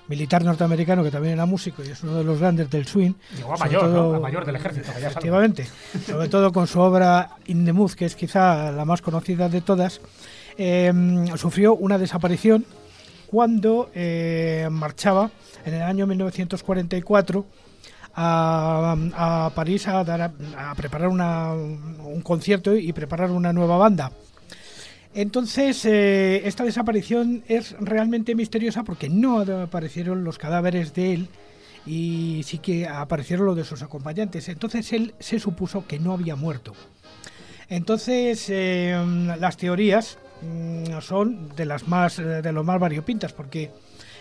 [0.09, 3.13] militar norteamericano que también era músico y es uno de los grandes del swing.
[3.37, 4.91] Llegó a mayor, mayor del ejército.
[4.97, 5.67] efectivamente,
[6.05, 9.61] sobre todo con su obra In the Mood, que es quizá la más conocida de
[9.61, 10.01] todas,
[10.57, 12.65] em, sufrió una desaparición
[13.27, 15.29] cuando eh, marchaba
[15.63, 17.45] en el año 1944
[18.15, 20.21] a, París a, dar
[20.57, 24.11] a, preparar un concierto y preparar una nueva banda.
[25.19, 31.27] Entonces, eh, esta desaparición es realmente misteriosa porque no aparecieron los cadáveres de él
[31.85, 34.47] y sí que aparecieron los de sus acompañantes.
[34.47, 36.71] Entonces, él se supuso que no había muerto.
[37.67, 38.97] Entonces, eh,
[39.37, 43.71] las teorías mm, son de las más, de lo más variopintas porque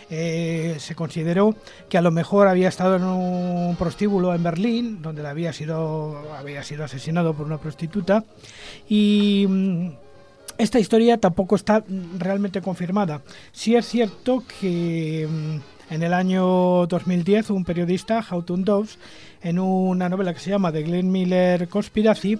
[0.09, 1.55] eh, se consideró
[1.87, 6.61] que a lo mejor había estado en un prostíbulo en Berlín, donde había sido, había
[6.63, 8.25] sido asesinado por una prostituta,
[8.89, 10.08] y mm,
[10.59, 11.83] esta historia tampoco está
[12.17, 13.21] realmente confirmada.
[13.53, 18.99] Sí es cierto que mm, en el año 2010 un periodista, Houghton Dobbs,
[19.41, 22.39] en una novela que se llama The Glenn Miller Conspiracy,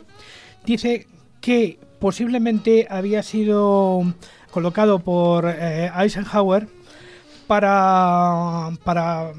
[0.65, 1.07] dice
[1.39, 4.03] que posiblemente había sido
[4.51, 6.67] colocado por eh, Eisenhower
[7.49, 9.31] para, para,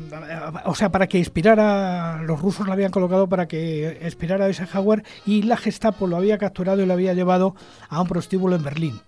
[0.64, 5.04] o sea, para que inspirara, los rusos lo habían colocado para que inspirara a Eisenhower
[5.26, 7.54] y la Gestapo lo había capturado y lo había llevado
[7.88, 9.00] a un prostíbulo en Berlín.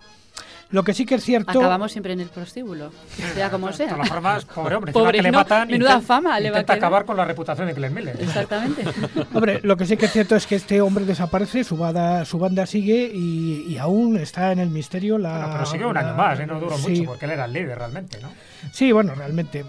[0.73, 1.51] Lo que sí que es cierto.
[1.51, 2.91] Acabamos siempre en el prostíbulo,
[3.35, 3.87] sea como sea.
[3.87, 5.69] De todas formas, pobre hombre, pobre, que le matan.
[5.69, 8.17] Menuda fama le va a acabar con la reputación de Glenn Miller.
[8.19, 8.85] Exactamente.
[9.35, 12.39] hombre, lo que sí que es cierto es que este hombre desaparece, su banda, su
[12.39, 15.19] banda sigue y, aún está en el misterio.
[15.19, 16.47] La, pero sigue un año más, ¿eh?
[16.47, 18.29] no duró mucho porque él era el líder realmente, ¿no?
[18.73, 19.65] Sí, bueno, realmente.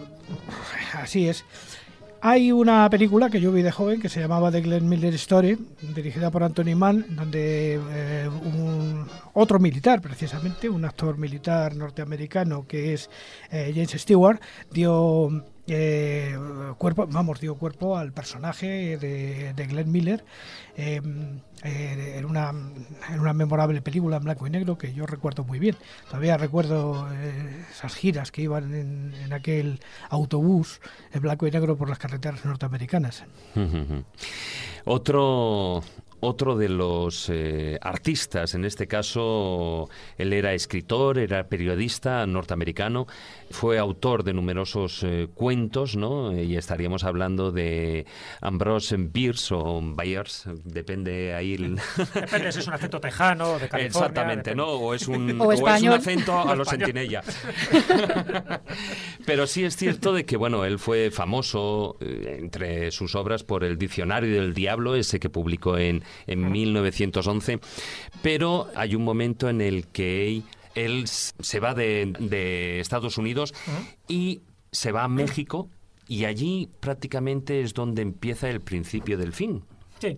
[0.94, 1.44] Así es.
[2.26, 5.58] Hay una película que yo vi de joven que se llamaba The Glenn Miller Story,
[5.94, 12.94] dirigida por Anthony Mann, donde eh, un, otro militar, precisamente, un actor militar norteamericano que
[12.94, 13.10] es
[13.52, 14.40] eh, James Stewart,
[14.72, 16.38] dio eh,
[16.78, 20.26] cuerpo, vamos, dio cuerpo al personaje de, Glenn Miller
[20.76, 22.50] em, eh, en, una,
[23.10, 25.78] en una memorable película en blanco y negro que yo recuerdo muy bien.
[26.08, 29.80] Todavía recuerdo eh, esas giras que iban en, en, aquel
[30.10, 30.82] autobús
[31.14, 33.24] en blanco y negro por las carreteras norteamericanas.
[34.86, 35.82] Otro
[36.24, 43.08] otro de los eh, artistas, en este caso él era escritor, era periodista norteamericano,
[43.52, 46.34] fue autor de numerosos eh, cuentos, ¿no?
[46.34, 48.06] Y estaríamos hablando de
[48.42, 51.54] Ambrose Bierce o Byers, depende ahí.
[51.54, 51.76] El...
[52.14, 53.86] Depende si es un acento tejano, de California.
[53.86, 54.68] Exactamente, ¿no?
[54.68, 57.22] O es un, o, es un acento a los sentinella.
[59.26, 63.64] Pero sí es cierto de que, bueno, él fue famoso eh, entre sus obras por
[63.64, 67.60] el Diccionario del Diablo, ese que publicó en en 1911,
[68.22, 70.44] pero hay un momento en el que
[70.76, 73.54] él se va de, Estados Unidos
[74.08, 74.42] y
[74.72, 75.70] se va a México
[76.08, 79.64] y allí prácticamente es donde empieza el principio del fin.
[80.04, 80.18] Sí.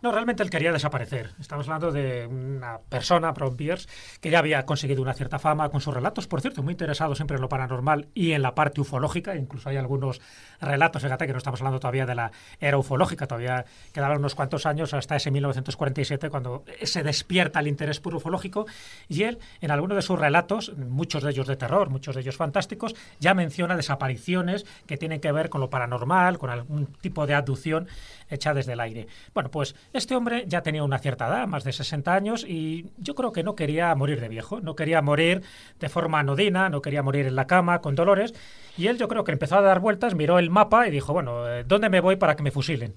[0.00, 1.32] No, realmente él quería desaparecer.
[1.38, 3.86] Estamos hablando de una persona, Brown Pierce,
[4.22, 7.34] que ya había conseguido una cierta fama con sus relatos, por cierto, muy interesado siempre
[7.34, 9.36] en lo paranormal y en la parte ufológica.
[9.36, 10.22] Incluso hay algunos
[10.58, 14.64] relatos, fíjate que no estamos hablando todavía de la era ufológica, todavía quedaban unos cuantos
[14.64, 18.64] años hasta ese 1947 cuando se despierta el interés por ufológico
[19.06, 22.38] y él, en algunos de sus relatos, muchos de ellos de terror, muchos de ellos
[22.38, 27.34] fantásticos, ya menciona desapariciones que tienen que ver con lo paranormal, con algún tipo de
[27.34, 27.86] abducción
[28.28, 29.06] hecha desde el aire.
[29.34, 33.14] Bueno, pues este hombre ya tenía una cierta edad, más de 60 años, y yo
[33.14, 35.42] creo que no quería morir de viejo, no quería morir
[35.78, 38.34] de forma anodina, no quería morir en la cama con dolores,
[38.76, 41.48] y él yo creo que empezó a dar vueltas, miró el mapa y dijo, bueno,
[41.48, 42.94] eh, ¿dónde me voy para que me fusilen?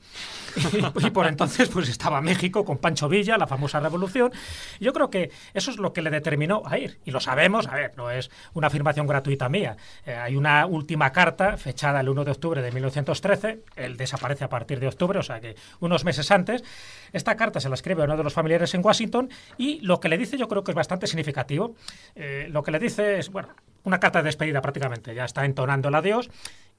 [1.02, 4.32] y, por entonces pues estaba México con Pancho Villa, la famosa revolución.
[4.80, 7.00] Yo creo que eso es lo que le determinó a ir.
[7.06, 9.78] Y lo sabemos, a ver, no es una afirmación gratuita mía.
[10.06, 14.50] Eh, hay una última carta fechada el 1 de octubre de 1913, él desaparece a
[14.50, 16.64] partir de octubre, o sea que unos meses antes.
[17.12, 20.10] Esta carta se la escribe a uno de los familiares en Washington y lo que
[20.10, 21.76] le dice yo creo que es bastante significativo.
[22.16, 23.50] Eh, lo que le dice es, bueno,
[23.84, 26.30] una carta de despedida prácticamente, ya está entonando el adiós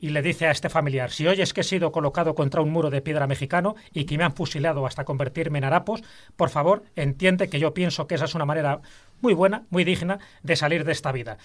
[0.00, 2.90] y le dice a este familiar, si oyes que he sido colocado contra un muro
[2.90, 6.02] de piedra mexicano y que me han fusilado hasta convertirme en harapos,
[6.36, 8.80] por favor, entiende que yo pienso que esa es una manera
[9.20, 11.36] muy buena, muy digna de salir de esta vida.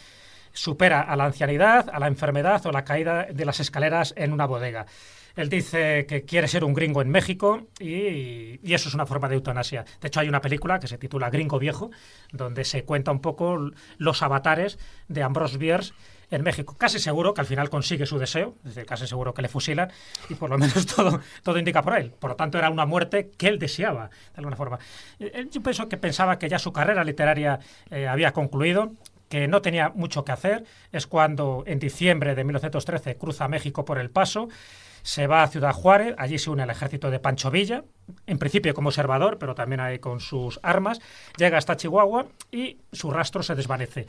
[0.53, 4.45] Supera a la ancianidad, a la enfermedad o la caída de las escaleras en una
[4.45, 4.85] bodega.
[5.35, 9.35] Él dice que quiere ser un gringo en México y, eso es una forma de
[9.35, 9.85] eutanasia.
[10.01, 11.91] De hecho, hay una película que se titula Gringo Viejo,
[12.31, 15.93] donde se cuenta un poco los avatares de Ambrose Bierce
[16.31, 16.75] en México.
[16.77, 18.55] Casi seguro que al final consigue su deseo,
[18.87, 19.91] casi seguro que le fusilan
[20.29, 22.11] y por lo menos todo, todo indica por él.
[22.11, 24.79] Por lo tanto, era una muerte que él deseaba, de alguna forma.
[25.19, 27.59] Eh, yo pienso que pensaba que ya su carrera literaria
[27.89, 28.93] eh, había concluido,
[29.29, 30.65] que no tenía mucho que hacer.
[30.91, 34.49] Es cuando en diciembre de 1913 cruza México por el paso
[35.05, 37.83] se va a Ciudad Juárez, allí se une al ejército de Pancho Villa,
[38.25, 40.99] en principio como observador, pero también ahí con sus armas,
[41.37, 44.07] llega hasta Chihuahua y su rastro se desvanece.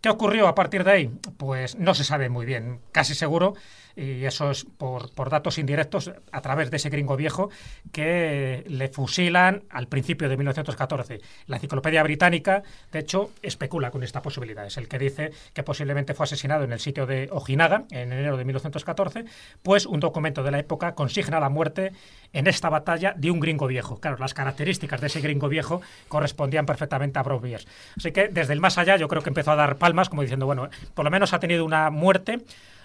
[0.00, 1.10] ¿Qué ocurrió a partir de ahí?
[1.38, 2.78] Pues no se sabe muy bien.
[2.92, 3.54] Casi seguro
[3.98, 7.50] y eso es por, por, datos indirectos a través de ese gringo viejo
[7.90, 11.20] que le fusilan al principio de 1914.
[11.46, 12.62] La enciclopedia británica,
[12.92, 14.64] de hecho, especula con esta posibilidad.
[14.66, 18.36] Es el que dice que posiblemente fue asesinado en el sitio de Ojinaga en enero
[18.36, 19.24] de 1914,
[19.62, 21.92] pues un documento de la época consigna la muerte
[22.32, 23.98] en esta batalla de un gringo viejo.
[23.98, 27.66] Claro, las características de ese gringo viejo correspondían perfectamente a Broviers.
[27.96, 30.46] Así que desde el más allá yo creo que empezó a dar palmas como diciendo,
[30.46, 32.38] bueno, por lo menos ha tenido una muerte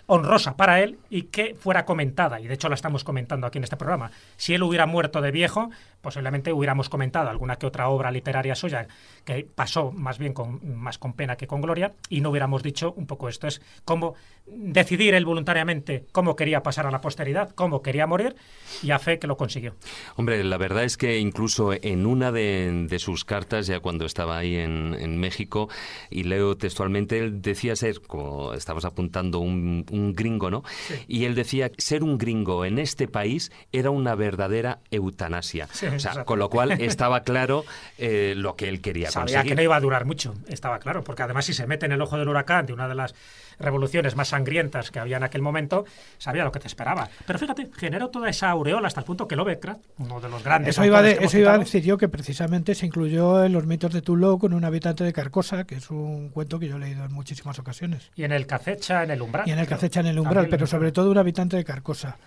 [0.08, 3.64] honrosa para él y que fuera comentada, y de hecho la estamos comentando aquí en
[3.64, 4.12] este programa.
[4.38, 5.70] Si él hubiera muerto de viejo,
[6.02, 8.88] posiblemente hubiéramos comentado alguna que otra obra literaria suya
[9.24, 12.94] que pasó más bien con más con pena que con gloria y no hubiéramos dicho
[12.98, 14.16] un poco esto es cómo
[14.46, 18.36] decidir él voluntariamente cómo quería pasar a la posteridad, cómo quería morir
[18.82, 19.76] y a fe que lo consiguió.
[20.16, 24.56] Hombre, la verdad es que incluso en una de, sus cartas, ya cuando estaba ahí
[24.56, 25.70] en, México,
[26.10, 30.64] y leo textualmente, él decía ser, como estabas apuntando, un, gringo, ¿no?
[31.08, 35.68] Y él decía, ser un gringo en este país era una verdadera eutanasia.
[35.96, 37.66] o sea, con lo cual estaba claro
[37.98, 41.24] eh, lo que él quería Sabía que no iba a durar mucho, estaba claro, porque
[41.24, 43.14] además si se mete en el ojo del huracán de una de las
[43.60, 45.86] revoluciones más sangrientas que había en aquel momento,
[46.18, 47.10] sabía lo que te esperaba.
[47.26, 50.76] Pero fíjate, generó toda esa aureola hasta el punto que Lovecraft, uno de los grandes...
[50.76, 54.02] Eso, iba, eso iba a decir yo, que precisamente se incluyó en los mitos de
[54.02, 57.14] Tulo con un habitante de Carcosa, que es un cuento que yo he leído en
[57.14, 58.12] muchísimas ocasiones.
[58.16, 59.48] Y en el Cacecha en el Umbral.
[59.48, 62.18] Y en el Cacecha en el Umbral, pero sobre todo un habitante de Carcosa.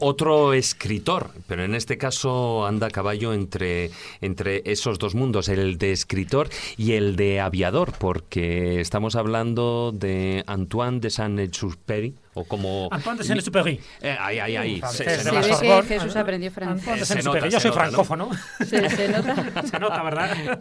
[0.00, 5.78] Otro escritor, pero en este caso anda a caballo entre, entre esos dos mundos, el
[5.78, 12.88] de escritor y el de aviador, porque estamos hablando de Antoine de Saint-Exupéry, o como...
[12.92, 13.80] Antoine de Saint-Exupéry.
[14.00, 14.82] Eh, ahí, ahí, ahí.
[14.92, 16.78] Se, se, ve que Jesús aprendió francés.
[16.78, 17.50] Antoine de Saint-Exupéry.
[17.50, 18.30] Yo soy francófono.
[18.58, 19.62] Se, se nota.
[19.70, 20.58] se nota, ¿verdad?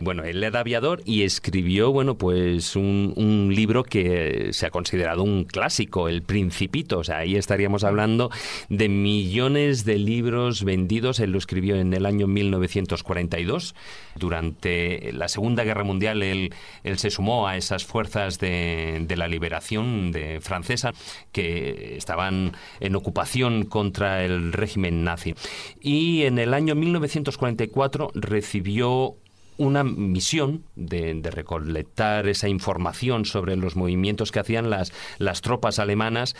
[0.00, 5.24] Bueno, él era aviador y escribió, bueno, pues un, un, libro que se ha considerado
[5.24, 6.98] un clásico, El Principito.
[6.98, 8.30] O sea, ahí estaríamos hablando
[8.68, 11.20] de millones de libros vendidos.
[11.20, 13.74] Él lo escribió en el año 1942.
[14.16, 16.52] Durante la Segunda Guerra Mundial, él,
[16.96, 20.92] se sumó a esas fuerzas de, de la liberación de francesa
[21.32, 25.34] que estaban en ocupación contra el régimen nazi.
[25.80, 29.16] Y en el año 1944 recibió
[29.58, 36.36] una misión de, recolectar esa información sobre los movimientos que hacían las, las tropas alemanas,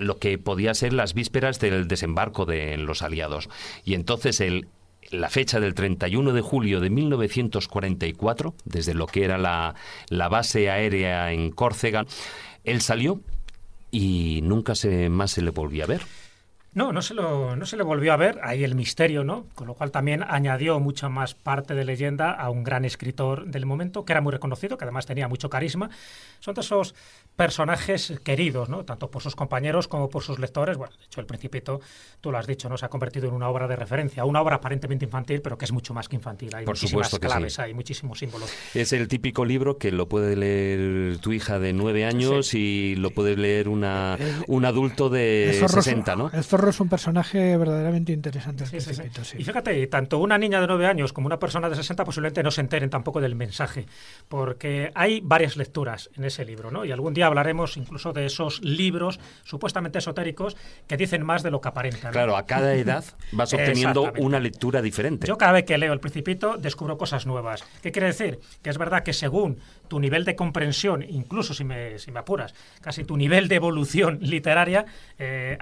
[0.00, 3.48] lo que podía ser las vísperas del desembarco de los aliados.
[3.84, 4.68] Y entonces el,
[5.10, 9.74] la fecha del 31 de julio de 1944, desde lo que era la,
[10.08, 12.06] la base aérea en Córcega,
[12.64, 13.20] él salió
[13.90, 16.02] y nunca se, más se le volvió a ver.
[16.74, 19.44] No, no se, lo, no se le volvió a ver, ahí el misterio, ¿no?
[19.54, 23.66] Con lo cual también añadió mucha más parte de leyenda a un gran escritor del
[23.66, 25.90] momento, que era muy reconocido, que además tenía mucho carisma.
[26.40, 26.94] Son de esos
[27.36, 28.84] personajes queridos, ¿no?
[28.84, 30.76] Tanto por sus compañeros como por sus lectores.
[30.76, 31.80] Bueno, de hecho, El Principito,
[32.20, 32.76] tú lo has dicho, ¿no?
[32.76, 35.72] Se ha convertido en una obra de referencia, una obra aparentemente infantil, pero que es
[35.72, 36.54] mucho más que infantil.
[36.54, 38.52] Hay por muchísimas supuesto claves, hay muchísimos símbolos.
[38.74, 43.10] Es el típico libro que lo puede leer tu hija de nueve años y lo
[43.10, 46.30] puede leer una, un adulto de 60, ¿no?
[46.32, 48.64] El zorro es un personaje verdaderamente interesante.
[49.38, 52.50] y fíjate, tanto una niña de nueve años como una persona de 60 posiblemente no
[52.50, 53.86] se enteren tampoco del mensaje,
[54.28, 56.84] porque hay varias lecturas en ese libro, ¿no?
[56.84, 61.60] Y algún día hablaremos incluso de esos libros supuestamente esotéricos que dicen más de lo
[61.60, 62.12] que aparentan.
[62.12, 65.26] Claro, a cada edad vas obteniendo una lectura diferente.
[65.26, 67.64] Yo cada vez que leo El Principito descubro cosas nuevas.
[67.82, 68.40] ¿Qué quiere decir?
[68.62, 69.58] Que es verdad que según
[69.88, 74.18] tu nivel de comprensión, incluso si me, si me apuras, casi tu nivel de evolución
[74.22, 74.86] literaria,
[75.18, 75.58] eh,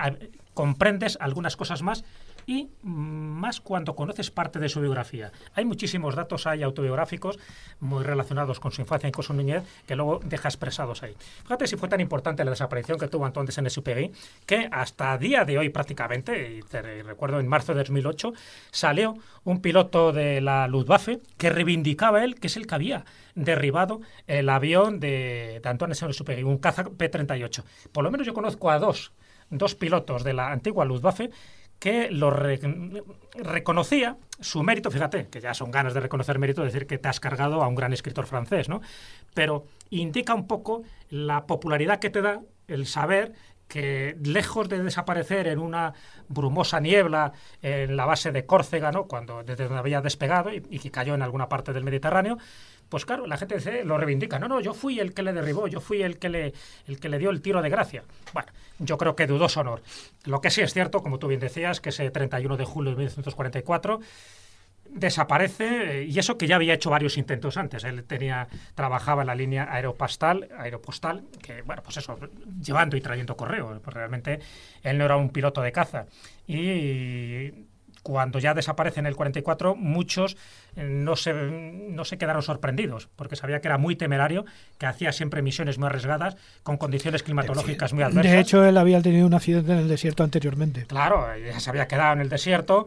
[0.55, 2.05] comprendes algunas cosas más
[2.51, 5.31] y más cuando conoces parte de su biografía.
[5.55, 7.39] Hay muchísimos datos hay autobiográficos
[7.79, 11.15] muy relacionados con su infancia y con su niñez que luego deja expresados ahí.
[11.45, 14.11] Fíjate si fue tan importante la desaparición que tuvo Antoine de Saint-Exupéry
[14.47, 16.63] que hasta día de hoy prácticamente, y
[17.03, 18.33] recuerdo en marzo de 2008,
[18.73, 19.15] salió
[19.45, 23.05] un piloto de la Luftwaffe que reivindicaba él que es el que había
[23.37, 27.63] derribado el avión de, de Antoine de Saint-Exupéry, un caza P-38.
[27.93, 29.13] Por lo menos yo conozco a dos
[29.51, 31.31] dos pilotos de la antigua Luftwaffe
[31.81, 36.99] que lo reconocía su mérito, fíjate, que ya son ganas de reconocer mérito, decir que
[36.99, 38.81] te has cargado a un gran escritor francés, ¿no?
[39.35, 43.33] Pero indica un poco la popularidad que te da el saber
[43.67, 45.95] que lejos de desaparecer en una
[46.29, 47.33] brumosa niebla
[47.63, 49.07] en la base de Córcega, ¿no?
[49.07, 52.37] cuando desde donde había despegado y, y, que cayó en alguna parte del Mediterráneo,
[52.91, 54.39] pues claro, la gente lo reivindica.
[54.39, 56.53] No, no, yo fui el que le derribó, yo fui el que le,
[56.87, 58.03] el que le dio el tiro de gracia.
[58.35, 58.51] Bueno,
[58.81, 59.81] yo creo que dudoso honor.
[60.25, 62.97] Lo que sí es cierto, como tú bien decías, que ese 31 de julio de
[62.97, 64.01] 1944
[64.93, 67.85] desaparece y eso que ya había hecho varios intentos antes.
[67.85, 72.19] Él tenía trabajaba en la línea aeropostal, aeropostal, que bueno, pues eso,
[72.61, 73.81] llevando y trayendo correo.
[73.81, 74.41] Pues realmente
[74.83, 76.07] él no era un piloto de caza
[76.47, 77.53] y
[78.03, 80.37] cuando ya desaparece en el 44, muchos
[80.77, 84.45] eh, no se, no se quedaron sorprendidos, porque sabía que era muy temerario,
[84.79, 88.33] que hacía siempre misiones muy arriesgadas, con condiciones climatológicas muy adversas.
[88.33, 90.87] De hecho, él había tenido un accidente en el desierto anteriormente.
[90.87, 92.87] Claro, ya se había quedado en el desierto,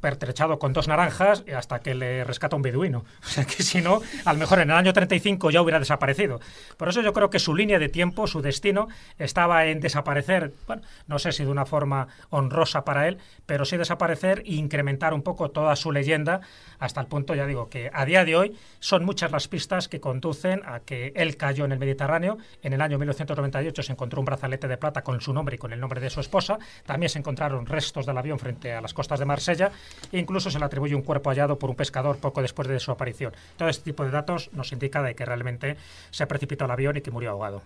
[0.00, 3.04] pertrechado con dos naranjas hasta que le rescata un beduino.
[3.28, 6.40] O sea que si no, a lo mejor en el año 35 ya hubiera desaparecido.
[6.76, 10.82] Por eso yo creo que su línea de tiempo, su destino, estaba en desaparecer, bueno,
[11.06, 15.50] no sé si de una forma honrosa para él, pero sí desaparecer incrementar un poco
[15.50, 16.40] toda su leyenda
[16.78, 20.00] hasta el punto, ya digo, que a día de hoy son muchas las pistas que
[20.00, 22.38] conducen a que él cayó en el Mediterráneo.
[22.62, 25.72] En el año 1998 se encontró un brazalete de plata con su nombre y con
[25.72, 26.58] el nombre de su esposa.
[26.86, 29.72] También se encontraron restos del avión frente a las costas de Marsella
[30.12, 32.90] e incluso se le atribuye un cuerpo hallado por un pescador poco después de su
[32.90, 33.32] aparición.
[33.56, 35.76] Todo este tipo de datos nos indica de que realmente
[36.10, 37.62] se precipitó el avión y que murió ahogado.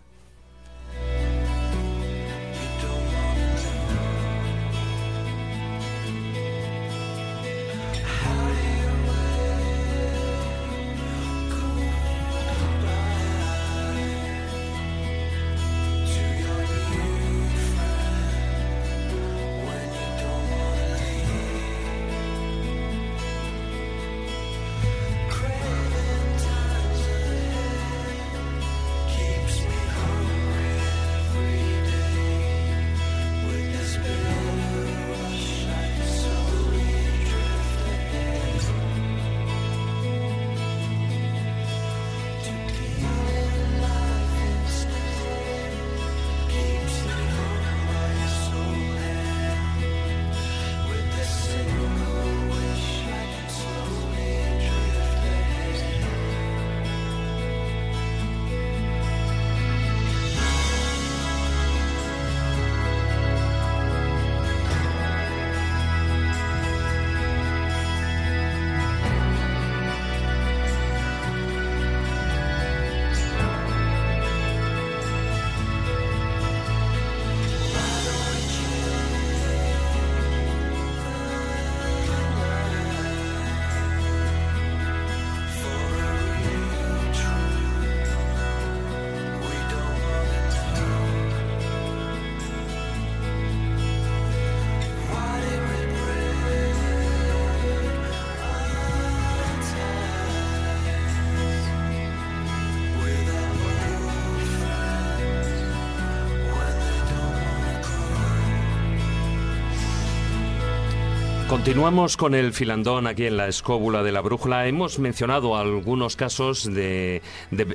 [111.62, 114.66] Continuamos con el filandón aquí en la escóbula de la brújula.
[114.66, 117.22] Hemos mencionado algunos casos de,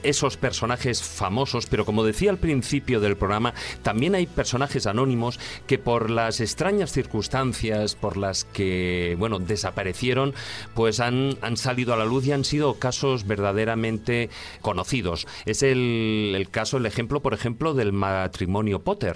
[0.03, 3.53] esos personajes famosos, pero como decía al principio del programa,
[3.83, 10.33] también hay personajes anónimos que por las extrañas circunstancias por las que, bueno, desaparecieron,
[10.75, 15.27] pues han, han salido a la luz y han sido casos verdaderamente conocidos.
[15.45, 19.15] Es el, el caso, el ejemplo, por ejemplo, del matrimonio Potter.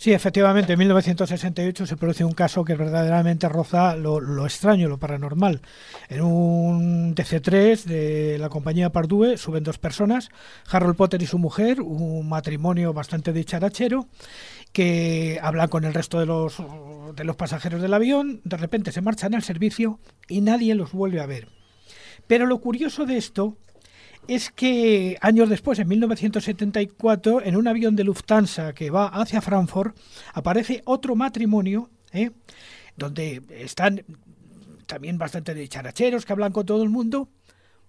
[0.00, 5.60] Sí, efectivamente, en 1968 se produce un caso que verdaderamente roza lo, extraño, lo paranormal.
[6.08, 10.28] En un TC3 de la compañía Pardue suben dos personas,
[10.70, 14.06] Harold Potter y su mujer, un matrimonio bastante dicharachero,
[14.70, 16.62] que hablan con el resto de los,
[17.16, 19.98] de los pasajeros del avión, de repente se marchan al servicio
[20.28, 21.48] y nadie los vuelve a ver.
[22.28, 23.56] Pero lo curioso de esto
[24.28, 29.96] es que años después, en 1974, en un avión de Lufthansa que va hacia Frankfurt,
[30.34, 32.30] aparece otro matrimonio, ¿eh?
[32.96, 34.04] donde están
[34.86, 37.28] también bastante de characheros que hablan con todo el mundo,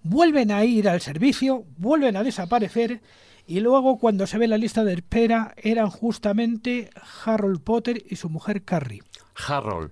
[0.02, 3.02] vuelven a ir al servicio, vuelven a desaparecer
[3.46, 6.90] y luego cuando se ve la lista de espera eran justamente
[7.26, 9.04] Harold Potter y su mujer Carrie.
[9.36, 9.92] Harold.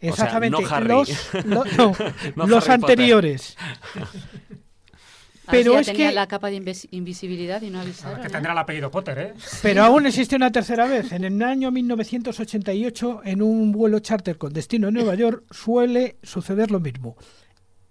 [0.00, 0.58] Exactamente,
[2.34, 3.56] los, anteriores.
[5.50, 8.22] Pero es tenía que la capa de invisibilidad y no avisaron.
[8.22, 9.34] Que tendrá el apellido Potter, ¿eh?
[9.62, 11.12] Pero aún existe una tercera vez.
[11.12, 16.70] En el año 1988, en un vuelo charter con destino a Nueva York, suele suceder
[16.70, 17.16] lo mismo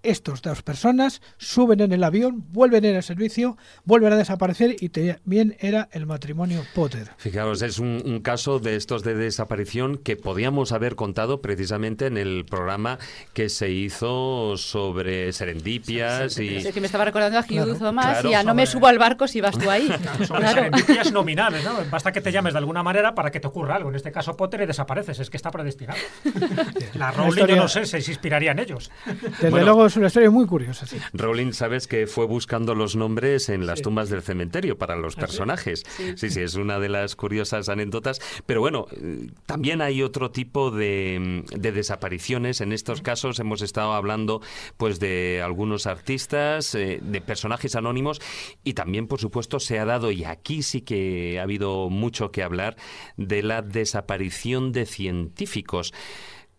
[0.04, 4.90] estos dos personas suben en el avión, vuelven en el servicio, vuelven a desaparecer y
[4.90, 7.12] también era el matrimonio Potter.
[7.18, 12.46] Fijaos, es un, caso de estos de desaparición que podíamos haber contado precisamente en el
[12.46, 13.00] programa
[13.34, 16.58] que se hizo sobre serendipias y...
[16.58, 19.28] Es que me estaba recordando a Hugh Thomas y ya no me subo al barco
[19.28, 19.90] si vas tú ahí.
[20.28, 21.72] sobre serendipias nominales, ¿no?
[21.90, 23.90] Basta que te llames de alguna manera para que te ocurra algo.
[23.90, 26.00] En este caso Potter y desapareces, es que está predestinado.
[26.96, 28.92] La Rowling, yo no sé, se inspiraría en ellos.
[29.42, 30.88] Desde luego es una historia muy curiosa.
[30.88, 30.98] Sí.
[31.14, 35.22] Rowling, sabes que fue buscando los nombres en las tumbas del cementerio para los ¿Ah,
[35.22, 35.84] personajes.
[36.16, 36.32] Sí?
[36.32, 38.20] sí, es una de las curiosas anécdotas.
[38.48, 42.62] Pero bueno, eh, también hay otro tipo de, desapariciones.
[42.62, 44.42] En estos casos hemos estado hablando
[44.78, 48.20] pues de algunos artistas, eh, de personajes anónimos
[48.64, 52.42] y también, por supuesto, se ha dado, y aquí sí que ha habido mucho que
[52.42, 52.78] hablar,
[53.18, 55.94] de la desaparición de científicos.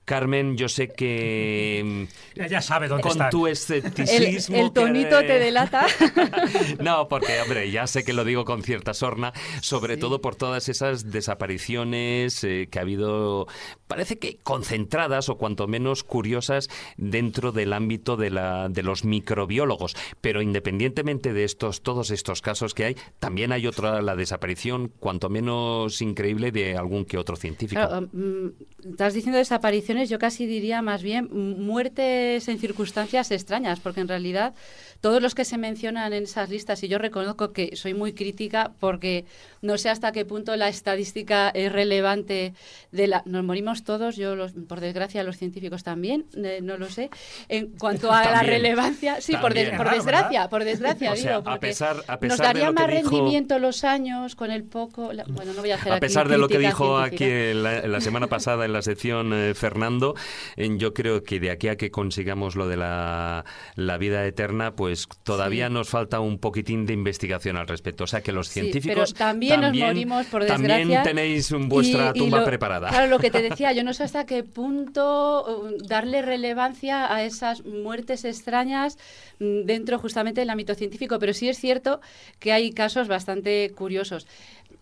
[0.04, 5.86] Carmen, yo sé que ella sabe dónde con tu escepticismo el, tonito te delata.
[6.80, 9.32] no, porque hombre, ya sé que lo digo con cierta sorna,
[9.62, 13.46] sobre todo por todas esas desapariciones eh, que ha habido,
[13.86, 16.68] parece que concentradas o cuanto menos curiosas
[16.98, 19.96] dentro del ámbito de la de los microbiólogos.
[20.20, 25.30] Pero independientemente de estos todos estos casos que hay, también hay otra la desaparición cuanto
[25.30, 27.80] menos increíble de algún que otro científico.
[28.12, 28.48] Mm,
[28.90, 34.54] estás diciendo desaparición yo casi diría más bien muertes en circunstancias extrañas, porque en realidad
[35.00, 38.72] todos los que se mencionan en esas listas, y yo reconozco que soy muy crítica
[38.80, 39.26] porque
[39.60, 42.54] no sé hasta qué punto la estadística es relevante
[42.90, 43.22] de la...
[43.26, 47.10] Nos morimos todos, yo los, por desgracia los científicos también, eh, no lo sé.
[47.48, 52.38] En cuanto a la relevancia, sí, por, desgracia, por desgracia, digo, a pesar, a pesar
[52.38, 53.10] nos daría más dijo...
[53.10, 55.10] rendimiento los años con el poco...
[55.28, 58.64] bueno, no voy a hacer A pesar de lo que dijo aquí la, semana pasada
[58.64, 59.54] en la sección eh,
[59.84, 60.14] Fernando,
[60.56, 63.44] yo creo que de aquí a que consigamos lo de la,
[63.76, 68.04] la vida eterna, pues todavía nos falta un poquitín de investigación al respecto.
[68.04, 70.76] O sea que los científicos pero también, nos morimos, por desgracia.
[70.76, 72.88] También tenéis vuestra tumba preparada.
[72.88, 77.22] Claro, lo que te decía, yo no sé hasta qué punto uh, darle relevancia a
[77.24, 78.96] esas muertes extrañas
[79.38, 82.00] mm, dentro justamente del ámbito científico, pero sí es cierto
[82.38, 84.26] que hay casos bastante curiosos.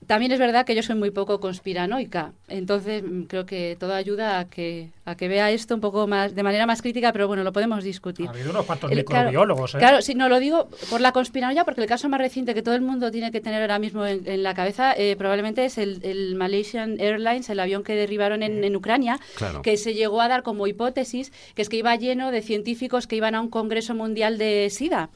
[0.07, 4.39] También es verdad que yo soy muy poco conspiranoica, entonces mm, creo que todo ayuda
[4.39, 7.43] a que a que vea esto un poco más de manera más crítica, pero bueno,
[7.43, 8.29] lo podemos discutir.
[8.29, 9.79] Ha habido unos cuantos microbiólogos, ¿eh?
[9.79, 12.75] Claro, sí, no lo digo por la conspiranoia, porque el caso más reciente que todo
[12.75, 17.01] el mundo tiene que tener ahora mismo en, la cabeza eh, probablemente es el, Malaysian
[17.01, 19.19] Airlines, el avión que derribaron en, Ucrania,
[19.63, 23.17] que se llegó a dar como hipótesis que es que iba lleno de científicos que
[23.17, 25.11] iban a un congreso mundial de SIDA.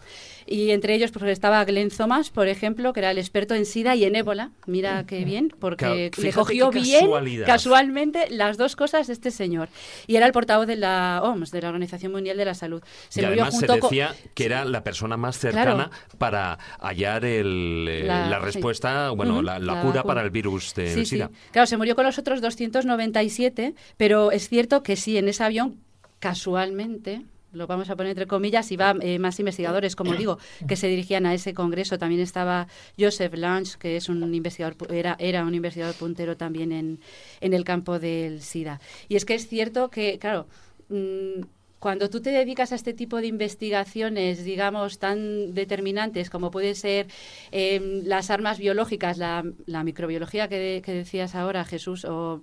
[0.47, 3.97] Y entre ellos pues, estaba Glenn Thomas, por ejemplo, que era el experto en SIDA
[3.97, 4.51] y en ébola.
[4.67, 7.11] Mira qué bien, porque le cogió bien
[7.45, 9.69] casualmente las dos cosas de este señor.
[10.07, 12.83] Y era el portavoz de la OMS, de la Organización Mundial de la Salud.
[13.09, 18.05] Se y además se decía que era la persona más cercana para hallar el, eh,
[18.05, 21.31] la, respuesta, bueno, la, cura para el virus de SIDA.
[21.51, 25.81] Claro, se murió con los otros 297, pero es cierto que sí, en ese avión,
[26.19, 27.23] casualmente,
[27.57, 30.39] lo vamos a poner entre comillas, y va eh, más investigadores, como digo,
[30.69, 31.99] que se dirigían a ese congreso.
[31.99, 32.69] También estaba
[32.99, 37.01] Joseph Lange, que es un investigador, era, era un investigador puntero también en,
[37.41, 38.81] en el campo del SIDA.
[39.09, 40.47] Y es que es cierto que, claro,
[40.89, 41.43] mm,
[41.79, 47.07] cuando tú te dedicas a este tipo de investigaciones, digamos, tan determinantes como puede ser
[47.53, 49.45] em, las armas biológicas, la,
[49.85, 52.43] microbiología que, que, decías ahora, Jesús, o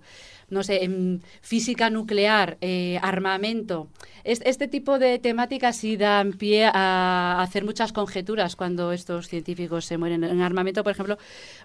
[0.53, 3.89] no sé, en física nuclear, eh, armamento.
[4.23, 9.97] este tipo de temáticas sí dan pie a hacer muchas conjeturas cuando estos científicos se
[9.97, 10.23] mueren.
[10.23, 11.17] En armamento, por ejemplo,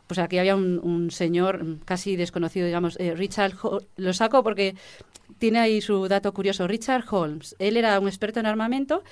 [0.06, 3.54] pues aquí había un, señor casi desconocido, digamos, eh, Richard,
[3.96, 4.74] lo saco porque
[5.38, 7.54] tiene ahí su dato curioso, Richard Holmes.
[7.58, 9.02] Él era un experto en armamento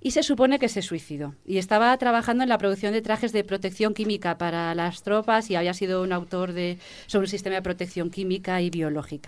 [0.00, 1.34] y se supone que se suicidó.
[1.44, 5.56] Y estaba trabajando en la producción de trajes de protección química para las tropas y
[5.56, 9.23] había sido un autor de, sobre un sistema de protección química y biológica.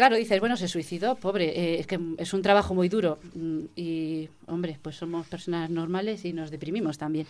[0.00, 3.60] Claro, dices, bueno, se suicidó, pobre, eh, es que es un trabajo muy duro mm,
[3.76, 7.26] y, hombre, pues somos personas normales y nos deprimimos también.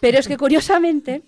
[0.00, 1.20] Pero es que curiosamente,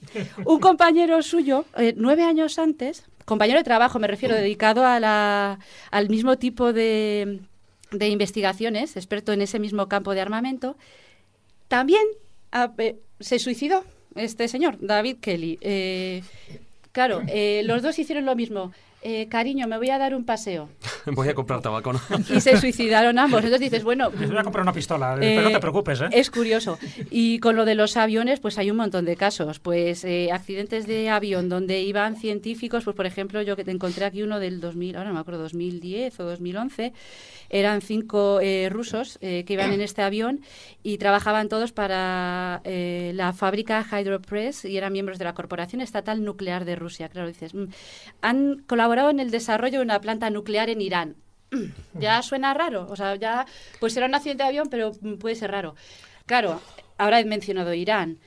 [0.47, 5.59] un compañero suyo, eh, nueve años antes, compañero de trabajo, me refiero, dedicado a la,
[5.91, 7.41] al mismo tipo de,
[7.91, 10.79] de investigaciones, experto en ese mismo campo de armamento,
[11.69, 12.05] también
[12.79, 16.23] eh, se suicidó este señor, David Kelly.
[16.93, 17.21] claro,
[17.65, 18.73] los dos hicieron lo mismo.
[19.09, 20.69] Eh, cariño, me voy a dar un paseo.
[21.07, 22.01] voy a comprar tabaco, ¿no?
[22.35, 23.39] y se suicidaron ambos.
[23.39, 24.11] Entonces dices, bueno...
[24.19, 26.09] Les voy a comprar una pistola, pero no te eh, preocupes, ¿eh?
[26.11, 26.77] Es curioso.
[27.09, 29.61] Y con lo de los aviones, pues hay un montón de casos.
[29.61, 34.07] Pues eh, accidentes de avión donde iban científicos, pues por ejemplo, yo que te encontré
[34.07, 36.93] aquí uno del 2000, ahora no me acuerdo, 2010 o 2011,
[37.49, 38.41] eran cinco
[38.71, 40.41] rusos que iban en este avión
[40.83, 46.65] y trabajaban todos para la fábrica Hydropress y eran miembros de la Corporación Estatal Nuclear
[46.65, 47.09] de Rusia.
[47.09, 47.67] Claro, dices, mm,
[48.23, 51.17] han colaborado en el desarrollo de una planta nuclear en Irán.
[51.95, 53.47] ya suena raro, o sea, ya,
[53.81, 55.75] pues será un accidente de avión, pero puede ser raro.
[56.27, 56.61] Claro,
[56.99, 58.19] ahora he mencionado Irán.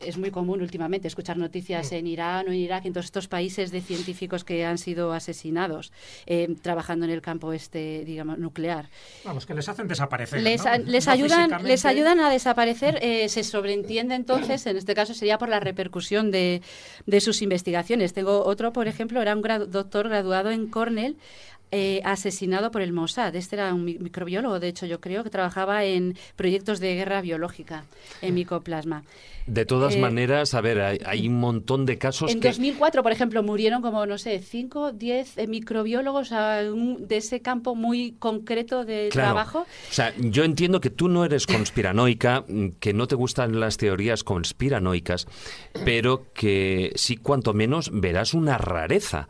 [0.00, 3.70] Es muy común últimamente escuchar noticias en Irán o en Irak, en todos estos países
[3.70, 5.92] de científicos que han sido asesinados
[6.26, 8.88] eh, trabajando en el campo este, digamos, nuclear.
[9.24, 10.42] Vamos, que les hacen desaparecer.
[10.42, 12.98] Les, les ayudan, les ayudan a desaparecer.
[13.02, 16.62] Eh, se sobreentiende entonces, en este caso sería por la repercusión de,
[17.06, 18.12] de sus investigaciones.
[18.12, 21.16] Tengo otro, por ejemplo, era un doctor graduado en Cornell
[21.72, 23.34] eh, asesinado por el Mossad.
[23.36, 27.84] Este era un microbiólogo, de hecho, yo creo, que trabajaba en proyectos de guerra biológica
[28.22, 29.04] en micoplasma.
[29.46, 33.42] De todas eh, maneras, a ver, hay, un montón de casos en 2004, por ejemplo,
[33.42, 39.60] murieron como, no sé, 5, 10 eh, microbiólogos de ese campo muy concreto de trabajo.
[39.60, 42.44] O sea, yo entiendo que tú no eres conspiranoica,
[42.80, 45.26] que no te gustan las teorías conspiranoicas,
[45.84, 49.28] pero que sí, cuanto menos, verás una rareza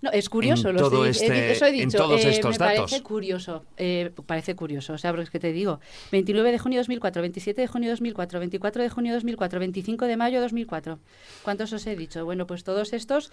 [0.00, 1.84] no, es curioso, lo todo este, eso he dicho.
[1.84, 2.90] En todos eh, estos me datos.
[2.90, 4.92] Parece curioso, eh, parece curioso.
[4.92, 5.80] O sea, porque es que te digo,
[6.12, 9.60] 29 de junio de 2004, 27 de junio de 2004, 24 de junio de 2004,
[9.60, 10.98] 25 de mayo de 2004.
[11.42, 12.24] ¿Cuántos os he dicho?
[12.24, 13.32] Bueno, pues todos estos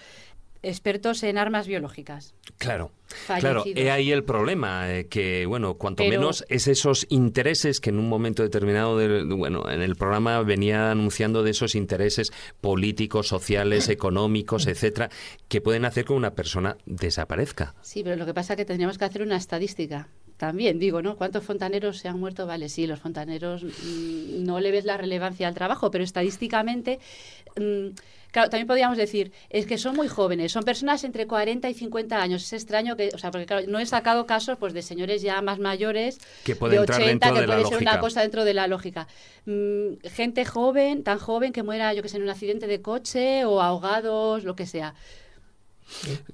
[0.65, 2.33] expertos en armas biológicas.
[2.57, 2.91] Claro,
[3.39, 7.99] claro, he ahí el problema, eh, que bueno, cuanto menos es esos intereses que en
[7.99, 8.95] un momento determinado,
[9.37, 12.31] bueno, en el programa venía anunciando de esos intereses
[12.61, 15.09] políticos, sociales, económicos, etcétera,
[15.47, 17.75] que pueden hacer que una persona desaparezca.
[17.81, 21.15] Sí, pero lo que pasa es que tendríamos que hacer una estadística también digo, ¿no?
[21.15, 22.45] ¿Cuántos fontaneros se han muerto?
[22.45, 26.99] Vale, sí, los fontaneros mm, no le ves la relevancia al trabajo, pero estadísticamente
[27.57, 27.89] mm,
[28.35, 32.21] Claro, también podríamos decir, es que son muy jóvenes, son personas entre 40 y 50
[32.21, 32.43] años.
[32.43, 35.41] Es extraño que, o sea, porque claro, no he sacado casos pues de señores ya
[35.41, 39.07] más mayores, que de 80, que puede ser una cosa dentro de la lógica.
[39.45, 43.45] Mm, gente joven, tan joven que muera, yo que sé, en un accidente de coche
[43.45, 44.95] o ahogados, lo que sea.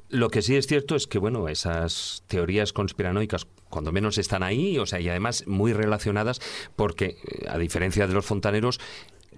[0.09, 4.77] Lo que sí es cierto es que, bueno, esas teorías conspiranoicas cuando menos están ahí,
[4.77, 6.39] o sea, y además muy relacionadas,
[6.75, 8.79] porque eh, a diferencia de los fontaneros,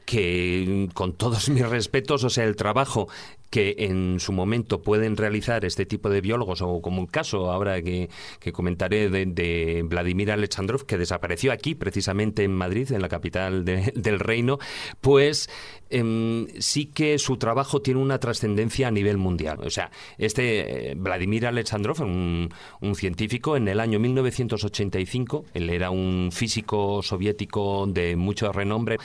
[0.06, 3.08] que con todos mis respetos, o sea, el trabajo
[3.54, 7.80] que en su momento pueden realizar este tipo de biólogos, o como el caso ahora
[7.84, 8.10] que,
[8.52, 14.58] comentaré de, Vladimir Alexandrov, que desapareció aquí, precisamente en Madrid, en la capital del reino,
[15.02, 15.52] pues
[15.92, 19.60] em, sí que su trabajo tiene una trascendencia a nivel mundial.
[19.62, 22.50] O sea, este eh, Vladimir Alexandrov, un,
[22.82, 28.98] un científico, en el año 1985, él era un físico soviético de mucho renombre,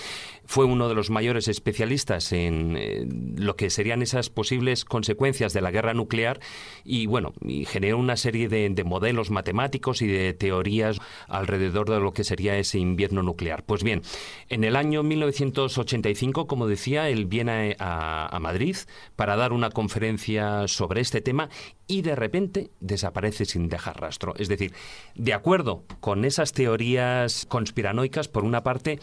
[0.49, 3.07] fue uno de los mayores especialistas en eh,
[3.37, 6.39] lo que serían esas posibles consecuencias de la guerra nuclear
[6.85, 7.33] y bueno,
[7.67, 12.79] generó una serie de, modelos matemáticos y de teorías alrededor de lo que sería ese
[12.79, 13.65] invierno nuclear.
[13.65, 14.03] Pues bien,
[14.49, 18.77] en el año 1985, como decía, él viene a, a Madrid
[19.17, 21.49] para dar una conferencia sobre este tema
[21.89, 24.35] y de repente desaparece sin dejar rastro.
[24.37, 24.73] Es decir,
[25.17, 29.01] de acuerdo con esas teorías conspiranoicas, por una parte,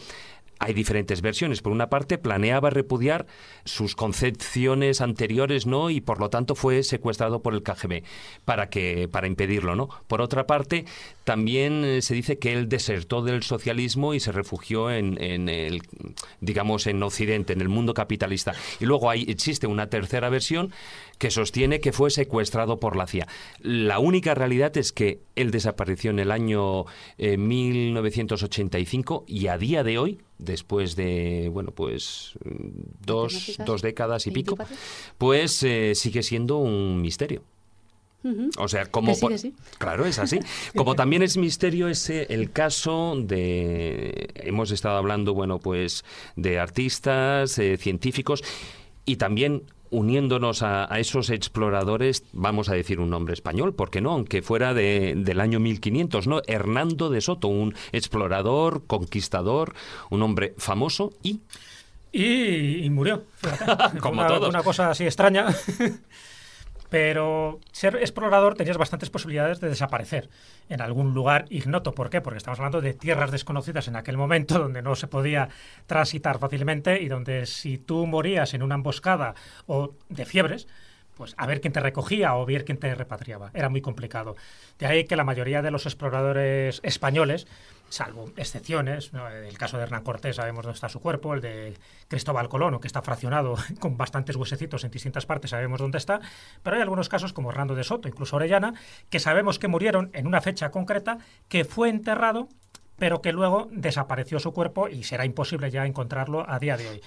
[0.58, 1.62] hay diferentes versiones.
[1.62, 3.26] Por una parte, planeaba repudiar
[3.64, 5.90] sus concepciones anteriores, ¿no?
[5.90, 8.02] Y por lo tanto fue secuestrado por el KGB
[8.44, 9.88] para que para impedirlo, ¿no?
[10.06, 10.84] Por otra parte,
[11.24, 15.82] también eh, se dice que él desertó del socialismo y se refugió en, en el,
[16.40, 18.54] digamos, en Occidente, en el mundo capitalista.
[18.80, 20.72] Y luego hay, existe una tercera versión
[21.18, 23.26] que sostiene que fue secuestrado por la CIA.
[23.60, 26.84] La única realidad es que él desapareció en el año
[27.18, 32.38] 1985 eh, y a día de hoy, después de, bueno, pues
[33.04, 34.56] dos, dos décadas y pico,
[35.18, 37.42] pues eh, sigue siendo un misterio.
[38.58, 39.12] O sea, como
[39.78, 40.40] claro es así.
[40.74, 47.58] Como también es misterio ese el caso de hemos estado hablando, bueno, pues de artistas,
[47.58, 48.42] eh, científicos
[49.04, 54.12] y también uniéndonos a, esos exploradores, vamos a decir un nombre español, ¿por qué no?
[54.12, 56.42] Aunque fuera de, del año 1500, ¿no?
[56.46, 59.74] Hernando de Soto, un explorador, conquistador,
[60.10, 61.40] un hombre famoso y...
[62.12, 63.24] Y, murió.
[64.00, 64.48] Como una, todos.
[64.48, 65.48] Una cosa así extraña.
[66.88, 70.28] Pero ser explorador tenías bastantes posibilidades de desaparecer
[70.68, 71.92] en algún lugar ignoto.
[71.92, 72.20] ¿Por qué?
[72.20, 75.48] Porque estamos hablando de tierras desconocidas en aquel momento donde no se podía
[75.86, 79.34] transitar fácilmente y donde si tú morías en una emboscada
[79.66, 80.66] o de fiebres,
[81.16, 83.50] pues a ver quién te recogía o ver quién te repatriaba.
[83.54, 84.36] Era muy complicado.
[84.78, 87.46] De ahí que la mayoría de los exploradores españoles
[87.88, 89.10] salvo excepciones.
[89.46, 91.76] El caso de Hernán Cortés sabemos dónde está su cuerpo, el de
[92.08, 96.20] Cristóbal Colón, que está fraccionado con bastantes huesecitos en distintas partes, sabemos dónde está,
[96.62, 98.74] pero hay algunos casos como Hernando de Soto, incluso Orellana,
[99.10, 101.18] que sabemos que murieron en una fecha concreta,
[101.48, 102.48] que fue enterrado,
[102.98, 107.02] pero que luego desapareció su cuerpo y será imposible ya encontrarlo a día de hoy.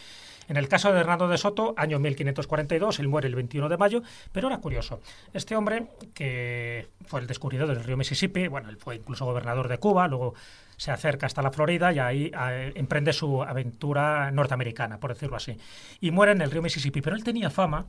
[0.49, 4.01] En el caso de Hernando de Soto, año 1542, él muere el 21 de mayo,
[4.31, 4.99] pero era curioso.
[5.31, 9.77] Este hombre, que fue el descubridor del río Mississippi, bueno, él fue incluso gobernador de
[9.77, 10.33] Cuba, luego
[10.75, 15.55] se acerca hasta la Florida y ahí eh, emprende su aventura norteamericana, por decirlo así.
[16.01, 17.85] Y muere en el río Mississippi, pero él tenía fama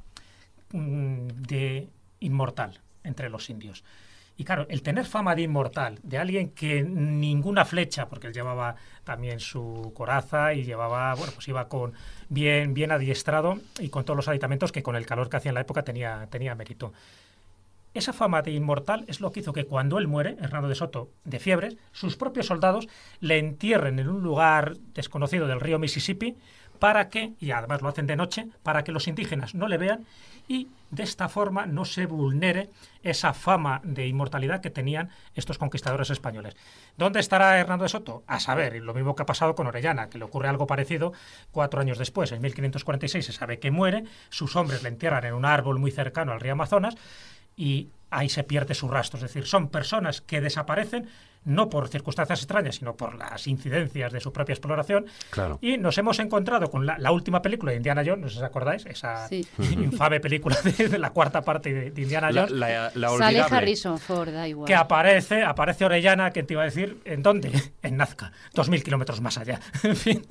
[0.73, 1.89] mm, de
[2.21, 3.83] inmortal entre los indios.
[4.41, 8.75] Y claro, el tener fama de inmortal, de alguien que ninguna flecha, porque él llevaba
[9.05, 11.93] también su coraza y llevaba, bueno, pues iba con
[12.31, 15.57] bien, bien adiestrado y con todos los aditamentos que con el calor que hacía en
[15.57, 16.95] la época tenía, tenía mérito.
[17.93, 21.11] Esa fama de inmortal es lo que hizo que cuando él muere, Hernando de Soto,
[21.25, 22.89] de fiebres, sus propios soldados
[23.21, 26.39] le entierren en un lugar desconocido del río Mississippi
[26.81, 30.07] para que, y además lo hacen de noche, para que los indígenas no le vean
[30.49, 32.71] y de esta forma no se vulnere
[33.05, 36.57] esa fama de inmortalidad que tenían estos conquistadores españoles.
[36.97, 38.25] ¿Dónde estará Hernando de Soto?
[38.27, 41.13] A saber, lo mismo que ha pasado con Orellana, que le ocurre algo parecido
[41.53, 45.45] cuatro años después, en 1546 se sabe que muere, sus hombres le entierran en un
[45.45, 46.97] árbol muy cercano al río Amazonas
[47.57, 49.19] y ahí se pierde su rastro.
[49.19, 51.09] Es decir, son personas que desaparecen
[51.45, 55.07] no por circunstancias extrañas, sino por las incidencias de su propia exploración.
[55.31, 55.59] Claro.
[55.61, 58.45] Y nos hemos encontrado con la, última película de Indiana Jones, no sé si os
[58.45, 62.51] acordáis, esa infame película de, la cuarta parte de, Indiana Jones.
[62.51, 64.67] La, Sale Harrison Ford, da igual.
[64.67, 67.51] Que aparece, aparece Orellana, que te iba a decir, ¿en dónde?
[67.83, 69.59] En Nazca, dos mil kilómetros más allá.
[69.83, 70.27] en fin.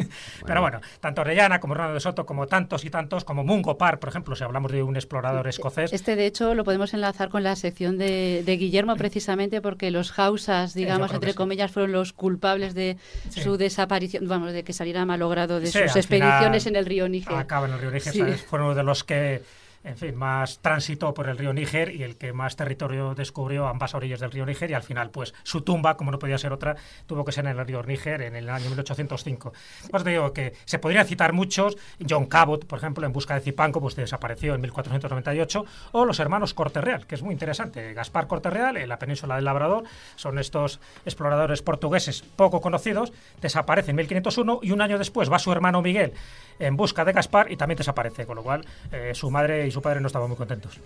[0.46, 4.00] Pero bueno, tanto Orellana como Ronaldo de Soto, como tantos y tantos, como Mungo Park,
[4.00, 5.92] por ejemplo, si hablamos de un explorador escocés.
[5.92, 10.74] Este, de hecho, lo podemos enlazar con la sección de, Guillermo, precisamente porque los Hausas,
[10.74, 12.98] digamos, entre comillas, fueron los culpables de
[13.30, 17.36] su desaparición, vamos, de que saliera malogrado de sus expediciones en el río Níger.
[17.36, 19.42] Acaba en el río Níger, fueron uno de los que
[19.84, 23.96] en fin, más tránsito por el río Níger y el que más territorio descubrió ambas
[23.96, 26.76] orillas del río Níger y al final, pues, su tumba, como no podía ser otra,
[27.06, 29.54] tuvo que ser en el río Níger en el año 1805.
[29.90, 31.78] Pues digo que se podrían citar muchos,
[32.08, 36.54] John Cabot, por ejemplo, en busca de Zipanco, pues desapareció en 1498, o los hermanos
[36.54, 37.94] Corterreal, que es muy interesante.
[37.94, 39.84] Gaspar Corterreal, en la península del Labrador,
[40.16, 45.52] son estos exploradores portugueses poco conocidos, desaparece en 1501 y un año después va su
[45.52, 46.14] hermano Miguel
[46.60, 49.79] en busca de Gaspar y también desaparece, con lo cual eh, su madre y su
[49.82, 50.80] padre no estaban muy contentos.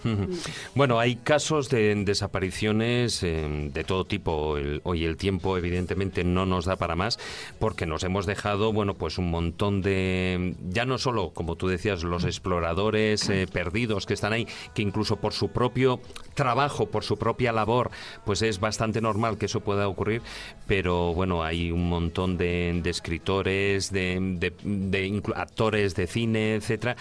[0.76, 4.58] Bueno, hay casos de desapariciones eh, de todo tipo.
[4.84, 7.20] hoy el tiempo evidentemente no nos da para más
[7.60, 12.04] porque nos hemos dejado, bueno, pues un montón de, ya no solo, como tú decías,
[12.04, 16.00] los exploradores eh, perdidos que están ahí, que incluso por su propio
[16.34, 17.92] trabajo, por su propia labor,
[18.26, 20.22] pues es bastante normal que eso pueda ocurrir,
[20.68, 26.96] pero bueno, hay un montón de, escritores, de, de actores de cine, etcétera,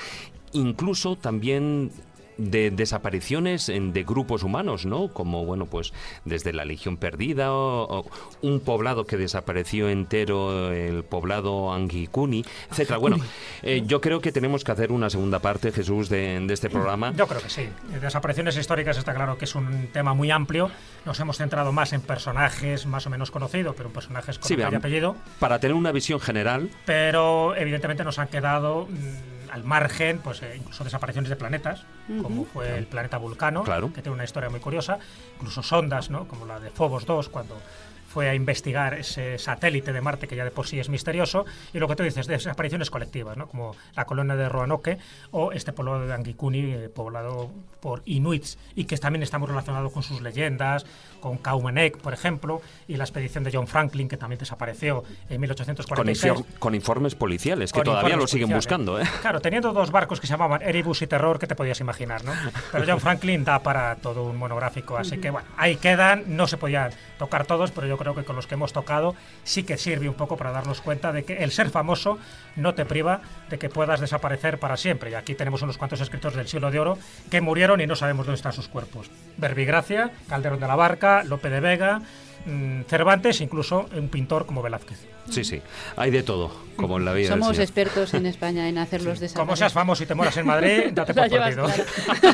[0.53, 1.91] incluso también
[2.39, 5.09] de desapariciones de grupos humanos, ¿no?
[5.09, 5.93] Como, bueno, pues
[6.25, 8.07] desde la Legión Perdida o,
[8.41, 12.99] un poblado que desapareció entero, el poblado Angikuni, etcétera.
[12.99, 13.19] Bueno,
[13.63, 17.13] eh, yo creo que tenemos que hacer una segunda parte, Jesús, de, este programa.
[17.17, 17.69] Yo creo que sí.
[18.01, 20.71] Desapariciones históricas está claro que es un tema muy amplio.
[21.07, 25.17] Nos hemos centrado más en personajes más o menos conocidos, pero personajes con sí, apellido.
[25.39, 26.71] Para tener una visión general.
[26.85, 28.87] Pero evidentemente nos han quedado...
[28.87, 31.85] Mm, al margen, pues eh, incluso desapariciones de planetas,
[32.23, 34.99] como fue el planeta Vulcano, que tiene una historia muy curiosa,
[35.37, 36.27] incluso sondas, ¿no?
[36.27, 37.61] como la de Phobos 2, cuando
[38.09, 41.79] fue a investigar ese satélite de Marte que ya de por sí es misterioso, y
[41.79, 43.47] lo que tú dices, desapariciones colectivas, ¿no?
[43.47, 44.99] como la colonia de Roanoke
[45.33, 47.51] o este poblado de Angikuni, eh, poblado
[47.81, 50.87] por inuits, y que también está muy relacionado con sus leyendas,
[51.23, 56.33] con Kaumenek, por ejemplo, y la expedición de John Franklin, que también desapareció en 1846.
[56.59, 59.01] Con, informes policiales, que todavía lo siguen buscando.
[59.01, 59.05] ¿eh?
[59.21, 62.33] Claro, teniendo dos barcos que se llamaban Erebus y Terror, que te podías imaginar, ¿no?
[62.73, 66.57] Pero John Franklin da para todo un monográfico, así que bueno, ahí quedan, no se
[66.57, 70.09] podían tocar todos, pero yo creo que con los que hemos tocado sí que sirve
[70.09, 72.19] un poco para darnos cuenta de que el ser famoso
[72.57, 75.13] no te priva de que puedas desaparecer para siempre.
[75.13, 76.99] Y aquí tenemos unos cuantos escritores del siglo de oro
[77.31, 79.11] que murieron y no sabemos dónde están sus cuerpos.
[79.37, 82.01] Verbigracia, Calderón de la Barca, Lope de Vega,
[82.47, 84.99] mm, Cervantes, incluso un pintor como Velázquez.
[85.31, 85.63] Sí, sí,
[85.97, 87.29] hay de todo, como en la vida.
[87.29, 89.41] Somos expertos en España en hacerlos desaparecer.
[89.47, 91.67] Como seas famoso y te mueras en Madrid, date por perdido.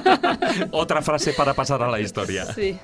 [0.70, 2.46] Otra frase para pasar a la historia.
[2.46, 2.78] Sí.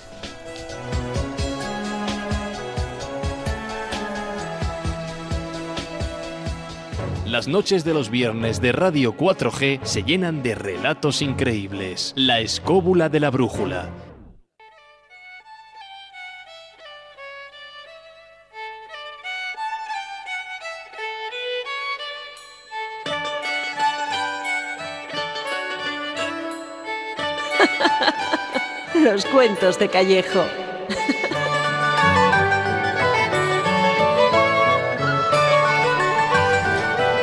[7.35, 12.13] Las noches de los viernes de Radio 4G se llenan de relatos increíbles.
[12.17, 13.89] La escóbula de la brújula.
[29.45, 30.43] De Callejo.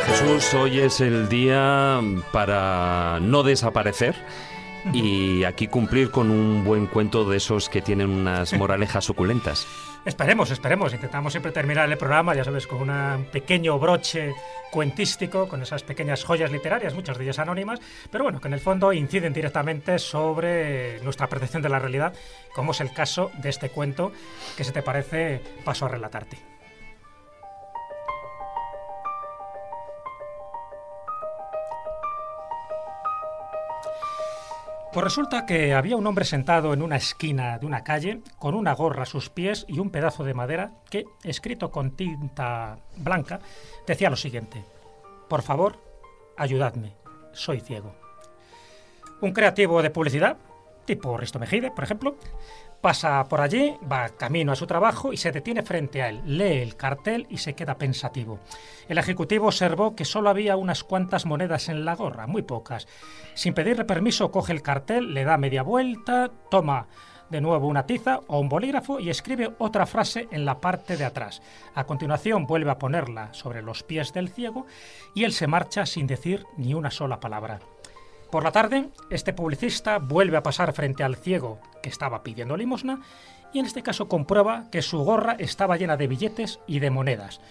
[0.06, 2.00] Jesús, hoy es el día
[2.32, 4.14] para no desaparecer
[4.94, 9.68] y aquí cumplir con un buen cuento de esos que tienen unas moralejas suculentas.
[10.04, 10.94] Esperemos, esperemos.
[10.94, 14.34] Intentamos siempre terminar el programa, ya sabes, con un pequeño broche
[14.72, 17.80] cuentístico, con esas pequeñas joyas literarias, muchas de ellas anónimas,
[18.10, 22.14] pero bueno, que en el fondo inciden directamente sobre nuestra percepción de la realidad,
[22.56, 24.12] como es el caso de este cuento
[24.58, 26.51] que se te parece paso a relatarte.
[34.94, 38.74] Pues resulta que había un hombre sentado en una esquina de una calle con una
[38.74, 43.40] gorra a sus pies y un pedazo de madera que, escrito con tinta blanca,
[43.88, 44.66] decía lo siguiente.
[45.30, 45.80] Por favor,
[46.36, 46.94] ayudadme.
[47.32, 47.96] Soy ciego.
[49.22, 50.36] Un creativo de publicidad,
[50.84, 52.18] tipo Risto Mejide, por ejemplo,
[52.82, 56.64] Pasa por allí, va camino a su trabajo y se detiene frente a él, lee
[56.64, 58.40] el cartel y se queda pensativo.
[58.90, 62.88] El ejecutivo observó que solo había unas cuantas monedas en la gorra, muy pocas.
[63.36, 66.88] Sin pedirle permiso, coge el cartel, le da media vuelta, toma
[67.30, 71.06] de nuevo una tiza o un bolígrafo y escribe otra frase en la parte de
[71.06, 71.44] atrás.
[71.76, 74.66] A continuación vuelve a ponerla sobre los pies del ciego
[75.14, 77.60] y él se marcha sin decir ni una sola palabra.
[78.32, 83.02] Por la tarde, este publicista vuelve a pasar frente al ciego que estaba pidiendo limosna
[83.52, 87.42] y en este caso comprueba que su gorra estaba llena de billetes y de monedas.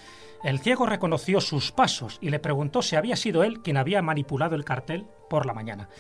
[0.43, 4.57] El ciego reconoció sus pasos y le preguntó si había sido él quien había manipulado
[4.57, 5.91] el cartel por la mañana.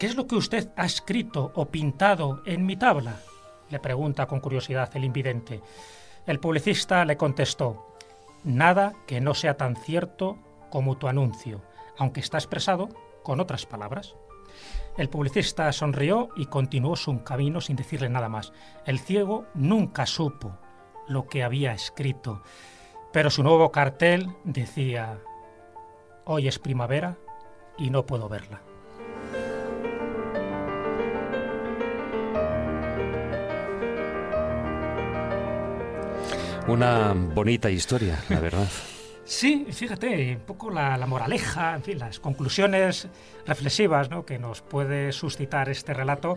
[0.00, 3.20] ¿Qué es lo que usted ha escrito o pintado en mi tabla?
[3.68, 5.60] le pregunta con curiosidad el invidente.
[6.26, 7.94] El publicista le contestó,
[8.42, 10.38] nada que no sea tan cierto
[10.70, 11.62] como tu anuncio,
[11.96, 12.88] aunque está expresado
[13.22, 14.16] con otras palabras.
[14.96, 18.52] El publicista sonrió y continuó su camino sin decirle nada más.
[18.84, 20.58] El ciego nunca supo
[21.08, 22.42] lo que había escrito,
[23.12, 25.18] pero su nuevo cartel decía,
[26.24, 27.18] hoy es primavera
[27.78, 28.62] y no puedo verla.
[36.68, 38.68] Una bonita historia, la verdad.
[39.30, 43.06] Sí, fíjate, un poco la, moraleja, en fin, las conclusiones
[43.46, 46.36] reflexivas que nos puede suscitar este relato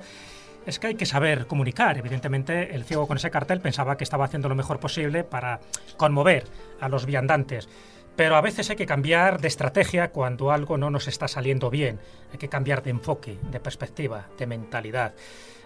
[0.67, 1.97] es que hay que saber comunicar.
[1.97, 5.59] Evidentemente, el ciego con ese cartel pensaba que estaba haciendo lo mejor posible para
[5.97, 6.43] conmover
[6.79, 7.67] a los viandantes.
[8.15, 11.99] Pero a veces hay que cambiar de estrategia cuando algo no nos está saliendo bien.
[12.31, 15.15] Hay que cambiar de enfoque, de perspectiva, de mentalidad.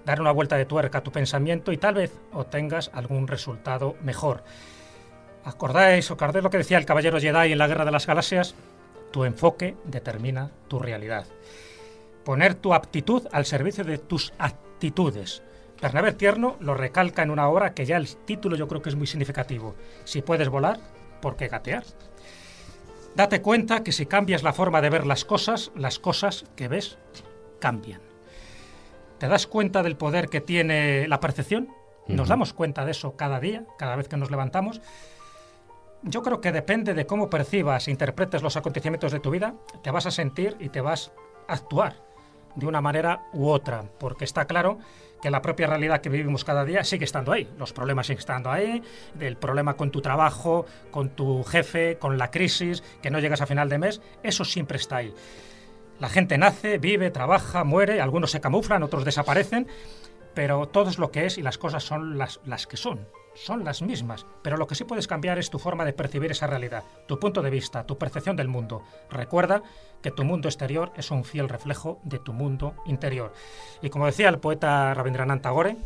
[0.06, 4.46] Dar una vuelta de tuerca a tu pensamiento y tal vez obtengas algún resultado mejor.
[5.48, 8.54] ¿Acordáis, o acordáis lo que decía el caballero Jedi en la Guerra de las Galaxias?
[9.12, 11.26] Tu enfoque determina tu realidad.
[12.26, 15.42] Poner tu aptitud al servicio de tus actitudes.
[15.82, 18.98] Bernabé Tierno lo recalca en una obra que ya el título yo creo que es
[18.98, 19.76] muy significativo.
[20.04, 20.82] Si puedes volar,
[21.22, 21.86] ¿por qué gatear?
[23.16, 26.98] Date cuenta que si cambias la forma de ver las cosas, las cosas que ves
[27.60, 28.02] cambian.
[29.18, 31.70] ¿Te das cuenta del poder que tiene la percepción?
[32.06, 34.82] Nos damos cuenta de eso cada día, cada vez que nos levantamos.
[36.10, 39.92] Yo creo que depende de cómo percibas e interpretes los acontecimientos de tu vida, te
[39.92, 41.12] vas a sentir y te vas
[41.50, 41.98] a actuar
[42.56, 44.80] de una manera u otra, porque está claro
[45.22, 48.50] que la propia realidad que vivimos cada día sigue estando ahí, los problemas siguen estando
[48.50, 48.82] ahí,
[49.20, 53.46] el problema con tu trabajo, con tu jefe, con la crisis, que no llegas a
[53.46, 55.14] final de mes, eso siempre está ahí.
[56.00, 59.68] La gente nace, vive, trabaja, muere, algunos se camuflan, otros desaparecen,
[60.34, 63.08] pero todo es lo que es y las cosas son las, las que son
[63.38, 66.48] son las mismas, pero lo que sí puedes cambiar es tu forma de percibir esa
[66.48, 68.84] realidad, tu punto de vista, tu percepción del mundo.
[69.10, 69.62] Recuerda
[70.02, 73.34] que tu mundo exterior es un fiel reflejo de tu mundo interior.
[73.82, 75.78] Y como decía el poeta Rabindranath Tagore,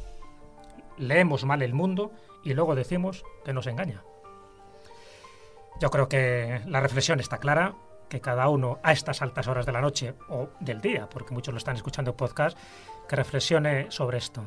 [0.97, 2.11] leemos mal el mundo
[2.43, 4.03] y luego decimos que nos engaña.
[5.79, 7.75] Yo creo que la reflexión está clara,
[8.07, 11.53] que cada uno a estas altas horas de la noche o del día, porque muchos
[11.53, 12.57] lo están escuchando en podcast,
[13.09, 14.43] que reflexione sobre esto.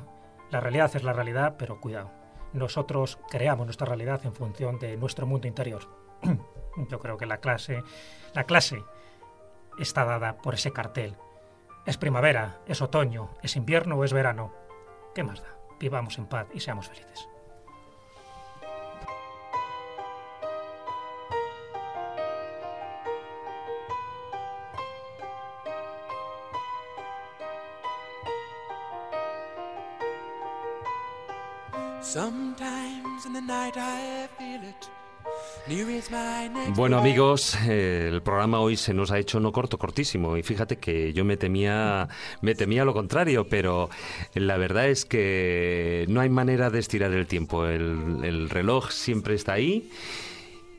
[0.50, 2.23] La realidad es la realidad, pero cuidado
[2.54, 5.82] nosotros creamos nuestra realidad en función de nuestro mundo interior.
[6.88, 7.82] Yo creo que la clase,
[8.32, 8.82] la clase
[9.78, 11.16] está dada por ese cartel.
[11.84, 14.52] Es primavera, es otoño, es invierno o es verano.
[15.14, 15.48] ¿Qué más da?
[15.78, 17.28] Vivamos en paz y seamos felices.
[36.76, 41.12] Bueno amigos, el programa hoy se nos ha hecho no corto, cortísimo y fíjate que
[41.12, 42.08] yo me temía,
[42.40, 43.90] me temía lo contrario, pero
[44.34, 49.34] la verdad es que no hay manera de estirar el tiempo, el, el reloj siempre
[49.34, 49.90] está ahí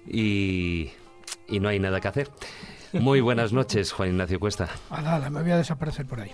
[0.08, 0.92] y
[1.48, 2.32] y no hay nada que hacer.
[2.94, 4.70] Muy buenas noches, Juan Ignacio Cuesta.
[4.90, 6.32] Ala, me voy a desaparecer por ahí.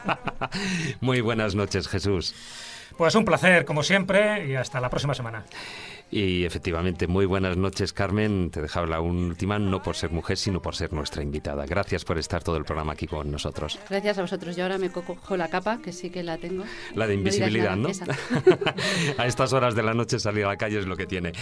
[1.00, 2.34] Muy buenas noches, Jesús.
[2.96, 5.44] Pues un placer, como siempre, y hasta la próxima semana.
[6.10, 8.50] Y efectivamente, muy buenas noches, Carmen.
[8.50, 11.66] Te dejaba la última, no por ser mujer, sino por ser nuestra invitada.
[11.66, 13.78] Gracias por estar todo el programa aquí con nosotros.
[13.90, 14.56] Gracias a vosotros.
[14.56, 16.64] Yo ahora me cojo la capa, que sí que la tengo.
[16.94, 17.90] La de invisibilidad, ¿no?
[19.18, 21.32] a estas horas de la noche salir a la calle es lo que tiene.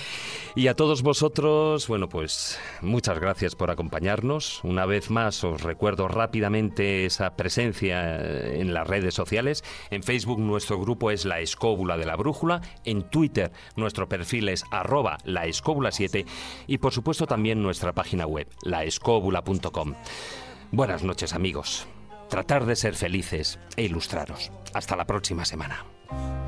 [0.56, 4.64] Y a todos vosotros, bueno, pues muchas gracias por acompañarnos.
[4.64, 8.16] Una vez más, os recuerdo rápidamente esa presencia
[8.52, 9.62] en las redes sociales.
[9.90, 12.62] En Facebook nuestro grupo es La Escóbula de la Brújula.
[12.84, 16.24] En Twitter nuestro perfil es arroba la escóbula 7
[16.66, 19.94] y por supuesto también nuestra página web, laescóbula.com.
[20.72, 21.86] Buenas noches amigos.
[22.28, 24.50] Tratar de ser felices e ilustraros.
[24.74, 25.84] Hasta la próxima semana.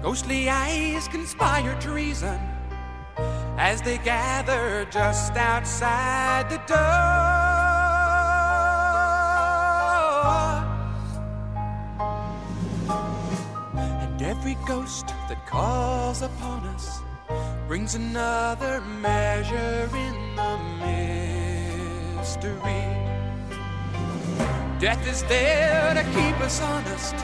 [0.03, 2.39] Ghostly eyes conspire to reason
[3.59, 6.79] as they gather just outside the door.
[14.01, 17.03] And every ghost that calls upon us
[17.69, 20.59] brings another measure in the
[22.17, 22.87] mystery.
[24.81, 27.15] Death is there to keep us honest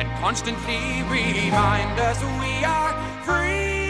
[0.00, 3.81] and constantly remind us we are free.